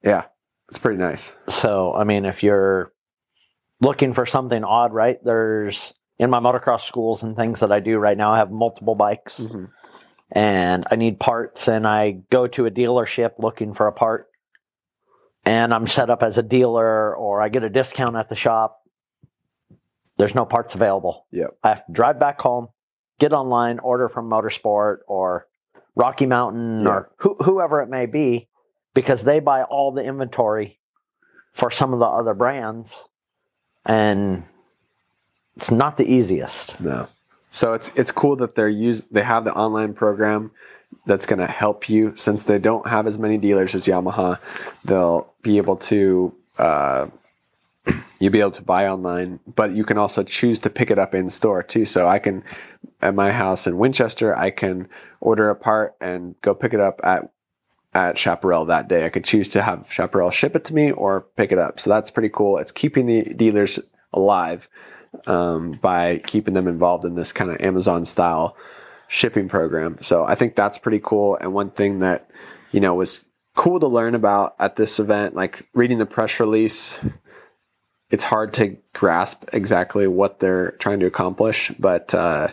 yeah, 0.04 0.24
it's 0.68 0.78
pretty 0.78 0.98
nice. 0.98 1.32
So, 1.48 1.92
I 1.94 2.04
mean, 2.04 2.24
if 2.24 2.42
you're 2.44 2.92
looking 3.80 4.12
for 4.14 4.26
something 4.26 4.62
odd, 4.62 4.92
right? 4.92 5.18
There's 5.24 5.92
in 6.18 6.30
my 6.30 6.38
motocross 6.38 6.82
schools 6.82 7.22
and 7.22 7.34
things 7.34 7.60
that 7.60 7.72
I 7.72 7.80
do 7.80 7.98
right 7.98 8.16
now, 8.16 8.30
I 8.30 8.38
have 8.38 8.50
multiple 8.50 8.94
bikes 8.94 9.40
Mhm. 9.40 9.70
And 10.32 10.86
I 10.90 10.96
need 10.96 11.18
parts 11.20 11.68
and 11.68 11.86
I 11.86 12.12
go 12.30 12.46
to 12.48 12.66
a 12.66 12.70
dealership 12.70 13.32
looking 13.38 13.74
for 13.74 13.86
a 13.86 13.92
part 13.92 14.28
and 15.44 15.72
I'm 15.74 15.86
set 15.86 16.10
up 16.10 16.22
as 16.22 16.38
a 16.38 16.42
dealer 16.42 17.14
or 17.16 17.40
I 17.40 17.48
get 17.48 17.64
a 17.64 17.70
discount 17.70 18.16
at 18.16 18.28
the 18.28 18.34
shop. 18.36 18.82
There's 20.18 20.34
no 20.34 20.44
parts 20.44 20.74
available. 20.74 21.26
Yep. 21.32 21.56
I 21.64 21.68
have 21.68 21.86
to 21.86 21.92
drive 21.92 22.20
back 22.20 22.40
home, 22.40 22.68
get 23.18 23.32
online, 23.32 23.78
order 23.78 24.08
from 24.08 24.28
Motorsport 24.28 24.98
or 25.08 25.46
Rocky 25.96 26.26
Mountain 26.26 26.82
Yeah. 26.84 26.90
or 26.90 27.10
who, 27.18 27.34
whoever 27.40 27.80
it 27.80 27.88
may 27.88 28.06
be 28.06 28.48
because 28.94 29.22
they 29.22 29.40
buy 29.40 29.62
all 29.64 29.92
the 29.92 30.02
inventory 30.04 30.78
for 31.52 31.70
some 31.70 31.92
of 31.92 31.98
the 31.98 32.06
other 32.06 32.34
brands 32.34 33.04
and 33.86 34.44
it's 35.56 35.70
not 35.70 35.96
the 35.96 36.04
easiest. 36.10 36.78
No. 36.80 37.08
So 37.50 37.72
it's 37.72 37.90
it's 37.96 38.12
cool 38.12 38.36
that 38.36 38.54
they're 38.54 38.68
use 38.68 39.02
they 39.10 39.22
have 39.22 39.44
the 39.44 39.54
online 39.54 39.94
program 39.94 40.52
that's 41.06 41.26
going 41.26 41.38
to 41.38 41.46
help 41.46 41.88
you 41.88 42.14
since 42.16 42.44
they 42.44 42.58
don't 42.58 42.86
have 42.86 43.06
as 43.06 43.18
many 43.18 43.38
dealers 43.38 43.74
as 43.74 43.86
Yamaha. 43.86 44.38
They'll 44.84 45.32
be 45.42 45.56
able 45.56 45.76
to 45.76 46.34
uh, 46.58 47.06
you'll 48.18 48.32
be 48.32 48.40
able 48.40 48.50
to 48.52 48.62
buy 48.62 48.88
online, 48.88 49.40
but 49.54 49.72
you 49.72 49.84
can 49.84 49.98
also 49.98 50.22
choose 50.22 50.58
to 50.60 50.70
pick 50.70 50.90
it 50.90 50.98
up 50.98 51.14
in 51.14 51.30
store 51.30 51.62
too. 51.62 51.84
So 51.84 52.06
I 52.06 52.18
can 52.18 52.44
at 53.02 53.14
my 53.14 53.32
house 53.32 53.66
in 53.66 53.78
Winchester, 53.78 54.36
I 54.36 54.50
can 54.50 54.88
order 55.20 55.50
a 55.50 55.56
part 55.56 55.96
and 56.00 56.34
go 56.42 56.54
pick 56.54 56.74
it 56.74 56.80
up 56.80 57.00
at 57.02 57.30
at 57.92 58.16
Chaparral 58.16 58.66
that 58.66 58.88
day. 58.88 59.04
I 59.04 59.08
could 59.08 59.24
choose 59.24 59.48
to 59.50 59.62
have 59.62 59.90
Chaparral 59.92 60.30
ship 60.30 60.54
it 60.54 60.64
to 60.66 60.74
me 60.74 60.92
or 60.92 61.22
pick 61.36 61.50
it 61.50 61.58
up. 61.58 61.80
So 61.80 61.90
that's 61.90 62.10
pretty 62.10 62.28
cool. 62.28 62.58
It's 62.58 62.72
keeping 62.72 63.06
the 63.06 63.22
dealers 63.34 63.80
alive 64.12 64.68
um, 65.26 65.72
by 65.72 66.18
keeping 66.26 66.54
them 66.54 66.68
involved 66.68 67.04
in 67.04 67.14
this 67.14 67.32
kind 67.32 67.50
of 67.50 67.60
Amazon 67.60 68.04
style 68.04 68.56
shipping 69.08 69.48
program. 69.48 69.98
So 70.00 70.24
I 70.24 70.34
think 70.34 70.54
that's 70.54 70.78
pretty 70.78 71.00
cool. 71.02 71.36
And 71.36 71.52
one 71.52 71.70
thing 71.70 71.98
that, 72.00 72.30
you 72.72 72.80
know, 72.80 72.94
was 72.94 73.24
cool 73.56 73.80
to 73.80 73.88
learn 73.88 74.14
about 74.14 74.54
at 74.58 74.76
this 74.76 74.98
event, 74.98 75.34
like 75.34 75.68
reading 75.74 75.98
the 75.98 76.06
press 76.06 76.38
release, 76.38 77.00
it's 78.10 78.24
hard 78.24 78.52
to 78.54 78.76
grasp 78.92 79.44
exactly 79.52 80.06
what 80.06 80.40
they're 80.40 80.72
trying 80.72 81.00
to 81.00 81.06
accomplish, 81.06 81.72
but 81.78 82.12
uh, 82.14 82.48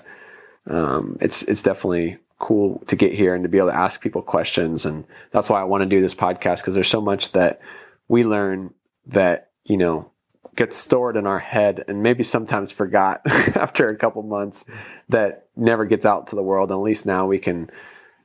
um, 0.67 1.17
it's 1.21 1.43
it's 1.43 1.61
definitely 1.61 2.17
cool 2.39 2.83
to 2.87 2.95
get 2.95 3.13
here 3.13 3.33
and 3.33 3.43
to 3.43 3.49
be 3.49 3.57
able 3.57 3.69
to 3.69 3.75
ask 3.75 4.01
people 4.01 4.21
questions. 4.21 4.85
And 4.85 5.05
that's 5.31 5.49
why 5.49 5.59
I 5.59 5.65
want 5.65 5.81
to 5.81 5.89
do 5.89 6.01
this 6.01 6.13
podcast 6.13 6.57
because 6.57 6.75
there's 6.75 6.87
so 6.87 7.01
much 7.01 7.31
that 7.31 7.59
we 8.07 8.23
learn 8.23 8.73
that 9.07 9.51
you 9.65 9.77
know 9.77 10.11
gets 10.57 10.75
stored 10.75 11.15
in 11.15 11.25
our 11.25 11.39
head 11.39 11.85
and 11.87 12.03
maybe 12.03 12.23
sometimes 12.23 12.71
forgot 12.71 13.21
after 13.55 13.87
a 13.87 13.95
couple 13.95 14.23
months 14.23 14.65
that 15.07 15.47
never 15.55 15.85
gets 15.85 16.05
out 16.05 16.27
to 16.27 16.35
the 16.35 16.43
world. 16.43 16.71
And 16.71 16.79
at 16.79 16.83
least 16.83 17.05
now 17.05 17.25
we 17.25 17.39
can 17.39 17.69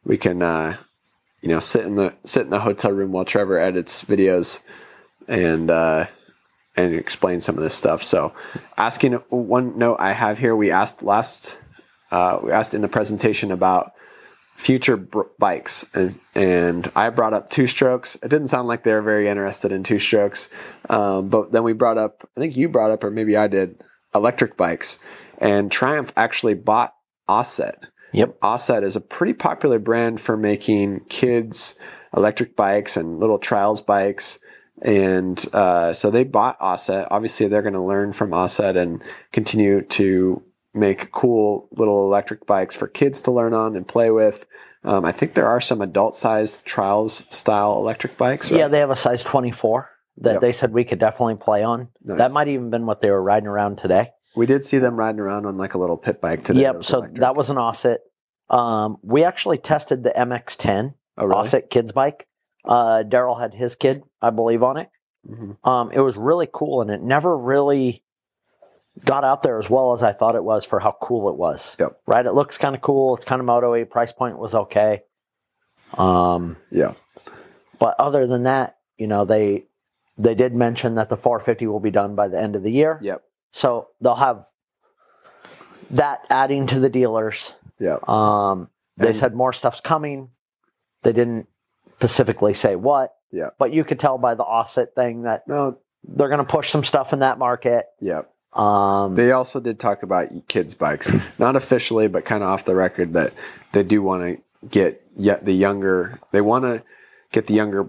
we 0.04 0.18
can 0.18 0.42
uh, 0.42 0.76
you 1.42 1.50
know 1.50 1.60
sit 1.60 1.84
in 1.84 1.94
the 1.94 2.16
sit 2.24 2.42
in 2.42 2.50
the 2.50 2.60
hotel 2.60 2.90
room 2.90 3.12
while 3.12 3.24
Trevor 3.24 3.58
edits 3.58 4.04
videos 4.04 4.58
and 5.28 5.70
uh, 5.70 6.06
and 6.76 6.94
explain 6.94 7.40
some 7.40 7.56
of 7.56 7.62
this 7.62 7.74
stuff. 7.74 8.02
So 8.02 8.34
asking 8.76 9.12
one 9.28 9.78
note 9.78 9.96
I 10.00 10.12
have 10.12 10.38
here, 10.38 10.56
we 10.56 10.70
asked 10.70 11.02
last 11.02 11.58
uh, 12.10 12.40
we 12.42 12.50
asked 12.50 12.74
in 12.74 12.82
the 12.82 12.88
presentation 12.88 13.52
about 13.52 13.92
future 14.62 14.96
br- 14.96 15.22
bikes 15.38 15.84
and 15.92 16.18
and 16.34 16.90
I 16.94 17.10
brought 17.10 17.34
up 17.34 17.50
two 17.50 17.66
strokes. 17.66 18.14
It 18.16 18.28
didn't 18.28 18.48
sound 18.48 18.68
like 18.68 18.84
they 18.84 18.94
were 18.94 19.02
very 19.02 19.28
interested 19.28 19.72
in 19.72 19.82
two 19.82 19.98
strokes, 19.98 20.48
um, 20.88 21.28
but 21.28 21.50
then 21.50 21.64
we 21.64 21.72
brought 21.72 21.98
up 21.98 22.28
I 22.36 22.40
think 22.40 22.56
you 22.56 22.68
brought 22.68 22.92
up 22.92 23.02
or 23.02 23.10
maybe 23.10 23.36
I 23.36 23.48
did 23.48 23.82
electric 24.14 24.56
bikes, 24.56 24.98
and 25.38 25.70
Triumph 25.70 26.12
actually 26.16 26.54
bought 26.54 26.94
OSET. 27.28 27.74
Yep. 28.12 28.40
OSET 28.40 28.84
is 28.84 28.94
a 28.94 29.00
pretty 29.00 29.32
popular 29.32 29.78
brand 29.78 30.20
for 30.20 30.36
making 30.36 31.00
kids 31.08 31.74
electric 32.16 32.54
bikes 32.54 32.96
and 32.96 33.18
little 33.18 33.38
trials 33.38 33.80
bikes. 33.80 34.38
And 34.82 35.42
uh, 35.52 35.94
so 35.94 36.10
they 36.10 36.24
bought 36.24 36.60
OSET. 36.60 37.08
Obviously, 37.10 37.46
they're 37.46 37.62
going 37.62 37.72
to 37.72 37.80
learn 37.80 38.12
from 38.12 38.30
OSET 38.30 38.76
and 38.76 39.02
continue 39.32 39.80
to 39.82 40.42
make 40.74 41.12
cool 41.12 41.68
little 41.72 42.04
electric 42.04 42.46
bikes 42.46 42.74
for 42.74 42.86
kids 42.88 43.20
to 43.22 43.30
learn 43.30 43.52
on 43.54 43.76
and 43.76 43.86
play 43.86 44.10
with. 44.10 44.46
Um, 44.84 45.04
I 45.04 45.12
think 45.12 45.34
there 45.34 45.46
are 45.46 45.60
some 45.60 45.80
adult 45.80 46.16
sized 46.16 46.64
trials 46.64 47.24
style 47.30 47.76
electric 47.76 48.16
bikes. 48.16 48.50
right? 48.50 48.58
Yeah, 48.60 48.68
they 48.68 48.78
have 48.78 48.90
a 48.90 48.96
size 48.96 49.22
24 49.22 49.88
that 50.18 50.32
Yep. 50.34 50.40
they 50.40 50.52
said 50.52 50.72
we 50.72 50.84
could 50.84 50.98
definitely 50.98 51.36
play 51.36 51.62
on. 51.62 51.88
Nice. 52.02 52.18
That 52.18 52.32
might 52.32 52.48
even 52.48 52.70
been 52.70 52.86
what 52.86 53.00
they 53.00 53.10
were 53.10 53.22
riding 53.22 53.46
around 53.48 53.78
today. 53.78 54.10
we 54.34 54.46
did 54.46 54.64
see 54.64 54.78
them 54.78 54.96
riding 54.96 55.20
around 55.20 55.44
on 55.46 55.56
like 55.58 55.74
a 55.74 55.78
little 55.78 55.96
pit 55.98 56.20
bike 56.20 56.42
today. 56.42 56.62
yep. 56.62 56.82
So 56.84 56.98
electric. 56.98 57.20
that 57.20 57.36
was 57.36 57.50
an 57.50 57.56
OSET. 57.58 57.98
Um, 58.50 58.96
we 59.02 59.24
actually 59.24 59.58
tested 59.58 60.02
the 60.02 60.10
MX10 60.10 60.94
oh, 61.18 61.26
really? 61.26 61.36
Osset 61.38 61.70
kids 61.70 61.92
bike. 61.92 62.26
Uh, 62.64 63.02
Daryl 63.06 63.40
had 63.40 63.54
his 63.54 63.76
kid, 63.76 64.02
I 64.22 64.30
believe, 64.30 64.62
on 64.62 64.76
it. 64.78 64.88
Mhm. 65.28 65.56
Um, 65.66 65.90
it 65.92 66.00
was 66.00 66.16
really 66.16 66.48
cool, 66.52 66.80
and 66.80 66.90
it 66.90 67.00
never 67.02 67.36
really 67.36 68.04
got 69.04 69.24
out 69.24 69.42
there 69.42 69.58
as 69.58 69.70
well 69.70 69.92
as 69.92 70.02
I 70.02 70.12
thought 70.12 70.34
it 70.36 70.44
was 70.44 70.64
for 70.64 70.80
how 70.80 70.96
cool 71.00 71.28
it 71.30 71.36
was. 71.36 71.76
Yep. 71.78 72.00
Right. 72.06 72.24
It 72.26 72.32
looks 72.32 72.58
kind 72.58 72.74
of 72.74 72.80
cool. 72.82 73.16
It's 73.16 73.24
kind 73.24 73.40
of 73.40 73.46
Moto 73.46 73.74
E. 73.74 73.84
Price 73.84 74.12
point 74.12 74.38
was 74.38 74.54
okay. 74.54 75.02
Um, 75.98 76.56
Yeah. 76.70 76.92
but 77.78 77.94
other 77.98 78.26
than 78.26 78.42
that, 78.44 78.78
you 78.98 79.06
know, 79.06 79.24
they 79.24 79.66
they 80.18 80.34
did 80.34 80.54
mention 80.54 80.94
that 80.96 81.08
the 81.08 81.16
450 81.16 81.66
will 81.66 81.80
be 81.80 81.90
done 81.90 82.14
by 82.14 82.28
the 82.28 82.38
end 82.38 82.54
of 82.54 82.62
the 82.62 82.70
year. 82.70 82.98
Yep. 83.00 83.22
So 83.50 83.88
they'll 84.00 84.14
have 84.16 84.46
that 85.90 86.24
adding 86.30 86.66
to 86.68 86.78
the 86.78 86.88
dealers. 86.90 87.54
Yep. 87.78 88.06
Um, 88.08 88.68
they 88.98 89.08
And- 89.08 89.16
said 89.16 89.34
more 89.34 89.52
stuff's 89.52 89.80
coming. 89.80 90.30
They 91.02 91.12
didn't 91.12 91.48
specifically 91.96 92.54
say 92.54 92.76
what. 92.76 93.14
Yeah. 93.30 93.50
But 93.58 93.72
you 93.72 93.84
could 93.84 93.98
tell 93.98 94.18
by 94.18 94.34
the 94.34 94.44
OSET 94.44 94.94
thing 94.94 95.22
that 95.22 95.48
No. 95.48 95.78
they're 96.04 96.28
going 96.28 96.38
to 96.38 96.44
push 96.44 96.70
some 96.70 96.84
stuff 96.84 97.12
in 97.12 97.20
that 97.20 97.38
market. 97.38 97.86
Yep. 98.00 98.31
Um, 98.54 99.14
They 99.14 99.32
also 99.32 99.60
did 99.60 99.78
talk 99.78 100.02
about 100.02 100.28
kids' 100.48 100.74
bikes, 100.74 101.12
not 101.38 101.56
officially, 101.56 102.08
but 102.08 102.24
kind 102.24 102.42
of 102.42 102.50
off 102.50 102.64
the 102.64 102.74
record 102.74 103.14
that 103.14 103.32
they 103.72 103.82
do 103.82 104.02
want 104.02 104.22
to 104.24 104.42
get 104.68 105.02
yet 105.16 105.44
the 105.44 105.52
younger. 105.52 106.20
They 106.32 106.40
want 106.40 106.64
to 106.64 106.82
get 107.30 107.46
the 107.46 107.54
younger 107.54 107.88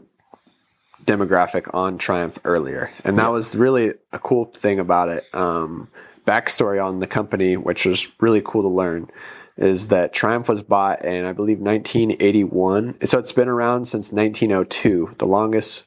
demographic 1.04 1.74
on 1.74 1.98
Triumph 1.98 2.40
earlier, 2.46 2.92
and 3.04 3.20
that 3.20 3.32
was 3.32 3.56
really 3.56 3.94
a 4.12 4.20
cool 4.20 4.46
thing 4.46 4.80
about 4.80 5.10
it. 5.10 5.26
Um, 5.34 5.90
backstory 6.26 6.84
on 6.84 7.00
the 7.00 7.08
company, 7.08 7.58
which 7.58 7.86
was 7.86 8.08
really 8.22 8.42
cool 8.44 8.62
to 8.62 8.70
learn, 8.70 9.10
is 9.58 9.90
that 9.90 10.14
Triumph 10.14 10.48
was 10.48 10.64
bought 10.64 11.04
in 11.04 11.26
I 11.26 11.34
believe 11.34 11.60
1981, 11.60 13.06
so 13.06 13.20
it's 13.20 13.34
been 13.34 13.50
around 13.50 13.86
since 13.86 14.14
1902, 14.14 15.16
the 15.18 15.28
longest 15.28 15.84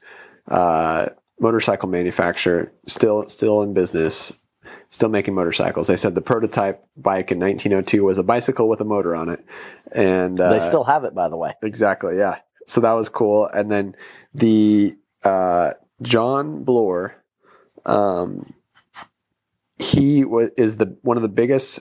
uh, 0.47 1.07
motorcycle 1.39 1.89
manufacturer 1.89 2.71
still 2.85 3.27
still 3.27 3.63
in 3.63 3.73
business 3.73 4.33
still 4.89 5.09
making 5.09 5.33
motorcycles. 5.33 5.87
They 5.87 5.97
said 5.97 6.15
the 6.15 6.21
prototype 6.21 6.85
bike 6.95 7.31
in 7.31 7.39
1902 7.39 8.03
was 8.03 8.17
a 8.17 8.23
bicycle 8.23 8.69
with 8.69 8.81
a 8.81 8.85
motor 8.85 9.15
on 9.15 9.29
it, 9.29 9.45
and 9.91 10.39
uh, 10.39 10.51
they 10.51 10.65
still 10.65 10.83
have 10.83 11.03
it, 11.03 11.13
by 11.13 11.29
the 11.29 11.37
way. 11.37 11.53
exactly 11.61 12.17
yeah. 12.17 12.39
So 12.67 12.81
that 12.81 12.93
was 12.93 13.09
cool. 13.09 13.47
And 13.47 13.71
then 13.71 13.95
the 14.33 14.97
uh, 15.23 15.71
John 16.01 16.63
Bloor, 16.63 17.15
um, 17.85 18.53
he 19.79 20.25
was 20.25 20.49
is 20.57 20.77
the 20.77 20.97
one 21.01 21.17
of 21.17 21.23
the 21.23 21.29
biggest 21.29 21.79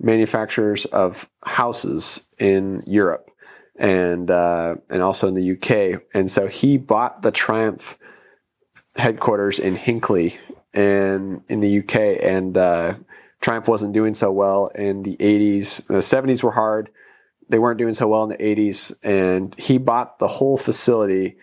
manufacturers 0.00 0.84
of 0.86 1.28
houses 1.42 2.26
in 2.38 2.82
Europe 2.86 3.30
and 3.76 4.30
uh, 4.30 4.76
and 4.90 5.02
also 5.02 5.28
in 5.28 5.34
the 5.34 5.52
UK. 5.52 6.02
And 6.14 6.30
so 6.30 6.46
he 6.46 6.76
bought 6.76 7.22
the 7.22 7.30
Triumph 7.30 7.98
headquarters 8.96 9.58
in 9.58 9.76
Hinckley 9.76 10.38
and 10.78 11.42
in 11.48 11.60
the 11.60 11.80
UK. 11.80 12.22
And 12.22 12.56
uh, 12.56 12.94
Triumph 13.40 13.66
wasn't 13.66 13.92
doing 13.92 14.14
so 14.14 14.30
well 14.30 14.68
in 14.68 15.02
the 15.02 15.16
80s. 15.16 15.84
The 15.86 15.94
70s 15.94 16.42
were 16.42 16.52
hard. 16.52 16.90
They 17.48 17.58
weren't 17.58 17.78
doing 17.78 17.94
so 17.94 18.06
well 18.06 18.22
in 18.22 18.30
the 18.30 18.36
80s. 18.36 18.92
And 19.02 19.58
he 19.58 19.78
bought 19.78 20.18
the 20.18 20.28
whole 20.28 20.56
facility 20.56 21.36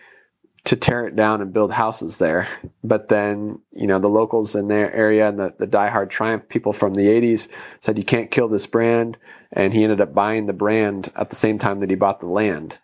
to 0.64 0.74
tear 0.74 1.06
it 1.06 1.14
down 1.14 1.40
and 1.42 1.52
build 1.52 1.70
houses 1.70 2.18
there. 2.18 2.48
But 2.82 3.08
then, 3.08 3.60
you 3.72 3.86
know, 3.86 3.98
the 3.98 4.08
locals 4.08 4.54
in 4.54 4.68
their 4.68 4.92
area 4.92 5.28
and 5.28 5.38
the, 5.38 5.54
the 5.58 5.68
diehard 5.68 6.08
Triumph 6.10 6.48
people 6.48 6.72
from 6.72 6.94
the 6.94 7.06
80s 7.06 7.48
said, 7.80 7.98
you 7.98 8.04
can't 8.04 8.30
kill 8.30 8.48
this 8.48 8.66
brand. 8.66 9.18
And 9.52 9.74
he 9.74 9.84
ended 9.84 10.00
up 10.00 10.14
buying 10.14 10.46
the 10.46 10.52
brand 10.52 11.12
at 11.14 11.30
the 11.30 11.36
same 11.36 11.58
time 11.58 11.80
that 11.80 11.90
he 11.90 11.96
bought 11.96 12.20
the 12.20 12.26
land. 12.26 12.78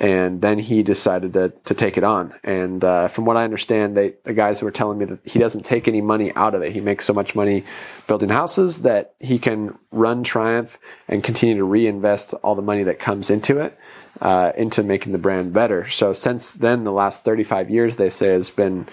And 0.00 0.40
then 0.40 0.60
he 0.60 0.84
decided 0.84 1.32
to, 1.32 1.52
to 1.64 1.74
take 1.74 1.98
it 1.98 2.04
on. 2.04 2.32
And 2.44 2.84
uh, 2.84 3.08
from 3.08 3.24
what 3.24 3.36
I 3.36 3.42
understand, 3.42 3.96
they, 3.96 4.14
the 4.22 4.32
guys 4.32 4.62
were 4.62 4.70
telling 4.70 4.98
me 4.98 5.06
that 5.06 5.26
he 5.26 5.40
doesn't 5.40 5.64
take 5.64 5.88
any 5.88 6.00
money 6.00 6.32
out 6.36 6.54
of 6.54 6.62
it. 6.62 6.72
He 6.72 6.80
makes 6.80 7.04
so 7.04 7.12
much 7.12 7.34
money 7.34 7.64
building 8.06 8.28
houses 8.28 8.82
that 8.82 9.14
he 9.18 9.40
can 9.40 9.76
run 9.90 10.22
Triumph 10.22 10.78
and 11.08 11.24
continue 11.24 11.56
to 11.56 11.64
reinvest 11.64 12.32
all 12.44 12.54
the 12.54 12.62
money 12.62 12.84
that 12.84 13.00
comes 13.00 13.28
into 13.28 13.58
it 13.58 13.76
uh, 14.20 14.52
into 14.56 14.82
making 14.82 15.12
the 15.12 15.18
brand 15.18 15.52
better. 15.52 15.88
So 15.88 16.12
since 16.12 16.52
then, 16.52 16.84
the 16.84 16.92
last 16.92 17.24
35 17.24 17.70
years, 17.70 17.96
they 17.96 18.08
say 18.08 18.28
has 18.28 18.50
been, 18.50 18.88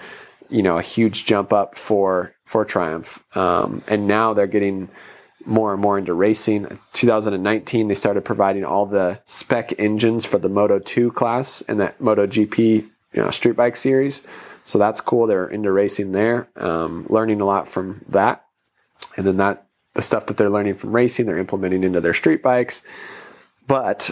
you 0.48 0.62
know, 0.62 0.76
a 0.76 0.82
huge 0.82 1.24
jump 1.24 1.52
up 1.52 1.76
for 1.76 2.34
for 2.44 2.64
Triumph. 2.64 3.22
Um, 3.36 3.82
and 3.88 4.06
now 4.06 4.32
they're 4.32 4.46
getting 4.46 4.88
more 5.46 5.72
and 5.72 5.80
more 5.80 5.98
into 5.98 6.12
racing. 6.12 6.66
2019, 6.92 7.88
they 7.88 7.94
started 7.94 8.24
providing 8.24 8.64
all 8.64 8.86
the 8.86 9.20
spec 9.24 9.78
engines 9.78 10.26
for 10.26 10.38
the 10.38 10.48
Moto 10.48 10.78
2 10.78 11.12
class 11.12 11.62
and 11.62 11.80
that 11.80 12.00
Moto 12.00 12.26
GP 12.26 12.88
you 13.12 13.22
know, 13.22 13.30
street 13.30 13.56
bike 13.56 13.76
series. 13.76 14.22
So 14.64 14.78
that's 14.78 15.00
cool. 15.00 15.26
They're 15.26 15.48
into 15.48 15.72
racing 15.72 16.12
there, 16.12 16.48
um, 16.56 17.06
learning 17.08 17.40
a 17.40 17.46
lot 17.46 17.68
from 17.68 18.04
that. 18.08 18.44
And 19.16 19.26
then 19.26 19.38
that 19.38 19.66
the 19.94 20.02
stuff 20.02 20.26
that 20.26 20.36
they're 20.36 20.50
learning 20.50 20.74
from 20.74 20.94
racing, 20.94 21.26
they're 21.26 21.38
implementing 21.38 21.82
into 21.82 22.00
their 22.00 22.14
street 22.14 22.42
bikes. 22.42 22.82
But 23.66 24.10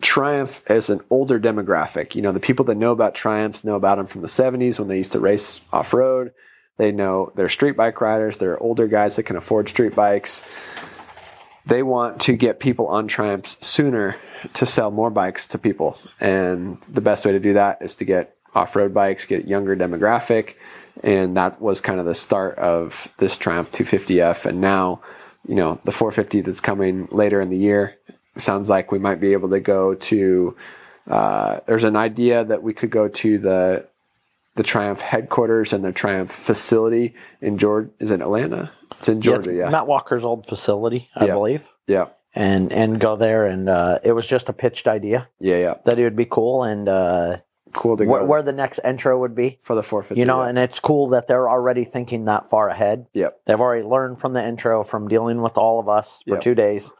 Triumph 0.00 0.62
is 0.70 0.90
an 0.90 1.00
older 1.10 1.40
demographic. 1.40 2.14
You 2.14 2.22
know, 2.22 2.32
the 2.32 2.40
people 2.40 2.64
that 2.66 2.76
know 2.76 2.92
about 2.92 3.14
Triumphs 3.14 3.64
know 3.64 3.74
about 3.74 3.96
them 3.96 4.06
from 4.06 4.22
the 4.22 4.28
70s 4.28 4.78
when 4.78 4.88
they 4.88 4.98
used 4.98 5.12
to 5.12 5.20
race 5.20 5.60
off 5.72 5.92
road. 5.92 6.32
They 6.76 6.92
know 6.92 7.32
they're 7.34 7.48
street 7.48 7.76
bike 7.76 8.00
riders. 8.00 8.38
They're 8.38 8.58
older 8.58 8.88
guys 8.88 9.16
that 9.16 9.24
can 9.24 9.36
afford 9.36 9.68
street 9.68 9.94
bikes. 9.94 10.42
They 11.66 11.82
want 11.82 12.20
to 12.22 12.34
get 12.34 12.60
people 12.60 12.88
on 12.88 13.08
Triumphs 13.08 13.64
sooner 13.64 14.16
to 14.54 14.66
sell 14.66 14.90
more 14.90 15.10
bikes 15.10 15.48
to 15.48 15.58
people. 15.58 15.98
And 16.20 16.80
the 16.88 17.00
best 17.00 17.24
way 17.24 17.32
to 17.32 17.40
do 17.40 17.54
that 17.54 17.80
is 17.80 17.94
to 17.96 18.04
get 18.04 18.36
off 18.54 18.76
road 18.76 18.92
bikes, 18.92 19.24
get 19.26 19.46
younger 19.46 19.74
demographic. 19.74 20.54
And 21.02 21.36
that 21.36 21.60
was 21.60 21.80
kind 21.80 22.00
of 22.00 22.06
the 22.06 22.14
start 22.14 22.58
of 22.58 23.12
this 23.18 23.36
Triumph 23.38 23.72
250F. 23.72 24.46
And 24.46 24.60
now, 24.60 25.00
you 25.46 25.54
know, 25.54 25.80
the 25.84 25.92
450 25.92 26.42
that's 26.42 26.60
coming 26.60 27.08
later 27.10 27.40
in 27.40 27.50
the 27.50 27.56
year 27.56 27.96
sounds 28.36 28.68
like 28.68 28.92
we 28.92 28.98
might 28.98 29.20
be 29.20 29.32
able 29.32 29.50
to 29.50 29.60
go 29.60 29.94
to. 29.94 30.56
Uh, 31.08 31.60
there's 31.66 31.84
an 31.84 31.96
idea 31.96 32.44
that 32.44 32.62
we 32.62 32.72
could 32.72 32.90
go 32.90 33.08
to 33.08 33.38
the 33.38 33.88
the 34.56 34.62
Triumph 34.62 35.00
headquarters 35.00 35.72
and 35.72 35.84
the 35.84 35.92
Triumph 35.92 36.30
facility 36.30 37.14
in 37.40 37.58
Georgia. 37.58 37.90
Is 37.98 38.10
it 38.10 38.20
Atlanta? 38.20 38.70
It's 38.98 39.08
in 39.08 39.16
Yeah, 39.16 39.20
Georgia. 39.22 39.50
it's 39.50 39.58
Yeah, 39.58 39.70
Matt 39.70 39.86
Walker's 39.86 40.24
old 40.24 40.46
facility, 40.46 41.08
I 41.16 41.26
Yeah. 41.26 41.34
believe, 41.34 41.62
yeah, 41.86 42.06
and 42.34 42.72
and 42.72 43.00
go 43.00 43.16
there. 43.16 43.44
And 43.46 43.68
uh, 43.68 43.98
it 44.04 44.12
was 44.12 44.26
just 44.26 44.48
a 44.48 44.52
pitched 44.52 44.86
idea 44.86 45.28
yeah, 45.40 45.56
yeah. 45.58 45.74
that 45.84 45.98
it 45.98 46.04
would 46.04 46.16
be 46.16 46.26
cool, 46.26 46.62
and 46.62 46.88
uh, 46.88 47.38
Cool 47.72 47.96
to 47.96 48.04
go 48.04 48.10
where, 48.12 48.24
where 48.24 48.42
the 48.42 48.52
next 48.52 48.78
intro 48.84 49.18
would 49.18 49.34
be. 49.34 49.58
for 49.60 49.74
the 49.74 49.82
450. 49.82 50.20
You 50.20 50.24
know, 50.26 50.42
yeah. 50.44 50.48
and 50.48 50.58
it's 50.60 50.78
cool 50.78 51.08
that 51.08 51.26
they're 51.26 51.50
already 51.50 51.84
thinking 51.84 52.26
that 52.26 52.48
far 52.48 52.68
ahead. 52.68 53.06
Yep. 53.14 53.40
They've 53.46 53.60
already 53.60 53.82
learned 53.82 54.20
from 54.20 54.32
the 54.32 54.46
intro, 54.46 54.84
from 54.84 55.08
dealing 55.08 55.42
with 55.42 55.58
all 55.58 55.80
of 55.80 55.88
us 55.88 56.20
for 56.28 56.34
Yep. 56.34 56.42
two 56.42 56.54
days, 56.54 56.92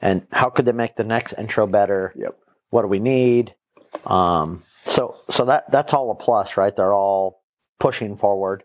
and 0.00 0.26
how 0.32 0.50
could 0.50 0.64
they 0.64 0.72
make 0.72 0.96
the 0.96 1.04
next 1.04 1.34
intro 1.38 1.68
better? 1.68 2.12
Yep. 2.16 2.36
What 2.70 2.82
do 2.82 2.88
we 2.88 2.98
need? 2.98 3.54
Um, 4.04 4.64
so 4.96 5.16
so 5.28 5.44
that 5.44 5.70
that's 5.70 5.92
all 5.92 6.10
a 6.10 6.14
plus, 6.14 6.56
right? 6.56 6.74
They're 6.74 6.94
all 6.94 7.42
pushing 7.78 8.16
forward, 8.16 8.64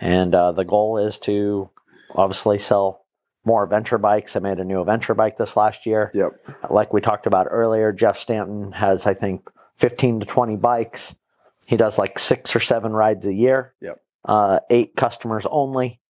and 0.00 0.34
uh, 0.34 0.52
the 0.52 0.64
goal 0.64 0.98
is 0.98 1.18
to 1.20 1.70
obviously 2.14 2.58
sell 2.58 3.04
more 3.44 3.64
adventure 3.64 3.98
bikes. 3.98 4.36
I 4.36 4.40
made 4.40 4.60
a 4.60 4.64
new 4.64 4.80
adventure 4.80 5.14
bike 5.14 5.36
this 5.36 5.56
last 5.56 5.86
year. 5.86 6.12
Yep. 6.14 6.32
Like 6.70 6.92
we 6.92 7.00
talked 7.00 7.26
about 7.26 7.48
earlier, 7.50 7.92
Jeff 7.92 8.18
Stanton 8.18 8.72
has, 8.72 9.06
I 9.06 9.14
think, 9.14 9.48
15 9.76 10.20
to 10.20 10.26
20 10.26 10.56
bikes. 10.56 11.16
He 11.64 11.76
does 11.76 11.98
like 11.98 12.18
six 12.18 12.54
or 12.54 12.60
seven 12.60 12.92
rides 12.92 13.26
a 13.26 13.34
year. 13.34 13.74
Yep. 13.80 14.00
Uh, 14.24 14.60
eight 14.70 14.96
customers 14.96 15.46
only. 15.50 16.00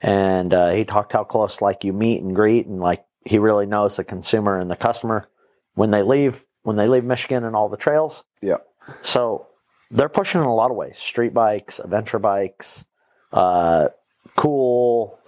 And 0.00 0.54
uh, 0.54 0.70
he 0.70 0.84
talked 0.84 1.12
how 1.12 1.24
close 1.24 1.60
like 1.60 1.84
you 1.84 1.92
meet 1.92 2.22
and 2.22 2.34
greet 2.34 2.66
and 2.66 2.80
like 2.80 3.04
he 3.24 3.38
really 3.38 3.66
knows 3.66 3.96
the 3.96 4.04
consumer 4.04 4.58
and 4.58 4.70
the 4.70 4.76
customer 4.76 5.28
when 5.74 5.90
they 5.90 6.02
leave 6.02 6.44
when 6.62 6.76
they 6.76 6.88
leave 6.88 7.04
Michigan 7.04 7.44
and 7.44 7.56
all 7.56 7.68
the 7.68 7.76
trails. 7.76 8.24
Yep. 8.42 8.66
So 9.02 9.46
they're 9.90 10.08
pushing 10.08 10.40
in 10.40 10.46
a 10.46 10.54
lot 10.54 10.70
of 10.70 10.76
ways. 10.76 10.98
Street 10.98 11.32
bikes, 11.34 11.78
adventure 11.78 12.18
bikes, 12.18 12.84
uh, 13.32 13.88
cool 14.36 15.18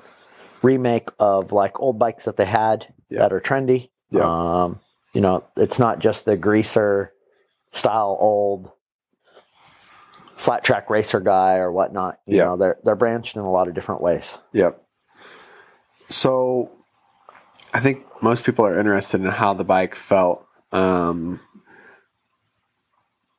remake 0.62 1.08
of 1.18 1.52
like 1.52 1.78
old 1.80 1.98
bikes 1.98 2.24
that 2.24 2.36
they 2.36 2.44
had 2.44 2.92
Yeah. 3.08 3.20
that 3.20 3.32
are 3.32 3.40
trendy. 3.40 3.90
Yeah. 4.10 4.24
Um, 4.24 4.80
you 5.12 5.20
know, 5.20 5.44
it's 5.56 5.78
not 5.78 5.98
just 6.00 6.24
the 6.24 6.36
greaser 6.36 7.12
style 7.72 8.16
old 8.20 8.70
flat 10.36 10.62
track 10.64 10.88
racer 10.90 11.20
guy 11.20 11.54
or 11.56 11.70
whatnot. 11.72 12.20
You 12.26 12.36
Yeah. 12.38 12.44
know, 12.44 12.56
they're 12.56 12.78
they're 12.84 12.96
branched 12.96 13.36
in 13.36 13.42
a 13.42 13.50
lot 13.50 13.68
of 13.68 13.74
different 13.74 14.00
ways. 14.00 14.38
Yep. 14.52 14.82
So, 16.10 16.70
I 17.74 17.80
think 17.80 18.04
most 18.22 18.44
people 18.44 18.64
are 18.64 18.78
interested 18.78 19.20
in 19.20 19.26
how 19.26 19.52
the 19.54 19.64
bike 19.64 19.94
felt. 19.94 20.46
Um, 20.72 21.40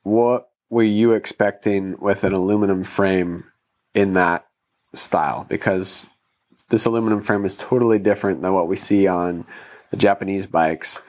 what 0.04 0.50
were 0.70 0.84
you 0.84 1.14
expecting 1.14 1.98
with 2.00 2.24
an 2.24 2.34
aluminum 2.34 2.84
frame 2.84 3.46
in 3.94 4.14
that 4.14 4.46
style? 4.94 5.46
Because 5.50 6.10
this 6.70 6.86
aluminum 6.86 7.22
frame 7.22 7.46
is 7.46 7.58
totally 7.58 8.00
different 8.00 8.42
than 8.42 8.54
what 8.54 8.68
we 8.68 8.76
see 8.76 9.08
on 9.08 9.46
the 9.92 9.98
Japanese 9.98 10.48
bikes, 10.48 11.02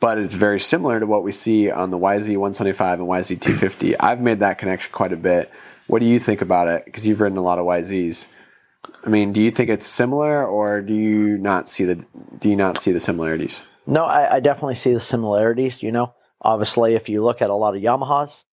but 0.00 0.18
it's 0.18 0.34
very 0.34 0.58
similar 0.58 0.98
to 0.98 1.06
what 1.06 1.22
we 1.22 1.30
see 1.30 1.70
on 1.70 1.90
the 1.90 1.98
YZ125 1.98 2.94
and 2.94 3.02
YZ250. 3.02 3.94
I've 4.00 4.20
made 4.20 4.40
that 4.40 4.58
connection 4.58 4.92
quite 4.92 5.12
a 5.12 5.16
bit. 5.16 5.50
What 5.86 6.00
do 6.00 6.06
you 6.06 6.18
think 6.18 6.42
about 6.42 6.66
it? 6.68 6.84
Because 6.84 7.06
you've 7.06 7.20
ridden 7.20 7.38
a 7.38 7.42
lot 7.42 7.58
of 7.58 7.66
YZs. 7.66 8.26
I 9.04 9.08
mean, 9.08 9.32
do 9.32 9.40
you 9.40 9.52
think 9.52 9.70
it's 9.70 9.86
similar, 9.86 10.44
or 10.44 10.80
do 10.80 10.92
you 10.92 11.38
not 11.38 11.68
see 11.68 11.84
the 11.84 12.04
do 12.40 12.48
you 12.48 12.56
not 12.56 12.78
see 12.78 12.90
the 12.90 12.98
similarities? 12.98 13.62
No, 13.86 14.04
I, 14.04 14.36
I 14.36 14.40
definitely 14.40 14.74
see 14.74 14.92
the 14.92 15.00
similarities. 15.00 15.84
You 15.84 15.92
know, 15.92 16.14
obviously, 16.42 16.94
if 16.94 17.08
you 17.08 17.22
look 17.22 17.40
at 17.40 17.50
a 17.50 17.54
lot 17.54 17.74
of 17.76 17.82
Yamahas, 17.82 18.44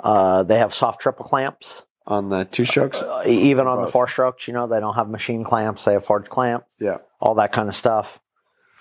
uh, 0.00 0.42
they 0.42 0.58
have 0.58 0.74
soft 0.74 1.00
triple 1.00 1.24
clamps. 1.24 1.86
On 2.06 2.28
the 2.28 2.44
two 2.44 2.64
strokes, 2.66 3.00
Uh, 3.00 3.22
even 3.26 3.66
on 3.66 3.82
the 3.82 3.90
four 3.90 4.06
strokes, 4.08 4.46
you 4.46 4.52
know, 4.52 4.66
they 4.66 4.78
don't 4.80 4.94
have 4.94 5.08
machine 5.08 5.42
clamps; 5.44 5.84
they 5.84 5.92
have 5.94 6.04
forged 6.04 6.28
clamps. 6.28 6.74
yeah, 6.78 6.98
all 7.20 7.34
that 7.36 7.50
kind 7.52 7.68
of 7.68 7.74
stuff. 7.74 8.20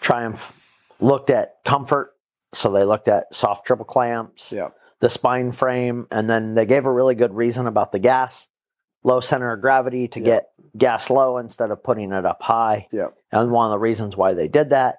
Triumph 0.02 0.52
looked 1.00 1.30
at 1.30 1.56
comfort, 1.64 2.14
so 2.54 2.70
they 2.72 2.84
looked 2.84 3.08
at 3.08 3.34
soft 3.34 3.66
triple 3.66 3.86
clamps, 3.86 4.52
yeah, 4.52 4.70
the 5.00 5.10
spine 5.10 5.54
frame, 5.54 6.08
and 6.12 6.30
then 6.30 6.56
they 6.56 6.66
gave 6.66 6.86
a 6.86 6.92
really 6.92 7.16
good 7.16 7.34
reason 7.34 7.66
about 7.68 7.94
the 7.94 8.00
gas, 8.00 8.50
low 9.04 9.22
center 9.22 9.54
of 9.54 9.62
gravity 9.62 10.10
to 10.10 10.20
Yeah. 10.20 10.26
get 10.26 10.50
gas 10.78 11.10
low 11.10 11.38
instead 11.38 11.72
of 11.72 11.82
putting 11.84 12.12
it 12.12 12.26
up 12.26 12.42
high. 12.44 12.88
yeah, 12.92 13.08
And 13.32 13.52
one 13.52 13.68
of 13.68 13.72
the 13.72 13.80
reasons 13.80 14.18
why 14.18 14.34
they 14.34 14.48
did 14.50 14.72
that, 14.72 14.98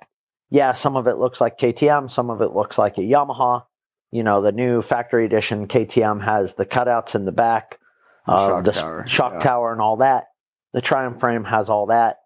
yeah, 0.54 0.72
some 0.72 0.94
of 0.94 1.08
it 1.08 1.16
looks 1.16 1.40
like 1.40 1.58
KTM, 1.58 2.08
some 2.08 2.30
of 2.30 2.40
it 2.40 2.52
looks 2.52 2.78
like 2.78 2.96
a 2.96 3.00
Yamaha. 3.00 3.64
You 4.12 4.22
know, 4.22 4.40
the 4.40 4.52
new 4.52 4.82
factory 4.82 5.24
edition 5.24 5.66
KTM 5.66 6.22
has 6.22 6.54
the 6.54 6.64
cutouts 6.64 7.16
in 7.16 7.24
the 7.24 7.32
back, 7.32 7.80
uh, 8.28 8.46
Shock 8.46 8.64
the 8.64 8.70
tower, 8.70 9.04
shock 9.04 9.32
yeah. 9.34 9.40
tower, 9.40 9.72
and 9.72 9.80
all 9.80 9.96
that. 9.96 10.26
The 10.72 10.80
Triumph 10.80 11.18
frame 11.18 11.42
has 11.42 11.68
all 11.68 11.86
that. 11.86 12.18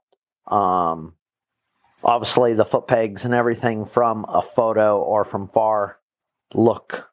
Um, 0.46 1.14
obviously, 2.04 2.52
the 2.52 2.66
foot 2.66 2.86
pegs 2.86 3.24
and 3.24 3.32
everything 3.32 3.86
from 3.86 4.26
a 4.28 4.42
photo 4.42 5.00
or 5.00 5.24
from 5.24 5.48
far 5.48 5.96
look 6.52 7.08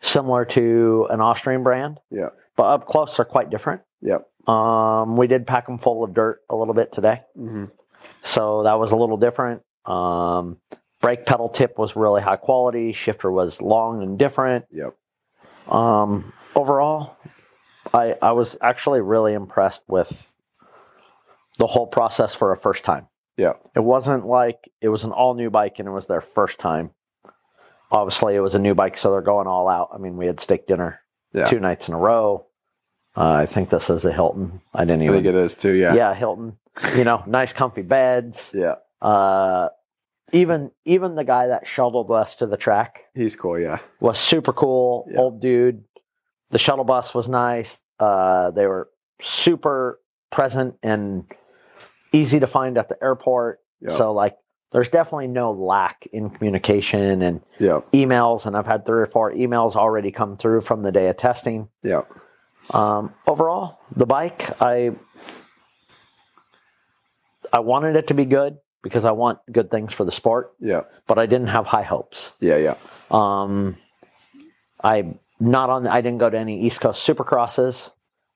similar 0.00 0.44
to 0.46 1.06
an 1.10 1.20
Austrian 1.20 1.62
brand, 1.62 2.00
yeah, 2.10 2.30
but 2.56 2.64
up 2.64 2.88
close 2.88 3.16
they're 3.16 3.24
quite 3.24 3.50
different. 3.50 3.82
yeah. 4.02 4.18
Um, 4.48 5.16
we 5.16 5.28
did 5.28 5.46
pack 5.46 5.66
them 5.66 5.78
full 5.78 6.02
of 6.02 6.12
dirt 6.12 6.40
a 6.50 6.56
little 6.56 6.74
bit 6.74 6.90
today. 6.90 7.22
hmm 7.36 7.66
So 8.24 8.64
that 8.64 8.80
was 8.80 8.90
a 8.90 8.96
little 8.96 9.16
different. 9.16 9.62
Um, 9.86 10.58
brake 11.00 11.26
pedal 11.26 11.48
tip 11.48 11.78
was 11.78 11.96
really 11.96 12.22
high 12.22 12.36
quality. 12.36 12.92
Shifter 12.92 13.30
was 13.30 13.60
long 13.62 14.02
and 14.02 14.18
different. 14.18 14.64
Yep. 14.70 14.94
Um, 15.68 16.32
overall, 16.54 17.16
I 17.92 18.16
I 18.20 18.32
was 18.32 18.56
actually 18.60 19.00
really 19.00 19.32
impressed 19.34 19.82
with 19.88 20.32
the 21.58 21.66
whole 21.66 21.86
process 21.86 22.34
for 22.34 22.52
a 22.52 22.56
first 22.56 22.84
time. 22.84 23.08
Yeah. 23.36 23.54
It 23.74 23.80
wasn't 23.84 24.26
like 24.26 24.70
it 24.80 24.88
was 24.88 25.04
an 25.04 25.12
all 25.12 25.34
new 25.34 25.50
bike 25.50 25.78
and 25.78 25.88
it 25.88 25.92
was 25.92 26.06
their 26.06 26.20
first 26.20 26.58
time. 26.58 26.90
Obviously, 27.90 28.34
it 28.34 28.40
was 28.40 28.54
a 28.54 28.58
new 28.58 28.74
bike, 28.74 28.96
so 28.96 29.12
they're 29.12 29.20
going 29.20 29.46
all 29.46 29.68
out. 29.68 29.90
I 29.92 29.98
mean, 29.98 30.16
we 30.16 30.26
had 30.26 30.40
steak 30.40 30.66
dinner 30.66 31.00
Yeah. 31.32 31.46
two 31.46 31.60
nights 31.60 31.88
in 31.88 31.94
a 31.94 31.98
row. 31.98 32.46
Uh, 33.16 33.30
I 33.32 33.46
think 33.46 33.70
this 33.70 33.88
is 33.90 34.04
a 34.04 34.12
Hilton. 34.12 34.60
I 34.74 34.84
didn't 34.84 35.02
I 35.02 35.04
even. 35.04 35.14
think 35.16 35.26
it 35.26 35.34
is 35.36 35.54
too. 35.54 35.72
Yeah. 35.72 35.94
yeah, 35.94 36.14
Hilton. 36.14 36.58
You 36.96 37.04
know, 37.04 37.22
nice 37.26 37.52
comfy 37.52 37.82
beds. 37.82 38.50
Yeah. 38.52 38.76
Uh, 39.00 39.68
even 40.32 40.70
even 40.84 41.14
the 41.14 41.24
guy 41.24 41.46
that 41.48 41.66
shuttled 41.66 42.10
us 42.10 42.36
to 42.36 42.46
the 42.46 42.56
track 42.56 43.04
He's 43.14 43.36
cool. 43.36 43.58
Yeah. 43.58 43.78
was 44.00 44.18
super 44.18 44.52
cool, 44.52 45.06
Yeah. 45.10 45.20
old 45.20 45.40
dude. 45.40 45.84
The 46.50 46.58
shuttle 46.58 46.84
bus 46.84 47.14
was 47.14 47.28
nice. 47.28 47.80
Uh, 48.00 48.50
they 48.50 48.66
were 48.66 48.88
super 49.20 50.00
present 50.30 50.76
and 50.82 51.24
easy 52.12 52.40
to 52.40 52.46
find 52.46 52.78
at 52.78 52.88
the 52.88 52.96
airport. 53.02 53.60
Yep. 53.80 53.92
So 53.92 54.12
like, 54.12 54.36
there's 54.72 54.88
definitely 54.88 55.28
no 55.28 55.52
lack 55.52 56.06
in 56.12 56.30
communication 56.30 57.22
and 57.22 57.40
Yeah. 57.58 57.80
emails. 57.92 58.46
And 58.46 58.56
I've 58.56 58.66
had 58.66 58.84
three 58.86 59.02
or 59.02 59.06
four 59.06 59.30
emails 59.32 59.76
already 59.76 60.10
come 60.10 60.36
through 60.36 60.62
from 60.62 60.82
the 60.82 60.90
day 60.90 61.08
of 61.08 61.16
testing. 61.16 61.68
Yeah. 61.82 62.02
Um, 62.70 63.14
overall, 63.26 63.78
the 63.94 64.06
bike, 64.06 64.60
I 64.62 64.92
I 67.52 67.60
wanted 67.60 67.94
it 67.96 68.06
to 68.08 68.14
be 68.14 68.24
good 68.24 68.56
because 68.84 69.04
I 69.04 69.10
want 69.10 69.40
good 69.50 69.68
things 69.70 69.92
for 69.92 70.04
the 70.04 70.12
sport, 70.12 70.52
Yeah. 70.60 70.82
but 71.08 71.18
I 71.18 71.26
didn't 71.26 71.48
have 71.48 71.66
high 71.66 71.82
hopes. 71.82 72.32
Yeah. 72.38 72.56
Yeah. 72.58 72.74
Um, 73.10 73.76
I 74.82 75.14
not 75.40 75.70
on. 75.70 75.88
I 75.88 76.00
didn't 76.00 76.18
go 76.18 76.30
to 76.30 76.38
any 76.38 76.60
East 76.60 76.80
Coast 76.80 77.04
Supercrosses, 77.08 77.90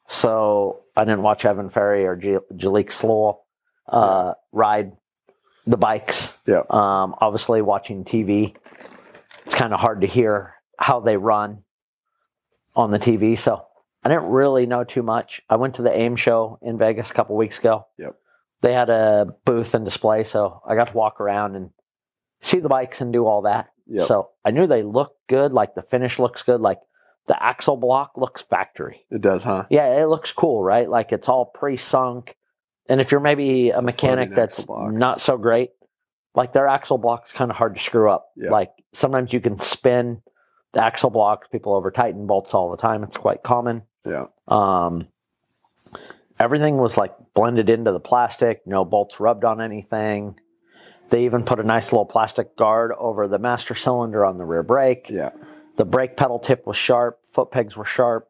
so 0.08 0.80
I 0.96 1.04
didn't 1.04 1.22
watch 1.22 1.44
Evan 1.44 1.68
Ferry 1.70 2.06
or 2.06 2.16
J- 2.16 2.38
Jalek 2.54 2.86
Swoll 2.90 3.38
uh, 3.86 4.34
ride 4.52 4.92
the 5.66 5.76
bikes. 5.76 6.32
Yeah. 6.46 6.62
Um, 6.70 7.14
obviously, 7.20 7.62
watching 7.62 8.04
TV, 8.04 8.56
it's 9.44 9.54
kind 9.54 9.72
of 9.74 9.80
hard 9.80 10.00
to 10.00 10.06
hear 10.06 10.54
how 10.78 11.00
they 11.00 11.16
run 11.16 11.62
on 12.74 12.90
the 12.90 12.98
TV. 12.98 13.36
So 13.36 13.66
I 14.02 14.08
didn't 14.08 14.28
really 14.30 14.66
know 14.66 14.84
too 14.84 15.02
much. 15.02 15.42
I 15.50 15.56
went 15.56 15.74
to 15.74 15.82
the 15.82 15.94
AIM 15.96 16.16
show 16.16 16.58
in 16.62 16.78
Vegas 16.78 17.10
a 17.10 17.14
couple 17.14 17.36
weeks 17.36 17.58
ago. 17.58 17.86
Yep. 17.98 18.16
They 18.60 18.72
had 18.72 18.90
a 18.90 19.34
booth 19.44 19.74
and 19.74 19.84
display, 19.84 20.24
so 20.24 20.60
I 20.66 20.74
got 20.74 20.88
to 20.88 20.96
walk 20.96 21.20
around 21.20 21.54
and 21.54 21.70
see 22.40 22.58
the 22.58 22.68
bikes 22.68 23.00
and 23.00 23.12
do 23.12 23.26
all 23.26 23.42
that. 23.42 23.68
Yep. 23.86 24.06
So 24.06 24.30
I 24.44 24.50
knew 24.50 24.66
they 24.66 24.82
looked 24.82 25.26
good. 25.28 25.52
Like 25.52 25.74
the 25.74 25.82
finish 25.82 26.18
looks 26.18 26.42
good. 26.42 26.60
Like 26.60 26.80
the 27.26 27.40
axle 27.42 27.76
block 27.76 28.12
looks 28.16 28.42
factory. 28.42 29.04
It 29.10 29.22
does, 29.22 29.44
huh? 29.44 29.66
Yeah, 29.70 30.00
it 30.00 30.06
looks 30.06 30.32
cool, 30.32 30.62
right? 30.62 30.88
Like 30.88 31.12
it's 31.12 31.28
all 31.28 31.46
pre-sunk. 31.46 32.36
And 32.88 33.00
if 33.00 33.12
you're 33.12 33.20
maybe 33.20 33.70
a 33.70 33.76
It's 33.76 33.84
mechanic 33.84 34.30
floating 34.30 34.34
that's 34.34 34.66
not 34.68 35.20
so 35.20 35.36
great, 35.36 35.70
like 36.34 36.52
their 36.52 36.66
axle 36.66 36.98
block's 36.98 37.32
kind 37.32 37.50
of 37.50 37.56
hard 37.56 37.76
to 37.76 37.82
screw 37.82 38.10
up. 38.10 38.28
Yeah. 38.36 38.50
Like 38.50 38.72
sometimes 38.92 39.32
you 39.32 39.40
can 39.40 39.58
spin 39.58 40.22
the 40.72 40.84
axle 40.84 41.10
blocks. 41.10 41.48
People 41.48 41.74
over 41.74 41.90
tighten 41.90 42.26
bolts 42.26 42.54
all 42.54 42.70
the 42.70 42.76
time. 42.76 43.02
It's 43.04 43.16
quite 43.16 43.42
common. 43.42 43.82
Yeah. 44.06 44.26
Um, 44.46 45.08
everything 46.38 46.76
was 46.76 46.96
like 46.96 47.14
blended 47.34 47.68
into 47.68 47.92
the 47.92 48.00
plastic. 48.00 48.66
No 48.66 48.84
bolts 48.84 49.20
rubbed 49.20 49.44
on 49.44 49.60
anything. 49.60 50.38
They 51.10 51.24
even 51.24 51.44
put 51.44 51.58
a 51.58 51.62
nice 51.62 51.90
little 51.92 52.04
plastic 52.04 52.56
guard 52.56 52.92
over 52.98 53.28
the 53.28 53.38
master 53.38 53.74
cylinder 53.74 54.24
on 54.24 54.38
the 54.38 54.44
rear 54.44 54.62
brake. 54.62 55.06
Yeah. 55.08 55.30
The 55.76 55.84
brake 55.84 56.16
pedal 56.16 56.38
tip 56.38 56.66
was 56.66 56.76
sharp. 56.76 57.20
Foot 57.32 57.50
pegs 57.50 57.76
were 57.76 57.84
sharp. 57.84 58.28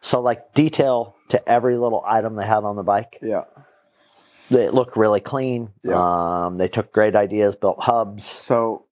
So 0.00 0.20
like 0.20 0.54
detail 0.54 1.16
to 1.28 1.48
every 1.48 1.76
little 1.76 2.02
item 2.06 2.34
they 2.34 2.46
had 2.46 2.64
on 2.64 2.76
the 2.76 2.82
bike. 2.82 3.18
Yeah. 3.22 3.44
It 4.50 4.74
looked 4.74 4.96
really 4.96 5.20
clean. 5.20 5.70
Yeah. 5.82 6.46
Um, 6.46 6.56
they 6.56 6.68
took 6.68 6.92
great 6.92 7.16
ideas, 7.16 7.56
built 7.56 7.80
hubs. 7.80 8.26
So 8.26 8.84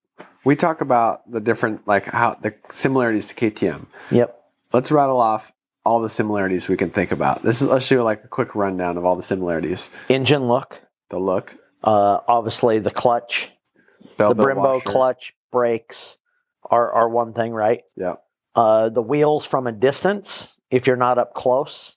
we 0.44 0.56
talk 0.56 0.80
about 0.80 1.30
the 1.30 1.40
different, 1.40 1.86
like 1.86 2.06
how 2.06 2.34
the 2.34 2.54
similarities 2.70 3.28
to 3.28 3.34
KTM. 3.34 3.86
Yep. 4.10 4.38
Let's 4.72 4.90
rattle 4.90 5.20
off 5.20 5.52
all 5.84 6.00
the 6.00 6.10
similarities 6.10 6.68
we 6.68 6.76
can 6.76 6.90
think 6.90 7.10
about. 7.12 7.42
This 7.42 7.60
is 7.62 7.68
let's 7.68 7.88
do 7.88 8.02
like 8.02 8.24
a 8.24 8.28
quick 8.28 8.54
rundown 8.54 8.96
of 8.96 9.04
all 9.04 9.16
the 9.16 9.22
similarities. 9.22 9.90
Engine 10.08 10.46
look. 10.48 10.82
The 11.10 11.18
look, 11.18 11.56
Uh, 11.84 12.20
obviously 12.26 12.78
the 12.78 12.90
clutch, 12.90 13.50
bell 14.16 14.30
the 14.30 14.34
bell 14.34 14.46
Brembo 14.46 14.74
washer. 14.74 14.88
clutch, 14.88 15.34
brakes 15.50 16.16
are, 16.70 16.90
are 16.92 17.08
one 17.08 17.32
thing, 17.34 17.52
right? 17.52 17.82
Yeah. 17.96 18.14
Uh, 18.54 18.88
the 18.88 19.02
wheels 19.02 19.44
from 19.44 19.66
a 19.66 19.72
distance, 19.72 20.56
if 20.70 20.86
you're 20.86 20.96
not 20.96 21.18
up 21.18 21.34
close, 21.34 21.96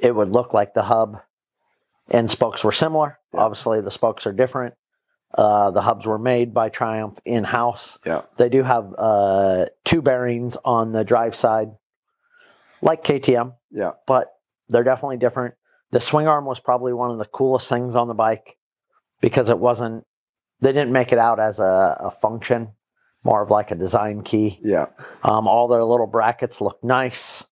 it 0.00 0.14
would 0.14 0.28
look 0.28 0.52
like 0.54 0.74
the 0.74 0.82
hub 0.84 1.18
and 2.08 2.30
spokes 2.30 2.62
were 2.62 2.70
similar. 2.72 3.18
Yeah. 3.34 3.40
Obviously, 3.40 3.80
the 3.80 3.90
spokes 3.90 4.26
are 4.26 4.32
different. 4.32 4.74
Uh, 5.34 5.70
the 5.72 5.82
hubs 5.82 6.06
were 6.06 6.18
made 6.18 6.54
by 6.54 6.68
Triumph 6.68 7.18
in 7.24 7.44
house. 7.44 7.98
Yeah. 8.06 8.22
They 8.36 8.48
do 8.48 8.62
have 8.62 8.94
uh, 8.96 9.66
two 9.84 10.02
bearings 10.02 10.56
on 10.64 10.92
the 10.92 11.02
drive 11.04 11.34
side, 11.34 11.72
like 12.82 13.04
KTM, 13.04 13.54
Yeah. 13.70 13.92
but 14.06 14.32
they're 14.68 14.84
definitely 14.84 15.16
different. 15.18 15.54
The 15.92 16.00
swing 16.00 16.26
arm 16.26 16.44
was 16.44 16.58
probably 16.60 16.92
one 16.92 17.10
of 17.10 17.18
the 17.18 17.24
coolest 17.24 17.68
things 17.68 17.94
on 17.94 18.08
the 18.08 18.14
bike 18.14 18.56
because 19.20 19.48
it 19.50 19.58
wasn't, 19.58 20.04
they 20.60 20.72
didn't 20.72 20.92
make 20.92 21.12
it 21.12 21.18
out 21.18 21.38
as 21.38 21.58
a, 21.60 21.96
a 22.00 22.10
function, 22.10 22.70
more 23.22 23.42
of 23.42 23.50
like 23.50 23.70
a 23.70 23.74
design 23.76 24.22
key. 24.22 24.58
Yeah. 24.62 24.86
Um, 25.22 25.46
all 25.46 25.68
their 25.68 25.84
little 25.84 26.06
brackets 26.06 26.60
looked 26.60 26.82
nice. 26.84 27.44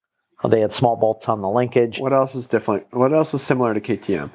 They 0.46 0.60
had 0.60 0.72
small 0.72 0.96
bolts 0.96 1.28
on 1.28 1.40
the 1.40 1.48
linkage. 1.48 2.00
What 2.00 2.12
else 2.12 2.34
is 2.34 2.46
different? 2.46 2.86
What 2.92 3.12
else 3.14 3.32
is 3.32 3.40
similar 3.42 3.72
to 3.72 3.80
KTM? 3.80 4.30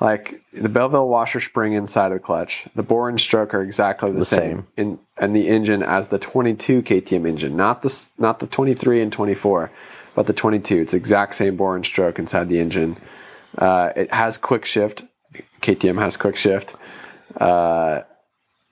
Like 0.00 0.40
the 0.54 0.70
Belleville 0.70 1.08
washer 1.08 1.40
spring 1.40 1.74
inside 1.74 2.06
of 2.06 2.12
the 2.14 2.20
clutch, 2.20 2.66
the 2.74 2.82
bore 2.82 3.10
and 3.10 3.20
stroke 3.20 3.52
are 3.52 3.60
exactly 3.62 4.10
the, 4.10 4.20
The 4.20 4.24
same, 4.24 4.38
same. 4.38 4.66
in 4.78 4.98
and 5.18 5.36
the 5.36 5.46
engine 5.48 5.82
as 5.82 6.08
the 6.08 6.18
22 6.18 6.80
KTM 6.82 7.28
engine, 7.28 7.54
not 7.56 7.82
the 7.82 8.06
not 8.16 8.38
the 8.38 8.46
23 8.46 9.02
and 9.02 9.12
24, 9.12 9.70
but 10.14 10.26
the 10.26 10.32
22. 10.32 10.76
It's 10.80 10.94
exact 10.94 11.34
same 11.34 11.56
bore 11.56 11.76
and 11.76 11.84
stroke 11.84 12.18
inside 12.18 12.48
the 12.48 12.58
engine. 12.58 12.96
Uh, 13.56 13.92
it 13.96 14.12
has 14.12 14.38
quick 14.38 14.64
shift. 14.64 15.04
KTM 15.60 15.98
has 16.00 16.16
quick 16.16 16.36
shift. 16.36 16.74
Uh, 17.36 18.02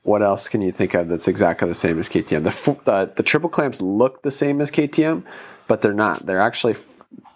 what 0.02 0.22
else 0.22 0.48
can 0.48 0.62
you 0.62 0.72
think 0.72 0.94
of 0.94 1.08
that's 1.08 1.28
exactly 1.28 1.68
the 1.68 1.74
same 1.74 1.98
as 1.98 2.08
KTM? 2.08 2.44
The, 2.44 3.12
the 3.14 3.22
triple 3.22 3.50
clamps 3.50 3.82
look 3.82 4.22
the 4.22 4.30
same 4.30 4.60
as 4.60 4.70
KTM, 4.70 5.24
but 5.66 5.82
they're 5.82 5.92
not. 5.92 6.26
They're 6.26 6.40
actually, 6.40 6.76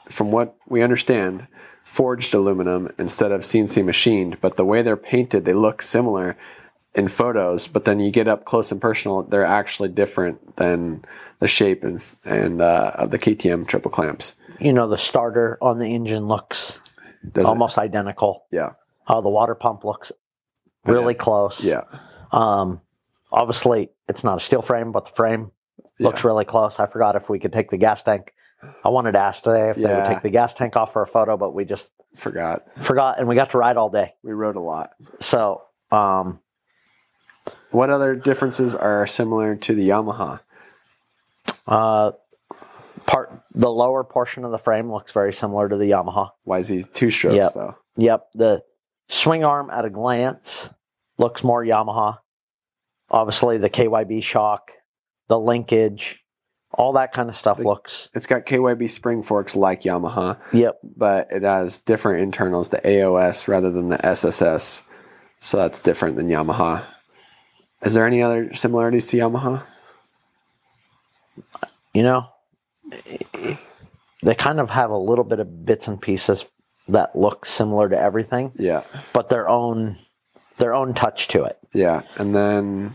from 0.09 0.33
what 0.33 0.57
we 0.67 0.83
understand, 0.83 1.47
forged 1.85 2.33
aluminum 2.33 2.91
instead 2.99 3.33
of 3.33 3.43
CNC 3.43 3.85
machined, 3.85 4.41
but 4.41 4.57
the 4.57 4.65
way 4.65 4.83
they're 4.83 4.97
painted, 4.97 5.45
they 5.45 5.53
look 5.53 5.83
similar 5.83 6.37
in 6.95 7.09
photos, 7.09 7.69
but 7.69 7.85
then 7.85 8.01
you 8.01 8.11
get 8.11 8.29
up 8.29 8.45
close 8.45 8.73
and 8.73 8.81
personal, 8.81 9.23
they're 9.23 9.45
actually 9.45 9.89
different 9.89 10.57
than 10.57 11.05
the 11.43 11.49
shape 11.49 11.83
and 11.83 12.01
and 12.25 12.63
uh, 12.63 12.93
of 12.95 13.11
the 13.11 13.19
KTM 13.19 13.67
triple 13.67 13.91
clamps. 13.91 14.37
You 14.61 14.73
know, 14.73 14.89
the 14.89 14.97
starter 14.97 15.59
on 15.61 15.79
the 15.81 15.93
engine 15.93 16.27
looks 16.29 16.79
Does 17.33 17.45
it? 17.45 17.49
almost 17.49 17.79
identical. 17.79 18.45
Yeah. 18.53 18.75
Uh, 19.09 19.21
the 19.21 19.29
water 19.29 19.57
pump 19.57 19.85
looks 19.85 20.13
really 20.87 21.15
close. 21.15 21.65
Yeah. 21.65 21.83
Um, 22.31 22.81
obviously, 23.33 23.91
it's 24.09 24.23
not 24.23 24.37
a 24.37 24.41
steel 24.41 24.63
frame, 24.63 24.93
but 24.93 25.07
the 25.07 25.11
frame 25.11 25.51
looks 25.99 26.23
really 26.25 26.45
close. 26.45 26.79
I 26.79 26.87
forgot 26.87 27.17
if 27.17 27.29
we 27.29 27.39
could 27.41 27.53
take 27.53 27.71
the 27.71 27.77
gas 27.77 28.03
tank. 28.05 28.33
I 28.85 28.91
wanted 28.91 29.13
to 29.13 29.19
ask 29.19 29.43
today 29.43 29.71
if 29.71 29.77
they 29.77 29.83
would 29.93 30.07
take 30.07 30.23
the 30.23 30.31
gas 30.31 30.55
tank 30.55 30.77
off 30.77 30.93
for 30.93 31.03
a 31.03 31.07
photo, 31.07 31.37
but 31.37 31.53
we 31.53 31.65
just 31.65 31.91
Forgot. 32.15 32.65
forgot, 32.85 33.19
and 33.19 33.27
we 33.27 33.35
got 33.35 33.51
to 33.51 33.59
ride 33.59 33.77
all 33.77 33.91
day. 33.91 34.15
We 34.23 34.33
rode 34.33 34.55
a 34.57 34.61
lot. 34.61 34.91
So, 35.19 35.63
um, 35.91 36.39
What 37.73 37.91
other 37.91 38.15
differences 38.15 38.75
are 38.77 39.07
similar 39.09 39.57
to 39.57 39.75
the 39.75 39.89
Yamaha? 39.89 40.41
Uh, 41.67 42.13
part 43.07 43.43
the 43.55 43.71
lower 43.71 44.05
portion 44.05 44.45
of 44.45 44.51
the 44.51 44.59
frame 44.59 44.91
looks 44.91 45.13
very 45.13 45.33
similar 45.33 45.69
to 45.69 45.77
the 45.77 45.91
Yamaha. 45.91 46.31
YZ 46.47 46.93
two 46.93 47.11
strokes 47.11 47.37
Yep. 47.37 47.53
though? 47.55 47.75
Yep, 47.97 48.27
the 48.35 48.63
swing 49.09 49.45
arm 49.45 49.71
at 49.71 49.85
a 49.85 49.91
glance 49.91 50.71
looks 51.19 51.45
more 51.45 51.65
Yamaha. 51.65 52.19
Obviously, 53.11 53.59
the 53.59 53.69
KYB 53.71 54.23
shock, 54.23 54.73
the 55.29 55.39
linkage, 55.39 56.21
all 56.73 56.95
that 56.95 57.13
kind 57.13 57.29
of 57.29 57.37
stuff 57.37 57.59
Like- 57.59 57.67
looks. 57.67 58.09
It's 58.15 58.27
got 58.27 58.47
KYB 58.47 58.89
spring 58.89 59.23
forks 59.23 59.55
like 59.55 59.83
Yamaha, 59.83 60.39
Yep, 60.53 60.79
but 60.97 61.31
it 61.31 61.43
has 61.43 61.79
different 61.79 62.23
internals, 62.23 62.69
the 62.71 62.81
AOS 62.87 63.47
rather 63.49 63.71
than 63.71 63.89
the 63.91 64.05
SSS. 64.07 64.83
So 65.41 65.57
that's 65.59 65.81
different 65.81 66.17
than 66.17 66.29
Yamaha. 66.29 66.83
Is 67.83 67.95
there 67.95 68.07
any 68.07 68.23
other 68.23 68.55
similarities 68.55 69.05
to 69.07 69.17
Yamaha? 69.19 69.65
You 71.95 72.03
know, 72.03 72.29
they 74.23 74.35
kind 74.35 74.61
of 74.61 74.71
have 74.71 74.91
a 74.91 74.97
little 74.99 75.25
bit 75.25 75.41
of 75.41 75.65
bits 75.65 75.89
and 75.89 76.01
pieces 76.01 76.47
that 76.89 77.17
look 77.17 77.45
similar 77.47 77.89
to 77.89 77.99
everything, 77.99 78.53
Yeah. 78.57 78.83
but 79.13 79.29
their 79.29 79.49
own 79.49 79.99
their 80.59 80.75
own 80.75 80.95
touch 80.95 81.27
to 81.29 81.43
it. 81.45 81.59
Yeah. 81.73 82.03
And 82.17 82.37
then 82.37 82.95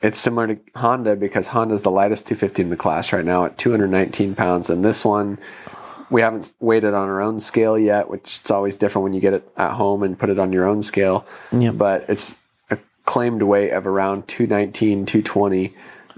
it's 0.00 0.18
similar 0.18 0.46
to 0.54 0.58
Honda 0.74 1.16
because 1.16 1.48
Honda's 1.48 1.82
the 1.82 1.90
lightest 1.90 2.26
250 2.26 2.62
in 2.62 2.70
the 2.70 2.76
class 2.76 3.12
right 3.12 3.24
now 3.24 3.44
at 3.44 3.58
219 3.58 4.34
pounds. 4.34 4.70
And 4.70 4.82
this 4.84 5.04
one, 5.04 5.38
we 6.10 6.22
haven't 6.22 6.52
weighed 6.60 6.84
it 6.84 6.94
on 6.94 7.08
our 7.08 7.20
own 7.20 7.40
scale 7.40 7.78
yet, 7.78 8.08
which 8.08 8.38
it's 8.40 8.50
always 8.50 8.76
different 8.76 9.02
when 9.04 9.12
you 9.12 9.20
get 9.20 9.34
it 9.34 9.46
at 9.58 9.72
home 9.72 10.02
and 10.02 10.18
put 10.18 10.30
it 10.30 10.38
on 10.38 10.52
your 10.52 10.66
own 10.66 10.82
scale. 10.82 11.26
Yeah. 11.52 11.72
But 11.72 12.08
it's 12.08 12.36
a 12.70 12.78
claimed 13.04 13.42
weight 13.42 13.70
of 13.72 13.86
around 13.86 14.26
219, 14.28 15.04
220 15.04 15.74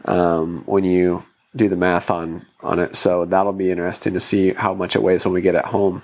um, 0.07 0.63
when 0.67 0.85
you 0.85 1.25
do 1.55 1.69
the 1.69 1.77
math 1.77 2.11
on, 2.11 2.47
on 2.63 2.79
it. 2.79 2.97
So 2.97 3.25
that'll 3.25 3.53
be 3.53 3.71
interesting 3.71 4.15
to 4.15 4.21
see 4.21 4.53
how 4.53 4.75
much 4.75 4.95
it 4.97 5.03
weighs 5.03 5.25
when 5.25 5.35
we 5.35 5.41
get 5.43 5.55
it 5.55 5.65
home. 5.65 6.03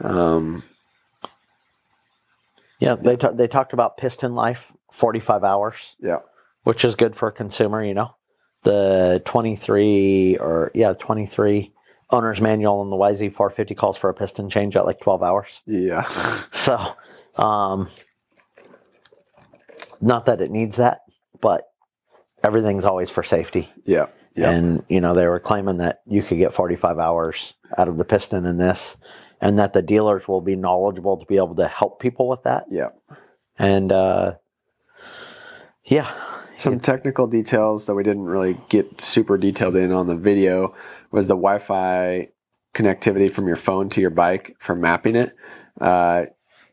Um, 0.00 0.62
Yeah, 2.80 2.94
they 2.96 3.16
ta- 3.16 3.32
they 3.32 3.48
talked 3.48 3.72
about 3.72 3.96
piston 3.96 4.34
life, 4.34 4.72
forty 4.92 5.20
five 5.20 5.42
hours. 5.44 5.96
yeah. 6.00 6.18
which 6.64 6.84
is 6.84 6.94
good 6.94 7.16
for 7.16 7.28
a 7.28 7.32
consumer, 7.32 7.82
you 7.84 7.94
know. 7.94 8.14
The 8.64 9.22
23 9.24 10.36
or 10.38 10.70
yeah, 10.74 10.92
23 10.92 11.72
owner's 12.10 12.40
manual 12.40 12.80
on 12.80 12.90
the 12.90 12.96
YZ450 12.96 13.76
calls 13.76 13.96
for 13.96 14.10
a 14.10 14.14
piston 14.14 14.50
change 14.50 14.76
at 14.76 14.84
like 14.84 15.00
12 15.00 15.22
hours. 15.22 15.60
Yeah. 15.66 16.02
So, 16.52 16.76
um, 17.36 17.88
not 20.00 20.26
that 20.26 20.40
it 20.40 20.50
needs 20.50 20.76
that, 20.76 21.00
but 21.40 21.67
everything's 22.42 22.84
always 22.84 23.10
for 23.10 23.22
safety. 23.22 23.70
Yeah. 23.84 24.06
Yeah. 24.34 24.50
And, 24.50 24.84
you 24.88 25.00
know, 25.00 25.14
they 25.14 25.26
were 25.26 25.40
claiming 25.40 25.78
that 25.78 26.02
you 26.06 26.22
could 26.22 26.38
get 26.38 26.54
45 26.54 26.98
hours 26.98 27.54
out 27.76 27.88
of 27.88 27.96
the 27.96 28.04
piston 28.04 28.46
in 28.46 28.56
this 28.56 28.96
and 29.40 29.58
that 29.58 29.72
the 29.72 29.82
dealers 29.82 30.28
will 30.28 30.40
be 30.40 30.54
knowledgeable 30.54 31.16
to 31.16 31.26
be 31.26 31.36
able 31.36 31.56
to 31.56 31.66
help 31.66 32.00
people 32.00 32.28
with 32.28 32.44
that. 32.44 32.64
yeah. 32.70 32.90
And, 33.58 33.90
uh, 33.90 34.34
yeah, 35.84 36.12
Some 36.56 36.80
technical 36.80 37.26
details 37.26 37.86
that 37.86 37.94
we 37.94 38.02
didn't 38.02 38.26
really 38.26 38.58
get 38.68 39.00
super 39.00 39.38
detailed 39.38 39.74
in 39.76 39.90
on 39.92 40.06
the 40.06 40.16
video 40.16 40.74
was 41.10 41.26
the 41.28 41.34
Wi-Fi 41.34 42.28
connectivity 42.74 43.30
from 43.30 43.46
your 43.46 43.56
phone 43.56 43.88
to 43.90 44.00
your 44.00 44.10
bike 44.10 44.54
for 44.58 44.74
mapping 44.74 45.16
it. 45.16 45.32
Uh, 45.80 46.26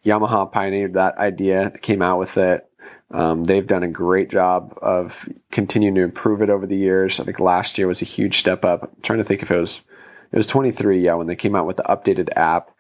Yamaha 0.03 0.51
pioneered 0.51 0.93
that 0.93 1.17
idea, 1.17 1.71
came 1.81 2.01
out 2.01 2.19
with 2.19 2.37
it. 2.37 2.64
Um, 3.11 3.43
they've 3.43 3.67
done 3.67 3.83
a 3.83 3.87
great 3.87 4.29
job 4.29 4.77
of 4.81 5.27
continuing 5.51 5.95
to 5.95 6.01
improve 6.01 6.41
it 6.41 6.49
over 6.49 6.65
the 6.65 6.75
years. 6.75 7.19
I 7.19 7.23
think 7.23 7.39
last 7.39 7.77
year 7.77 7.87
was 7.87 8.01
a 8.01 8.05
huge 8.05 8.39
step 8.39 8.65
up. 8.65 8.83
I'm 8.83 9.01
trying 9.01 9.19
to 9.19 9.25
think 9.25 9.41
if 9.41 9.51
it 9.51 9.59
was 9.59 9.83
it 10.31 10.37
was 10.37 10.47
23, 10.47 10.99
yeah, 10.99 11.13
when 11.13 11.27
they 11.27 11.35
came 11.35 11.55
out 11.55 11.65
with 11.65 11.77
the 11.77 11.83
updated 11.83 12.29
app 12.35 12.71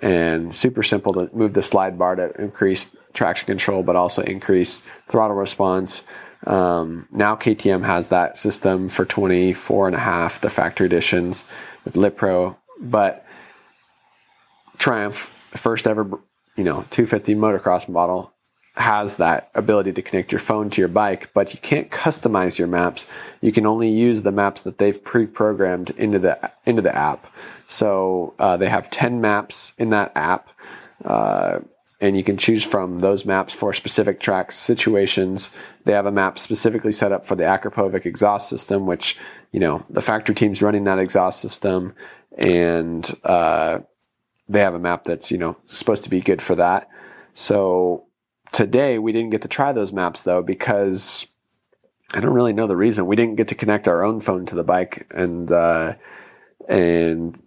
and 0.00 0.54
super 0.54 0.82
simple 0.82 1.12
to 1.12 1.28
move 1.34 1.52
the 1.52 1.62
slide 1.62 1.98
bar 1.98 2.16
to 2.16 2.30
increase 2.40 2.94
traction 3.12 3.46
control, 3.46 3.82
but 3.82 3.96
also 3.96 4.22
increase 4.22 4.82
throttle 5.08 5.36
response. 5.36 6.04
Um, 6.46 7.06
now 7.12 7.36
KTM 7.36 7.84
has 7.84 8.08
that 8.08 8.38
system 8.38 8.88
for 8.88 9.04
24 9.04 9.88
and 9.88 9.96
a 9.96 10.00
half, 10.00 10.40
the 10.40 10.50
factory 10.50 10.86
editions 10.86 11.44
with 11.84 11.96
Lit 11.96 12.16
Pro, 12.16 12.56
but 12.80 13.26
Triumph, 14.78 15.48
the 15.52 15.58
first 15.58 15.86
ever, 15.86 16.04
you 16.56 16.64
know, 16.64 16.84
250 16.90 17.34
motocross 17.34 17.88
model, 17.88 18.31
has 18.74 19.18
that 19.18 19.50
ability 19.54 19.92
to 19.92 20.02
connect 20.02 20.32
your 20.32 20.38
phone 20.38 20.70
to 20.70 20.80
your 20.80 20.88
bike, 20.88 21.30
but 21.34 21.52
you 21.52 21.60
can't 21.60 21.90
customize 21.90 22.58
your 22.58 22.68
maps. 22.68 23.06
You 23.40 23.52
can 23.52 23.66
only 23.66 23.88
use 23.88 24.22
the 24.22 24.32
maps 24.32 24.62
that 24.62 24.78
they've 24.78 25.02
pre-programmed 25.02 25.90
into 25.90 26.18
the 26.18 26.50
into 26.64 26.80
the 26.80 26.94
app. 26.94 27.26
So 27.66 28.34
uh, 28.38 28.56
they 28.56 28.68
have 28.68 28.88
10 28.88 29.20
maps 29.20 29.72
in 29.78 29.90
that 29.90 30.12
app, 30.14 30.48
uh, 31.04 31.60
and 32.00 32.16
you 32.16 32.24
can 32.24 32.38
choose 32.38 32.64
from 32.64 33.00
those 33.00 33.26
maps 33.26 33.52
for 33.52 33.74
specific 33.74 34.20
tracks, 34.20 34.56
situations. 34.56 35.50
They 35.84 35.92
have 35.92 36.06
a 36.06 36.12
map 36.12 36.38
specifically 36.38 36.92
set 36.92 37.12
up 37.12 37.26
for 37.26 37.36
the 37.36 37.44
Akrapovic 37.44 38.06
exhaust 38.06 38.48
system, 38.48 38.86
which 38.86 39.18
you 39.52 39.60
know 39.60 39.84
the 39.90 40.02
factory 40.02 40.34
team's 40.34 40.62
running 40.62 40.84
that 40.84 40.98
exhaust 40.98 41.40
system, 41.40 41.94
and 42.38 43.10
uh, 43.24 43.80
they 44.48 44.60
have 44.60 44.74
a 44.74 44.78
map 44.78 45.04
that's 45.04 45.30
you 45.30 45.36
know 45.36 45.58
supposed 45.66 46.04
to 46.04 46.10
be 46.10 46.20
good 46.20 46.40
for 46.40 46.54
that. 46.54 46.88
So 47.34 48.06
today 48.52 48.98
we 48.98 49.12
didn't 49.12 49.30
get 49.30 49.42
to 49.42 49.48
try 49.48 49.72
those 49.72 49.92
maps 49.92 50.22
though 50.22 50.42
because 50.42 51.26
I 52.14 52.20
don't 52.20 52.34
really 52.34 52.52
know 52.52 52.66
the 52.66 52.76
reason. 52.76 53.06
We 53.06 53.16
didn't 53.16 53.36
get 53.36 53.48
to 53.48 53.54
connect 53.54 53.88
our 53.88 54.04
own 54.04 54.20
phone 54.20 54.44
to 54.46 54.54
the 54.54 54.64
bike, 54.64 55.06
and 55.14 55.50
uh, 55.50 55.94
and 56.68 57.38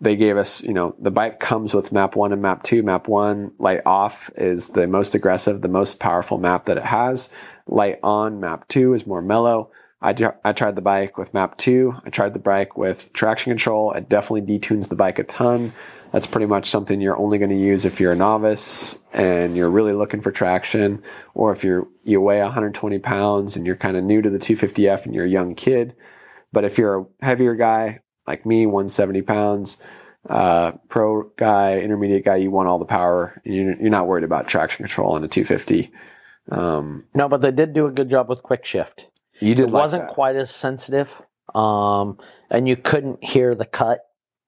they 0.00 0.16
gave 0.16 0.36
us, 0.36 0.62
you 0.62 0.72
know, 0.72 0.94
the 0.98 1.10
bike 1.10 1.40
comes 1.40 1.74
with 1.74 1.92
map 1.92 2.16
one 2.16 2.32
and 2.32 2.42
map 2.42 2.62
two. 2.62 2.82
Map 2.82 3.08
one, 3.08 3.52
light 3.58 3.80
off, 3.86 4.30
is 4.36 4.68
the 4.68 4.86
most 4.86 5.14
aggressive, 5.14 5.60
the 5.60 5.68
most 5.68 5.98
powerful 5.98 6.38
map 6.38 6.66
that 6.66 6.76
it 6.76 6.84
has. 6.84 7.28
Light 7.66 7.98
on, 8.02 8.40
map 8.40 8.66
two 8.68 8.94
is 8.94 9.06
more 9.06 9.22
mellow. 9.22 9.70
I, 10.00 10.14
I 10.44 10.52
tried 10.52 10.76
the 10.76 10.82
bike 10.82 11.18
with 11.18 11.34
map 11.34 11.56
two. 11.56 11.94
I 12.04 12.10
tried 12.10 12.32
the 12.32 12.38
bike 12.38 12.76
with 12.76 13.12
traction 13.12 13.50
control. 13.50 13.92
It 13.92 14.08
definitely 14.08 14.42
detunes 14.42 14.88
the 14.88 14.96
bike 14.96 15.18
a 15.18 15.24
ton. 15.24 15.72
That's 16.12 16.26
pretty 16.26 16.46
much 16.46 16.70
something 16.70 17.00
you're 17.00 17.18
only 17.18 17.38
going 17.38 17.50
to 17.50 17.56
use 17.56 17.84
if 17.84 18.00
you're 18.00 18.12
a 18.12 18.16
novice 18.16 18.98
and 19.12 19.56
you're 19.56 19.70
really 19.70 19.92
looking 19.92 20.20
for 20.22 20.30
traction, 20.32 21.02
or 21.34 21.52
if 21.52 21.62
you're 21.62 21.86
you 22.02 22.20
weigh 22.20 22.40
120 22.40 22.98
pounds 23.00 23.56
and 23.56 23.66
you're 23.66 23.76
kind 23.76 23.96
of 23.96 24.04
new 24.04 24.22
to 24.22 24.30
the 24.30 24.38
250F 24.38 25.04
and 25.04 25.14
you're 25.14 25.26
a 25.26 25.28
young 25.28 25.54
kid. 25.54 25.94
But 26.52 26.64
if 26.64 26.78
you're 26.78 27.00
a 27.00 27.06
heavier 27.24 27.54
guy 27.54 28.00
like 28.26 28.46
me, 28.46 28.64
170 28.66 29.22
pounds, 29.22 29.76
uh, 30.28 30.72
pro 30.88 31.24
guy, 31.36 31.78
intermediate 31.78 32.24
guy, 32.24 32.36
you 32.36 32.50
want 32.50 32.68
all 32.68 32.78
the 32.78 32.84
power. 32.84 33.40
You're, 33.44 33.74
you're 33.76 33.90
not 33.90 34.06
worried 34.06 34.24
about 34.24 34.48
traction 34.48 34.84
control 34.84 35.12
on 35.14 35.24
a 35.24 35.28
250. 35.28 35.90
Um, 36.50 37.04
no, 37.14 37.28
but 37.28 37.40
they 37.40 37.50
did 37.50 37.72
do 37.74 37.86
a 37.86 37.90
good 37.90 38.08
job 38.08 38.28
with 38.28 38.42
quick 38.42 38.64
shift. 38.64 39.08
you 39.40 39.54
did 39.54 39.68
it 39.68 39.70
wasn't 39.70 40.08
quite 40.08 40.36
as 40.36 40.50
sensitive, 40.50 41.22
um, 41.54 42.18
and 42.50 42.66
you 42.66 42.76
couldn't 42.76 43.22
hear 43.22 43.54
the 43.54 43.66
cut 43.66 44.00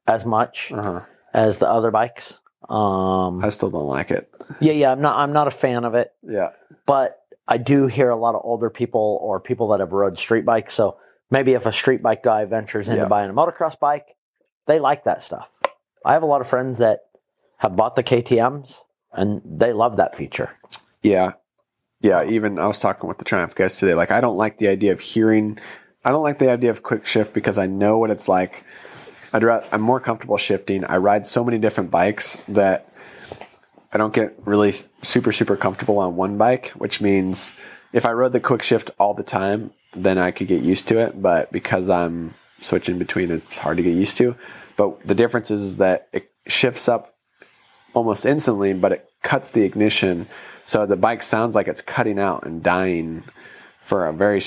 as 0.06 0.24
much 0.24 0.72
Uh-huh. 0.72 1.00
As 1.34 1.58
the 1.58 1.68
other 1.68 1.90
bikes. 1.90 2.40
Um, 2.68 3.44
I 3.44 3.48
still 3.48 3.70
don't 3.70 3.86
like 3.86 4.10
it. 4.10 4.32
yeah, 4.60 4.72
yeah, 4.72 4.92
I'm 4.92 5.00
not. 5.00 5.18
I'm 5.18 5.32
not 5.32 5.48
a 5.48 5.50
fan 5.50 5.84
of 5.84 5.94
it, 5.94 6.12
Yeah. 6.22 6.50
but 6.86 7.18
I 7.48 7.56
do 7.58 7.86
hear 7.88 8.10
a 8.10 8.16
lot 8.16 8.34
of 8.34 8.42
older 8.44 8.70
people 8.70 9.18
or 9.22 9.40
people 9.40 9.68
that 9.68 9.80
have 9.80 9.92
rode 9.92 10.18
street 10.18 10.44
bikes. 10.44 10.74
So 10.74 10.96
maybe 11.30 11.54
if 11.54 11.66
a 11.66 11.72
street 11.72 12.02
bike 12.02 12.22
guy 12.22 12.44
ventures 12.44 12.88
into 12.88 13.02
Yeah. 13.02 13.08
buying 13.08 13.30
a 13.30 13.34
motocross 13.34 13.78
bike, 13.78 14.16
they 14.66 14.78
like 14.78 15.04
that 15.04 15.22
stuff. 15.22 15.50
I 16.04 16.12
have 16.12 16.22
a 16.22 16.26
lot 16.26 16.40
of 16.40 16.46
friends 16.46 16.78
that 16.78 17.06
have 17.56 17.74
bought 17.76 17.96
the 17.96 18.02
KTM's 18.04 18.84
and 19.12 19.42
they 19.44 19.72
love 19.72 19.96
that 19.96 20.16
feature. 20.16 20.50
Yeah. 21.02 21.32
Yeah. 22.00 22.24
Even 22.24 22.58
I 22.58 22.66
was 22.66 22.78
talking 22.78 23.08
with 23.08 23.18
the 23.18 23.24
Triumph 23.24 23.54
guys 23.54 23.76
today. 23.78 23.94
Like, 23.94 24.10
I 24.12 24.20
don't 24.20 24.36
like 24.36 24.58
the 24.58 24.68
idea 24.68 24.92
of 24.92 25.00
hearing, 25.00 25.58
I 26.04 26.10
don't 26.12 26.22
like 26.22 26.38
the 26.38 26.50
idea 26.50 26.70
of 26.70 26.82
quick 26.84 27.04
shift 27.04 27.34
because 27.34 27.58
I 27.58 27.66
know 27.66 27.98
what 27.98 28.10
it's 28.10 28.28
like 28.28 28.64
I'd 29.32 29.42
ra- 29.42 29.64
I'm 29.72 29.80
more 29.80 30.00
comfortable 30.00 30.36
shifting. 30.36 30.84
I 30.84 30.96
ride 30.96 31.26
so 31.26 31.44
many 31.44 31.58
different 31.58 31.90
bikes 31.90 32.36
that 32.48 32.92
I 33.92 33.98
don't 33.98 34.14
get 34.14 34.34
really 34.44 34.72
super 35.02 35.32
super 35.32 35.56
comfortable 35.56 35.98
on 35.98 36.16
one 36.16 36.38
bike, 36.38 36.68
which 36.70 37.00
means 37.00 37.54
if 37.92 38.06
I 38.06 38.12
rode 38.12 38.32
the 38.32 38.40
quick 38.40 38.62
shift 38.62 38.90
all 38.98 39.14
the 39.14 39.22
time, 39.22 39.72
then 39.94 40.18
I 40.18 40.30
could 40.30 40.48
get 40.48 40.62
used 40.62 40.88
to 40.88 40.98
it. 40.98 41.20
But 41.20 41.50
because 41.52 41.88
I'm 41.88 42.34
switching 42.60 42.98
between, 42.98 43.30
it's 43.30 43.58
hard 43.58 43.76
to 43.78 43.82
get 43.82 43.94
used 43.94 44.16
to. 44.18 44.36
But 44.76 45.06
the 45.06 45.14
difference 45.14 45.50
is 45.50 45.78
that 45.78 46.08
it 46.12 46.30
shifts 46.46 46.88
up 46.88 47.14
almost 47.94 48.26
instantly, 48.26 48.72
but 48.72 48.92
it 48.92 49.10
cuts 49.22 49.50
the 49.50 49.62
ignition, 49.62 50.26
so 50.64 50.86
the 50.86 50.96
bike 50.96 51.22
sounds 51.22 51.54
like 51.54 51.68
it's 51.68 51.82
cutting 51.82 52.18
out 52.18 52.44
and 52.44 52.62
dying 52.62 53.24
for 53.80 54.06
a 54.06 54.12
very 54.12 54.40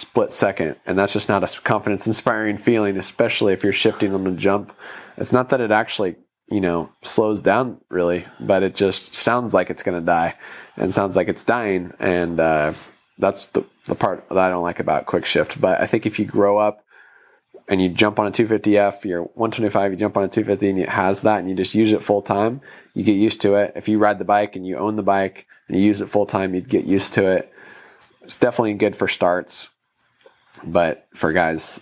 split 0.00 0.32
second, 0.32 0.76
and 0.86 0.98
that's 0.98 1.12
just 1.12 1.28
not 1.28 1.44
a 1.44 1.60
confidence 1.60 2.06
inspiring 2.06 2.56
feeling, 2.56 2.96
especially 2.96 3.52
if 3.52 3.62
you're 3.62 3.72
shifting 3.72 4.14
on 4.14 4.24
the 4.24 4.32
jump. 4.32 4.74
It's 5.16 5.32
not 5.32 5.50
that 5.50 5.60
it 5.60 5.70
actually 5.70 6.16
you 6.50 6.60
know 6.60 6.90
slows 7.02 7.40
down 7.40 7.80
really, 7.88 8.26
but 8.40 8.62
it 8.62 8.74
just 8.74 9.14
sounds 9.14 9.54
like 9.54 9.70
it's 9.70 9.82
going 9.82 9.98
to 9.98 10.04
die, 10.04 10.34
and 10.76 10.92
sounds 10.92 11.16
like 11.16 11.28
it's 11.28 11.44
dying, 11.44 11.92
and 11.98 12.40
uh, 12.40 12.72
that's 13.18 13.46
the 13.46 13.64
the 13.86 13.94
part 13.94 14.28
that 14.28 14.38
I 14.38 14.48
don't 14.48 14.62
like 14.62 14.80
about 14.80 15.06
quick 15.06 15.26
shift. 15.26 15.60
But 15.60 15.80
I 15.80 15.86
think 15.86 16.06
if 16.06 16.18
you 16.18 16.24
grow 16.24 16.58
up 16.58 16.84
and 17.68 17.80
you 17.80 17.88
jump 17.88 18.18
on 18.18 18.26
a 18.26 18.30
250F, 18.30 19.04
you're 19.04 19.22
125, 19.22 19.92
you 19.92 19.98
jump 19.98 20.16
on 20.16 20.24
a 20.24 20.28
250 20.28 20.70
and 20.70 20.78
it 20.78 20.88
has 20.88 21.22
that 21.22 21.40
and 21.40 21.48
you 21.48 21.54
just 21.54 21.74
use 21.74 21.92
it 21.92 22.02
full 22.02 22.22
time, 22.22 22.60
you 22.94 23.04
get 23.04 23.12
used 23.12 23.40
to 23.42 23.54
it. 23.54 23.72
If 23.76 23.88
you 23.88 23.98
ride 23.98 24.18
the 24.18 24.24
bike 24.24 24.56
and 24.56 24.66
you 24.66 24.76
own 24.76 24.96
the 24.96 25.02
bike 25.02 25.46
and 25.68 25.76
you 25.76 25.84
use 25.84 26.00
it 26.00 26.08
full 26.08 26.26
time, 26.26 26.54
you'd 26.54 26.68
get 26.68 26.84
used 26.84 27.14
to 27.14 27.26
it. 27.26 27.52
It's 28.22 28.36
definitely 28.36 28.74
good 28.74 28.96
for 28.96 29.08
starts, 29.08 29.70
but 30.64 31.06
for 31.14 31.32
guys 31.32 31.80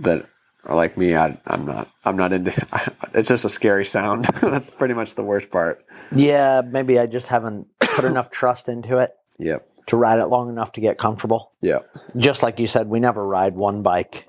that 0.00 0.26
are 0.64 0.74
like 0.76 0.96
me, 0.96 1.16
I, 1.16 1.38
I'm 1.46 1.64
not. 1.64 1.90
I'm 2.04 2.16
not 2.16 2.32
into. 2.32 2.52
It's 3.14 3.30
just 3.30 3.44
a 3.46 3.48
scary 3.48 3.86
sound. 3.86 4.24
That's 4.42 4.74
pretty 4.74 4.92
much 4.92 5.14
the 5.14 5.24
worst 5.24 5.50
part. 5.50 5.82
Yeah, 6.12 6.60
maybe 6.64 6.98
I 6.98 7.06
just 7.06 7.28
haven't 7.28 7.66
put 7.80 8.04
enough 8.12 8.30
trust 8.30 8.68
into 8.68 8.98
it 8.98 9.14
Yep. 9.38 9.66
to 9.86 9.96
ride 9.96 10.18
it 10.18 10.26
long 10.26 10.50
enough 10.50 10.72
to 10.72 10.82
get 10.82 10.98
comfortable. 10.98 11.52
Yep. 11.62 11.88
Just 12.18 12.42
like 12.42 12.58
you 12.58 12.66
said, 12.66 12.88
we 12.88 13.00
never 13.00 13.26
ride 13.26 13.54
one 13.54 13.80
bike 13.82 14.26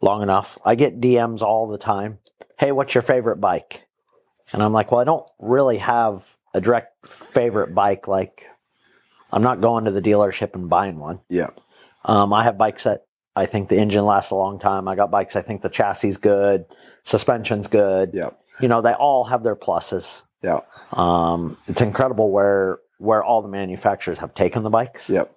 long 0.00 0.22
enough. 0.22 0.58
I 0.64 0.76
get 0.76 1.00
DMs 1.00 1.42
all 1.42 1.66
the 1.66 1.78
time. 1.78 2.18
Hey, 2.58 2.70
what's 2.70 2.94
your 2.94 3.02
favorite 3.02 3.40
bike? 3.40 3.88
And 4.52 4.62
I'm 4.62 4.72
like, 4.72 4.92
well, 4.92 5.00
I 5.00 5.04
don't 5.04 5.26
really 5.40 5.78
have 5.78 6.22
a 6.54 6.60
direct 6.60 7.08
favorite 7.08 7.74
bike. 7.74 8.06
Like, 8.06 8.46
I'm 9.32 9.42
not 9.42 9.60
going 9.60 9.86
to 9.86 9.90
the 9.90 10.02
dealership 10.02 10.54
and 10.54 10.68
buying 10.68 10.98
one. 11.00 11.20
Yep. 11.30 11.58
Um, 12.04 12.32
I 12.32 12.44
have 12.44 12.58
bikes 12.58 12.84
that 12.84 13.06
I 13.34 13.46
think 13.46 13.68
the 13.68 13.78
engine 13.78 14.04
lasts 14.04 14.30
a 14.30 14.34
long 14.34 14.58
time. 14.58 14.88
I 14.88 14.94
got 14.94 15.10
bikes 15.10 15.36
I 15.36 15.42
think 15.42 15.62
the 15.62 15.68
chassis 15.68 16.08
is 16.08 16.16
good, 16.18 16.64
suspension's 17.04 17.68
good. 17.68 18.10
Yep. 18.12 18.38
You 18.60 18.68
know, 18.68 18.82
they 18.82 18.92
all 18.92 19.24
have 19.24 19.42
their 19.42 19.56
pluses. 19.56 20.22
Yep. 20.42 20.68
Um, 20.92 21.56
it's 21.66 21.80
incredible 21.80 22.30
where 22.30 22.78
where 22.98 23.24
all 23.24 23.42
the 23.42 23.48
manufacturers 23.48 24.18
have 24.18 24.34
taken 24.34 24.62
the 24.62 24.70
bikes. 24.70 25.08
Yep. 25.10 25.34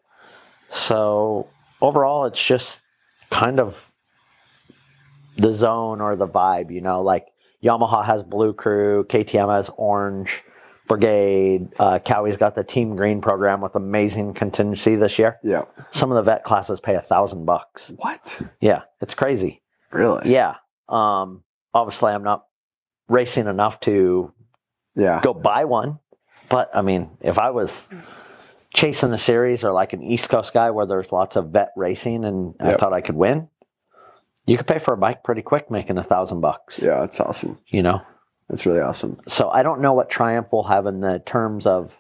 So 0.70 1.48
overall, 1.82 2.26
it's 2.26 2.44
just 2.44 2.82
kind 3.30 3.60
of 3.60 3.92
the 5.38 5.52
zone 5.52 6.02
or 6.02 6.16
the 6.16 6.28
vibe. 6.28 6.72
You 6.72 6.82
know, 6.82 7.02
like 7.02 7.28
Yamaha 7.64 8.06
has 8.06 8.24
Blue 8.24 8.54
Crew, 8.54 9.06
KTM 9.06 9.56
has 9.56 9.70
Orange 9.78 10.44
Brigade. 10.88 11.70
Uh, 11.80 12.00
Kawi's 12.00 12.38
got 12.38 12.56
the 12.56 12.64
Team 12.64 12.96
Green 12.96 13.22
program 13.22 13.62
with 13.62 13.76
amazing 13.76 14.34
contingency 14.34 14.96
this 14.96 15.18
year. 15.18 15.38
Yep. 15.44 15.72
Some 15.92 16.12
of 16.12 16.16
the 16.16 16.22
vet 16.22 16.44
classes 16.44 16.80
pay 16.80 16.96
a 16.96 17.02
thousand 17.02 17.46
bucks. 17.46 17.92
What? 17.98 18.40
Yeah, 18.62 18.84
it's 19.02 19.16
crazy. 19.16 19.62
Really? 19.92 20.32
Yeah. 20.32 20.56
Um, 20.88 21.44
obviously, 21.74 22.12
I'm 22.12 22.24
not 22.24 22.46
racing 23.08 23.48
enough 23.48 23.80
to 23.82 24.32
Yeah. 24.96 25.22
go 25.24 25.34
buy 25.34 25.66
one. 25.66 26.00
But 26.50 26.70
I 26.76 26.82
mean, 26.84 27.10
if 27.22 27.40
I 27.40 27.50
was 27.50 27.88
chasing 28.74 29.12
a 29.14 29.18
series 29.18 29.64
or 29.64 29.72
like 29.72 29.94
an 29.94 30.04
East 30.04 30.30
Coast 30.30 30.54
guy 30.54 30.70
where 30.70 30.86
there's 30.86 31.12
lots 31.12 31.36
of 31.36 31.50
vet 31.50 31.72
racing 31.76 32.24
and 32.24 32.54
I 32.60 32.74
thought 32.74 32.94
I 32.94 33.02
could 33.02 33.16
win, 33.16 33.50
you 34.46 34.58
could 34.58 34.68
pay 34.68 34.78
for 34.78 34.94
a 34.94 34.98
bike 34.98 35.24
pretty 35.24 35.42
quick 35.42 35.72
making 35.72 35.98
a 35.98 36.04
thousand 36.04 36.42
bucks. 36.42 36.80
Yeah. 36.80 37.00
That's 37.00 37.20
awesome. 37.20 37.58
You 37.68 37.82
know? 37.82 38.02
That's 38.50 38.66
really 38.66 38.80
awesome. 38.82 39.20
So 39.28 39.50
I 39.50 39.64
don't 39.64 39.82
know 39.82 39.94
what 39.94 40.10
Triumph 40.10 40.52
will 40.52 40.64
have 40.66 40.86
in 40.86 41.00
the 41.02 41.20
terms 41.20 41.66
of 41.66 42.00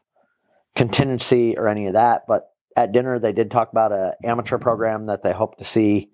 contingency 0.75 1.57
or 1.57 1.67
any 1.67 1.87
of 1.87 1.93
that, 1.93 2.25
but 2.27 2.51
at 2.75 2.91
dinner 2.91 3.17
they 3.19 3.31
did 3.31 3.49
talk 3.49 3.71
about 3.71 3.91
a 3.91 4.15
amateur 4.23 4.57
program 4.57 5.05
that 5.07 5.23
they 5.23 5.31
hope 5.33 5.57
to 5.57 5.63
see 5.63 6.09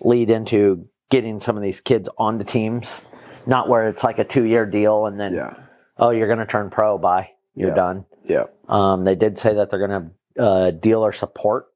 lead 0.00 0.28
into 0.30 0.88
getting 1.10 1.38
some 1.40 1.56
of 1.56 1.62
these 1.62 1.80
kids 1.80 2.08
onto 2.18 2.44
teams. 2.44 3.02
Not 3.46 3.68
where 3.68 3.88
it's 3.88 4.04
like 4.04 4.18
a 4.18 4.24
two 4.24 4.44
year 4.44 4.66
deal 4.66 5.06
and 5.06 5.18
then 5.18 5.34
Yeah. 5.34 5.54
oh 5.98 6.10
you're 6.10 6.28
gonna 6.28 6.46
turn 6.46 6.70
pro, 6.70 6.98
by 6.98 7.30
You're 7.54 7.68
Yeah. 7.70 7.74
done. 7.74 8.06
Yep. 8.24 8.54
Um, 8.68 9.04
they 9.04 9.14
did 9.14 9.38
say 9.38 9.54
that 9.54 9.68
they're 9.70 9.86
going 9.86 10.12
to 10.36 10.42
uh, 10.42 10.70
dealer 10.70 11.12
support 11.12 11.66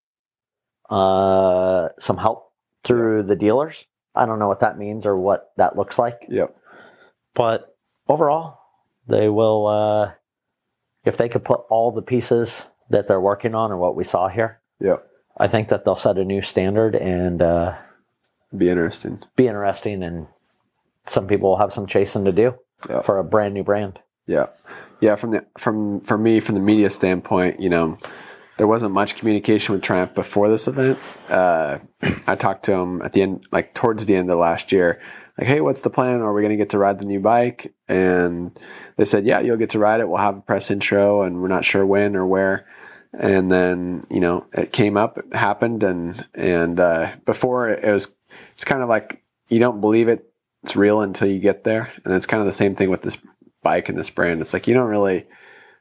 uh, 0.88 1.88
some 1.98 2.16
help 2.16 2.52
through 2.84 3.24
the 3.24 3.36
dealers. 3.36 3.84
I 4.14 4.24
don't 4.26 4.38
know 4.38 4.48
what 4.48 4.60
that 4.60 4.78
means 4.78 5.04
or 5.06 5.16
what 5.18 5.50
that 5.56 5.76
looks 5.76 5.98
like, 5.98 6.24
Yep. 6.28 6.56
but 7.34 7.75
overall, 8.08 8.58
they 9.06 9.28
will. 9.28 9.66
Uh, 9.66 10.12
if 11.04 11.16
they 11.16 11.28
could 11.28 11.44
put 11.44 11.60
all 11.70 11.92
the 11.92 12.02
pieces 12.02 12.66
that 12.90 13.06
they're 13.06 13.20
working 13.20 13.54
on 13.54 13.70
or 13.70 13.76
what 13.76 13.94
we 13.96 14.02
saw 14.04 14.28
here, 14.28 14.60
Yep. 14.80 15.06
I 15.38 15.46
think 15.48 15.68
that 15.68 15.84
they'll 15.84 15.94
set 15.96 16.18
a 16.18 16.24
new 16.24 16.42
standard 16.42 16.96
and 16.96 17.40
uh, 17.42 17.76
Be 18.56 18.68
interesting. 18.68 19.20
be 19.36 19.46
interesting. 19.46 20.02
And 20.02 20.26
some 21.04 21.26
people 21.28 21.50
will 21.50 21.56
have 21.58 21.72
some 21.72 21.86
chasing 21.86 22.24
to 22.24 22.32
do 22.32 22.56
Yeah. 22.88 23.02
for 23.02 23.18
a 23.18 23.24
brand 23.24 23.54
new 23.54 23.62
brand. 23.62 24.00
Yeah, 24.26 24.46
yeah. 25.00 25.14
From 25.14 25.30
the 25.30 25.46
from 25.56 26.00
for 26.00 26.18
me, 26.18 26.40
from 26.40 26.56
the 26.56 26.60
media 26.60 26.90
standpoint, 26.90 27.60
you 27.60 27.68
know, 27.68 27.98
there 28.56 28.66
wasn't 28.66 28.92
much 28.92 29.14
communication 29.16 29.72
with 29.74 29.82
Triumph 29.84 30.14
before 30.14 30.48
this 30.48 30.66
event. 30.66 30.98
Uh, 31.28 31.78
I 32.26 32.34
talked 32.34 32.64
to 32.64 32.72
him 32.72 33.00
at 33.02 33.12
the 33.12 33.22
end, 33.22 33.46
like 33.52 33.72
towards 33.74 34.06
the 34.06 34.16
end 34.16 34.28
of 34.30 34.38
last 34.38 34.72
year, 34.72 35.00
like, 35.38 35.46
"Hey, 35.46 35.60
what's 35.60 35.82
the 35.82 35.90
plan? 35.90 36.20
Are 36.20 36.32
we 36.32 36.42
going 36.42 36.50
to 36.50 36.56
get 36.56 36.70
to 36.70 36.78
ride 36.78 36.98
the 36.98 37.04
new 37.04 37.20
bike?" 37.20 37.74
And 37.88 38.58
they 38.96 39.04
said, 39.04 39.26
"Yeah, 39.26 39.40
you'll 39.40 39.56
get 39.56 39.70
to 39.70 39.78
ride 39.78 40.00
it. 40.00 40.08
We'll 40.08 40.18
have 40.18 40.38
a 40.38 40.40
press 40.40 40.70
intro, 40.70 41.22
and 41.22 41.40
we're 41.40 41.48
not 41.48 41.64
sure 41.64 41.86
when 41.86 42.16
or 42.16 42.26
where." 42.26 42.66
And 43.12 43.50
then 43.50 44.04
you 44.10 44.20
know, 44.20 44.46
it 44.52 44.72
came 44.72 44.96
up, 44.96 45.18
it 45.18 45.34
happened, 45.34 45.82
and 45.82 46.24
and 46.34 46.80
uh, 46.80 47.12
before 47.24 47.68
it 47.68 47.84
was, 47.84 48.14
it's 48.52 48.64
kind 48.64 48.82
of 48.82 48.88
like 48.88 49.22
you 49.48 49.58
don't 49.58 49.80
believe 49.80 50.08
it. 50.08 50.30
It's 50.62 50.76
real 50.76 51.00
until 51.00 51.28
you 51.28 51.38
get 51.38 51.64
there, 51.64 51.92
and 52.04 52.14
it's 52.14 52.26
kind 52.26 52.40
of 52.40 52.46
the 52.46 52.52
same 52.52 52.74
thing 52.74 52.90
with 52.90 53.02
this 53.02 53.18
bike 53.62 53.88
and 53.88 53.98
this 53.98 54.10
brand. 54.10 54.40
It's 54.40 54.52
like 54.52 54.66
you 54.66 54.74
don't 54.74 54.88
really 54.88 55.26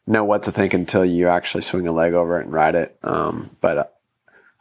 know 0.08 0.24
what 0.24 0.43
to 0.43 0.51
think 0.51 0.74
until 0.74 1.03
you 1.03 1.28
actually 1.28 1.62
swing 1.62 1.88
a 1.88 1.91
leg 1.91 2.14
over 2.14 2.39
it 2.39 2.45
and 2.45 2.53
ride 2.53 2.76
it. 2.76 2.97
Um, 3.03 3.56
but 3.62 3.78
uh, 3.78 3.86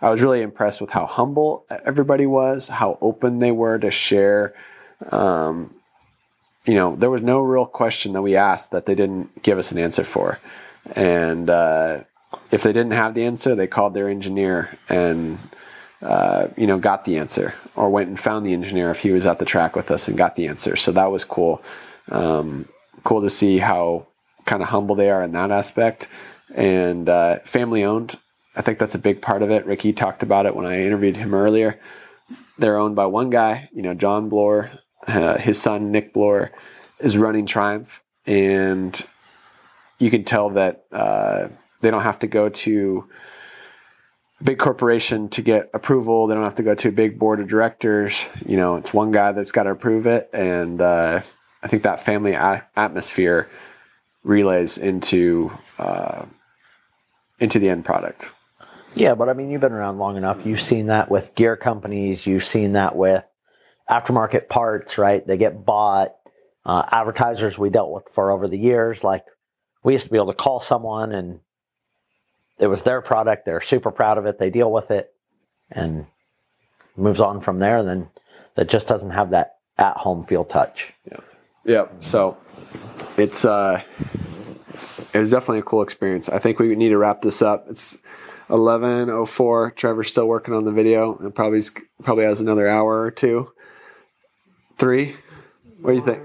I 0.01 0.11
was 0.11 0.23
really 0.23 0.43
impressed 0.43 0.81
with 0.81 0.91
how 0.91 1.07
humble 1.07 1.67
everybody 1.85 2.27
was, 2.27 2.69
how 2.69 2.99
open 3.01 3.39
they 3.39 3.53
were 3.53 3.79
to 3.79 3.91
share. 3.91 4.55
Um, 5.11 5.75
you 6.65 6.75
know, 6.75 6.97
there 6.97 7.11
was 7.11 7.23
no 7.23 7.41
real 7.41 7.67
question 7.67 8.13
that 8.15 8.23
we 8.23 8.37
asked 8.37 8.71
that 8.71 8.87
they 8.87 8.95
didn't 8.95 9.43
give 9.43 9.59
us 9.59 9.71
an 9.71 9.79
answer 9.79 10.05
for. 10.05 10.39
And 10.95 11.51
uh, 11.51 12.05
if 12.51 12.63
they 12.63 12.73
didn't 12.73 12.93
have 12.93 13.15
the 13.15 13.25
answer, 13.25 13.55
they 13.55 13.67
called 13.67 13.95
their 13.95 14.09
engineer 14.09 14.79
and 14.89 15.39
uh, 16.03 16.49
you 16.57 16.67
know 16.67 16.79
got 16.79 17.05
the 17.05 17.17
answer, 17.17 17.55
or 17.77 17.89
went 17.89 18.09
and 18.09 18.21
found 18.21 18.47
the 18.47 18.53
engineer 18.53 18.91
if 18.91 19.01
he 19.01 19.11
was 19.11 19.25
at 19.25 19.39
the 19.39 19.45
track 19.45 19.75
with 19.75 19.91
us 19.91 20.07
and 20.07 20.19
got 20.19 20.37
the 20.37 20.47
answer. 20.47 20.77
So 20.77 20.93
that 20.93 21.11
was 21.11 21.25
cool. 21.25 21.63
Um, 22.11 22.69
cool 23.05 23.23
to 23.23 23.31
see 23.31 23.59
how 23.59 24.07
kind 24.45 24.63
of 24.63 24.69
humble 24.69 24.95
they 24.95 25.11
are 25.11 25.23
in 25.23 25.33
that 25.33 25.51
aspect, 25.51 26.09
and 26.55 27.09
uh, 27.09 27.37
family 27.41 27.85
owned. 27.85 28.19
I 28.55 28.63
think 28.63 28.79
that's 28.79 28.95
a 28.95 28.99
big 28.99 29.23
part 29.23 29.43
of 29.43 29.51
it. 29.51 29.67
Ricky 29.67 29.93
talked 29.93 30.23
about 30.23 30.47
it 30.47 30.55
when 30.55 30.67
I 30.67 30.83
interviewed 30.83 31.17
him 31.17 31.35
earlier. 31.35 31.81
They're 32.59 32.79
owned 32.79 32.95
by 32.95 33.07
one 33.07 33.31
guy, 33.31 33.69
you 33.73 33.83
know, 33.83 33.95
John 33.95 34.29
Bloor. 34.29 34.71
Uh, 35.07 35.39
his 35.39 35.61
son 35.61 35.91
Nick 35.91 36.13
Bloor 36.13 36.51
is 37.01 37.17
running 37.17 37.47
Triumph, 37.47 38.03
and 38.27 39.01
you 39.99 40.11
can 40.11 40.25
tell 40.25 40.51
that 40.51 40.85
uh, 40.93 41.49
they 41.81 41.91
don't 41.91 42.03
have 42.03 42.19
to 42.21 42.27
go 42.27 42.49
to 42.49 43.09
a 44.41 44.45
big 44.45 44.59
corporation 44.59 45.29
to 45.31 45.43
get 45.43 45.71
approval. 45.75 46.27
They 46.27 46.35
don't 46.35 46.45
have 46.45 46.55
to 46.57 46.63
go 46.63 46.75
to 46.75 46.89
a 46.89 46.93
big 46.93 47.19
board 47.19 47.41
of 47.41 47.49
directors. 47.49 48.27
You 48.47 48.57
know, 48.57 48.77
it's 48.77 48.95
one 48.95 49.13
guy 49.13 49.33
that's 49.33 49.53
got 49.53 49.65
to 49.65 49.71
approve 49.71 50.07
it, 50.07 50.31
and 50.33 50.81
uh, 50.81 51.21
I 51.63 51.69
think 51.69 51.83
that 51.83 52.01
family 52.05 52.33
a- 52.33 52.67
atmosphere 52.77 53.49
relays 54.23 54.79
into 54.79 55.53
uh, 55.79 56.25
into 57.39 57.59
the 57.59 57.69
end 57.69 57.85
product. 57.85 58.31
Yeah, 58.95 59.15
but 59.15 59.29
I 59.29 59.33
mean, 59.33 59.51
you've 59.51 59.61
been 59.61 59.73
around 59.73 59.99
long 59.99 60.17
enough. 60.17 60.47
You've 60.47 60.63
seen 60.63 60.87
that 60.87 61.11
with 61.11 61.35
gear 61.35 61.57
companies. 61.57 62.27
You've 62.27 62.45
seen 62.45 62.73
that 62.73 62.95
with 62.95 63.25
aftermarket 63.89 64.49
parts, 64.49 64.99
right? 64.99 65.27
They 65.27 65.37
get 65.37 65.65
bought. 65.65 66.15
Uh, 66.67 66.83
advertisers 66.91 67.59
we 67.59 67.69
dealt 67.69 67.93
with 67.93 68.09
for 68.11 68.31
over 68.31 68.49
the 68.49 68.57
years, 68.57 69.05
like 69.05 69.27
we 69.83 69.93
used 69.93 70.07
to 70.07 70.11
be 70.11 70.17
able 70.17 70.29
to 70.29 70.33
call 70.33 70.61
someone 70.61 71.13
and 71.13 71.41
it 72.59 72.69
was 72.69 72.85
their 72.85 73.03
product. 73.03 73.45
They're 73.45 73.61
super 73.61 73.91
proud 73.91 74.17
of 74.17 74.25
it. 74.25 74.39
They 74.39 74.49
deal 74.49 74.73
with 74.73 74.91
it 74.91 75.13
and 75.71 76.07
moves 76.97 77.21
on 77.21 77.43
from 77.43 77.59
there. 77.59 77.83
Then 77.83 78.09
that 78.55 78.71
just 78.71 78.89
doesn't 78.89 79.11
have 79.11 79.29
that 79.33 79.57
at 79.77 79.99
home 79.99 80.25
feel 80.25 80.43
touch. 80.43 80.95
Yeah. 81.05 81.19
Yep. 81.67 81.97
So 82.01 82.39
it's 83.19 83.45
uh 83.45 83.83
it 85.13 85.19
was 85.19 85.31
definitely 85.31 85.59
a 85.59 85.65
cool 85.65 85.83
experience. 85.83 86.31
I 86.31 86.39
think 86.39 86.59
we 86.59 86.75
need 86.77 86.89
to 86.89 86.99
wrap 86.99 87.21
this 87.21 87.43
up. 87.43 87.67
It's 87.69 87.99
eleven 88.49 89.11
oh 89.11 89.27
four. 89.27 89.71
Trevor's 89.73 90.09
still 90.09 90.29
working 90.29 90.55
on 90.55 90.65
the 90.65 90.73
video 90.73 91.19
and 91.19 91.35
probably 91.35 91.61
probably 92.03 92.25
has 92.25 92.41
another 92.41 92.67
hour 92.67 93.03
or 93.03 93.11
two. 93.11 93.51
Three? 94.79 95.15
What 95.81 95.93
do 95.93 95.97
you 95.97 96.05
think? 96.05 96.23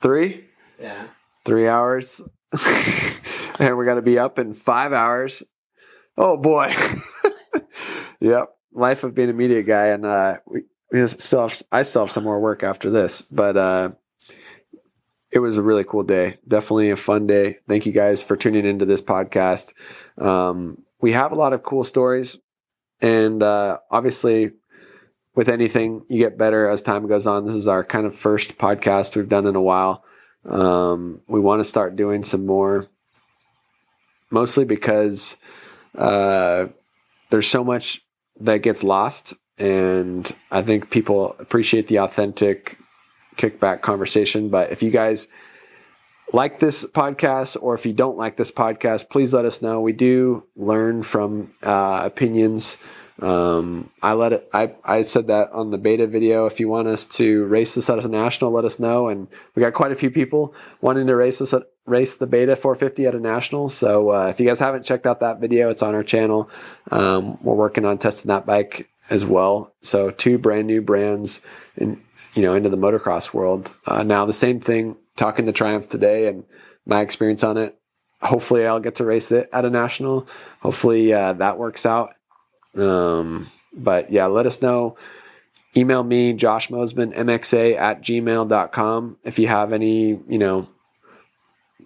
Three? 0.00 0.46
Yeah. 0.80 1.06
Three 1.44 1.68
hours. 1.68 2.20
and 3.58 3.76
we're 3.76 3.84
gonna 3.84 4.02
be 4.02 4.18
up 4.18 4.38
in 4.38 4.54
five 4.54 4.92
hours. 4.92 5.42
Oh 6.16 6.36
boy. 6.36 6.74
yep. 8.20 8.50
Life 8.72 9.04
of 9.04 9.14
being 9.14 9.30
a 9.30 9.34
media 9.34 9.62
guy 9.62 9.88
and 9.88 10.04
uh 10.06 10.38
we, 10.46 10.62
we 10.92 11.06
still 11.06 11.42
have, 11.42 11.62
I 11.72 11.82
still 11.82 12.02
have 12.02 12.10
some 12.10 12.24
more 12.24 12.40
work 12.40 12.62
after 12.62 12.90
this, 12.90 13.22
but 13.22 13.56
uh 13.56 13.90
it 15.32 15.38
was 15.38 15.58
a 15.58 15.62
really 15.62 15.84
cool 15.84 16.02
day. 16.02 16.38
Definitely 16.46 16.90
a 16.90 16.96
fun 16.96 17.26
day. 17.26 17.58
Thank 17.68 17.86
you 17.86 17.92
guys 17.92 18.22
for 18.22 18.36
tuning 18.36 18.66
into 18.66 18.84
this 18.84 19.02
podcast. 19.02 19.72
Um, 20.18 20.82
we 21.00 21.12
have 21.12 21.32
a 21.32 21.36
lot 21.36 21.52
of 21.52 21.62
cool 21.62 21.84
stories, 21.84 22.38
and 23.00 23.42
uh, 23.42 23.78
obviously, 23.90 24.52
with 25.34 25.48
anything, 25.48 26.04
you 26.08 26.18
get 26.18 26.38
better 26.38 26.68
as 26.68 26.82
time 26.82 27.06
goes 27.06 27.26
on. 27.26 27.44
This 27.44 27.54
is 27.54 27.68
our 27.68 27.84
kind 27.84 28.06
of 28.06 28.14
first 28.14 28.58
podcast 28.58 29.16
we've 29.16 29.28
done 29.28 29.46
in 29.46 29.56
a 29.56 29.60
while. 29.60 30.04
Um, 30.44 31.20
we 31.28 31.40
want 31.40 31.60
to 31.60 31.64
start 31.64 31.96
doing 31.96 32.24
some 32.24 32.46
more, 32.46 32.86
mostly 34.30 34.64
because 34.64 35.36
uh, 35.96 36.66
there's 37.30 37.46
so 37.46 37.62
much 37.62 38.00
that 38.40 38.58
gets 38.58 38.82
lost, 38.82 39.34
and 39.58 40.30
I 40.50 40.62
think 40.62 40.90
people 40.90 41.36
appreciate 41.38 41.86
the 41.86 41.98
authentic 41.98 42.78
kickback 43.36 43.82
conversation. 43.82 44.48
But 44.48 44.72
if 44.72 44.82
you 44.82 44.90
guys 44.90 45.28
like 46.32 46.58
this 46.58 46.84
podcast 46.84 47.56
or 47.60 47.74
if 47.74 47.84
you 47.84 47.92
don't 47.92 48.16
like 48.16 48.36
this 48.36 48.50
podcast, 48.50 49.10
please 49.10 49.34
let 49.34 49.44
us 49.44 49.62
know. 49.62 49.80
We 49.80 49.92
do 49.92 50.44
learn 50.56 51.02
from 51.02 51.52
uh, 51.62 52.02
opinions. 52.04 52.78
Um, 53.20 53.90
I 54.02 54.14
let 54.14 54.32
it. 54.32 54.48
I 54.52 54.74
I 54.84 55.02
said 55.02 55.26
that 55.26 55.52
on 55.52 55.70
the 55.70 55.78
beta 55.78 56.06
video. 56.06 56.46
If 56.46 56.58
you 56.58 56.68
want 56.68 56.88
us 56.88 57.06
to 57.08 57.44
race 57.46 57.74
this 57.74 57.90
at 57.90 58.02
a 58.04 58.08
national, 58.08 58.50
let 58.50 58.64
us 58.64 58.80
know. 58.80 59.08
And 59.08 59.28
we 59.54 59.60
got 59.60 59.74
quite 59.74 59.92
a 59.92 59.96
few 59.96 60.10
people 60.10 60.54
wanting 60.80 61.06
to 61.06 61.16
race 61.16 61.38
this 61.38 61.52
at, 61.52 61.64
race 61.86 62.16
the 62.16 62.26
beta 62.26 62.56
450 62.56 63.06
at 63.06 63.14
a 63.14 63.20
national. 63.20 63.68
So 63.68 64.10
uh, 64.10 64.28
if 64.28 64.40
you 64.40 64.46
guys 64.46 64.58
haven't 64.58 64.84
checked 64.84 65.06
out 65.06 65.20
that 65.20 65.40
video, 65.40 65.68
it's 65.68 65.82
on 65.82 65.94
our 65.94 66.02
channel. 66.02 66.50
Um, 66.90 67.38
we're 67.42 67.54
working 67.54 67.84
on 67.84 67.98
testing 67.98 68.28
that 68.28 68.46
bike 68.46 68.88
as 69.10 69.26
well. 69.26 69.74
So 69.82 70.10
two 70.10 70.38
brand 70.38 70.66
new 70.66 70.80
brands 70.80 71.42
in 71.76 72.00
you 72.34 72.42
know 72.42 72.54
into 72.54 72.70
the 72.70 72.78
motocross 72.78 73.34
world. 73.34 73.74
Uh, 73.86 74.02
now 74.02 74.24
the 74.24 74.32
same 74.32 74.60
thing. 74.60 74.96
Talking 75.16 75.44
to 75.44 75.52
Triumph 75.52 75.88
today 75.88 76.28
and 76.28 76.44
my 76.86 77.00
experience 77.00 77.44
on 77.44 77.58
it. 77.58 77.76
Hopefully, 78.22 78.66
I'll 78.66 78.80
get 78.80 78.96
to 78.96 79.04
race 79.04 79.32
it 79.32 79.48
at 79.52 79.64
a 79.64 79.70
national. 79.70 80.26
Hopefully, 80.60 81.12
uh, 81.12 81.34
that 81.34 81.58
works 81.58 81.84
out. 81.84 82.14
Um, 82.76 83.48
but 83.72 84.10
yeah, 84.10 84.26
let 84.26 84.46
us 84.46 84.62
know. 84.62 84.96
Email 85.76 86.02
me, 86.02 86.32
Josh 86.32 86.68
Mosiman, 86.68 87.14
MXA 87.14 87.76
at 87.76 88.02
gmail.com. 88.02 89.18
If 89.22 89.38
you 89.38 89.46
have 89.46 89.72
any, 89.72 90.18
you 90.28 90.38
know, 90.38 90.68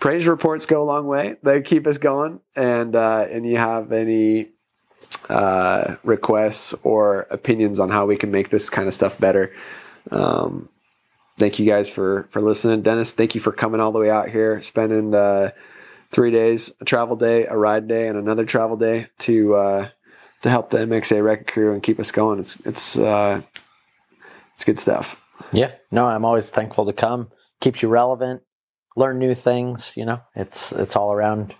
praise 0.01 0.26
reports 0.26 0.64
go 0.66 0.82
a 0.82 0.85
long 0.85 1.07
way. 1.07 1.37
They 1.43 1.61
keep 1.61 1.87
us 1.87 1.99
going. 1.99 2.41
And, 2.57 2.97
uh, 2.97 3.26
and 3.30 3.47
you 3.47 3.59
have 3.59 3.93
any, 3.93 4.49
uh, 5.28 5.97
requests 6.03 6.74
or 6.82 7.26
opinions 7.30 7.78
on 7.78 7.91
how 7.91 8.07
we 8.07 8.16
can 8.16 8.30
make 8.30 8.49
this 8.49 8.70
kind 8.70 8.89
of 8.89 8.95
stuff 8.95 9.18
better. 9.18 9.53
Um, 10.11 10.70
thank 11.39 11.59
you 11.59 11.66
guys 11.66 11.91
for, 11.91 12.26
for 12.30 12.41
listening. 12.41 12.80
Dennis, 12.80 13.12
thank 13.12 13.35
you 13.35 13.41
for 13.41 13.53
coming 13.53 13.80
all 13.80 13.93
the 13.93 13.99
way 13.99 14.11
out 14.11 14.30
here, 14.30 14.62
spending, 14.62 15.14
uh, 15.14 15.51
three 16.11 16.30
days, 16.30 16.72
a 16.80 16.85
travel 16.87 17.16
day, 17.16 17.45
a 17.47 17.57
ride 17.57 17.87
day, 17.87 18.09
and 18.09 18.16
another 18.16 18.47
travel 18.47 18.78
day 18.78 19.09
to, 19.18 19.55
uh, 19.55 19.89
to 20.45 20.51
help 20.51 20.68
the 20.68 20.76
MXA 20.76 21.24
wrecking 21.24 21.47
crew 21.47 21.72
and 21.72 21.82
keep 21.82 21.99
us 21.99 22.12
going. 22.12 22.38
It's 22.38 22.61
it's 22.66 22.99
uh, 22.99 23.40
it's 24.53 24.62
good 24.62 24.78
stuff. 24.78 25.20
Yeah, 25.53 25.72
no, 25.90 26.05
I'm 26.05 26.26
always 26.26 26.51
thankful 26.51 26.84
to 26.84 26.92
come. 26.92 27.30
Keeps 27.62 27.80
you 27.80 27.88
relevant, 27.88 28.42
learn 28.95 29.18
new 29.18 29.34
things. 29.34 29.95
You 29.97 30.05
know, 30.05 30.20
it's 30.36 30.70
it's 30.72 30.97
all 30.97 31.14
around 31.14 31.55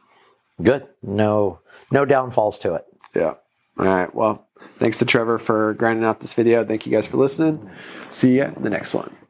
good. 0.63 0.87
No 1.03 1.61
no 1.91 2.05
downfalls 2.05 2.59
to 2.61 2.75
it. 2.75 2.85
Yeah. 3.17 3.35
All 3.79 3.87
right. 3.87 4.15
Well, 4.15 4.47
thanks 4.79 4.99
to 4.99 5.07
Trevor 5.07 5.39
for 5.39 5.73
grinding 5.75 6.05
out 6.05 6.21
this 6.21 6.35
video. 6.35 6.63
Thank 6.63 6.85
you 6.85 6.93
guys 6.93 7.07
for 7.07 7.17
listening. 7.17 7.71
See 8.11 8.37
you 8.37 8.45
in 8.45 8.63
the 8.63 8.71
next 8.71 8.93
one. 8.93 9.24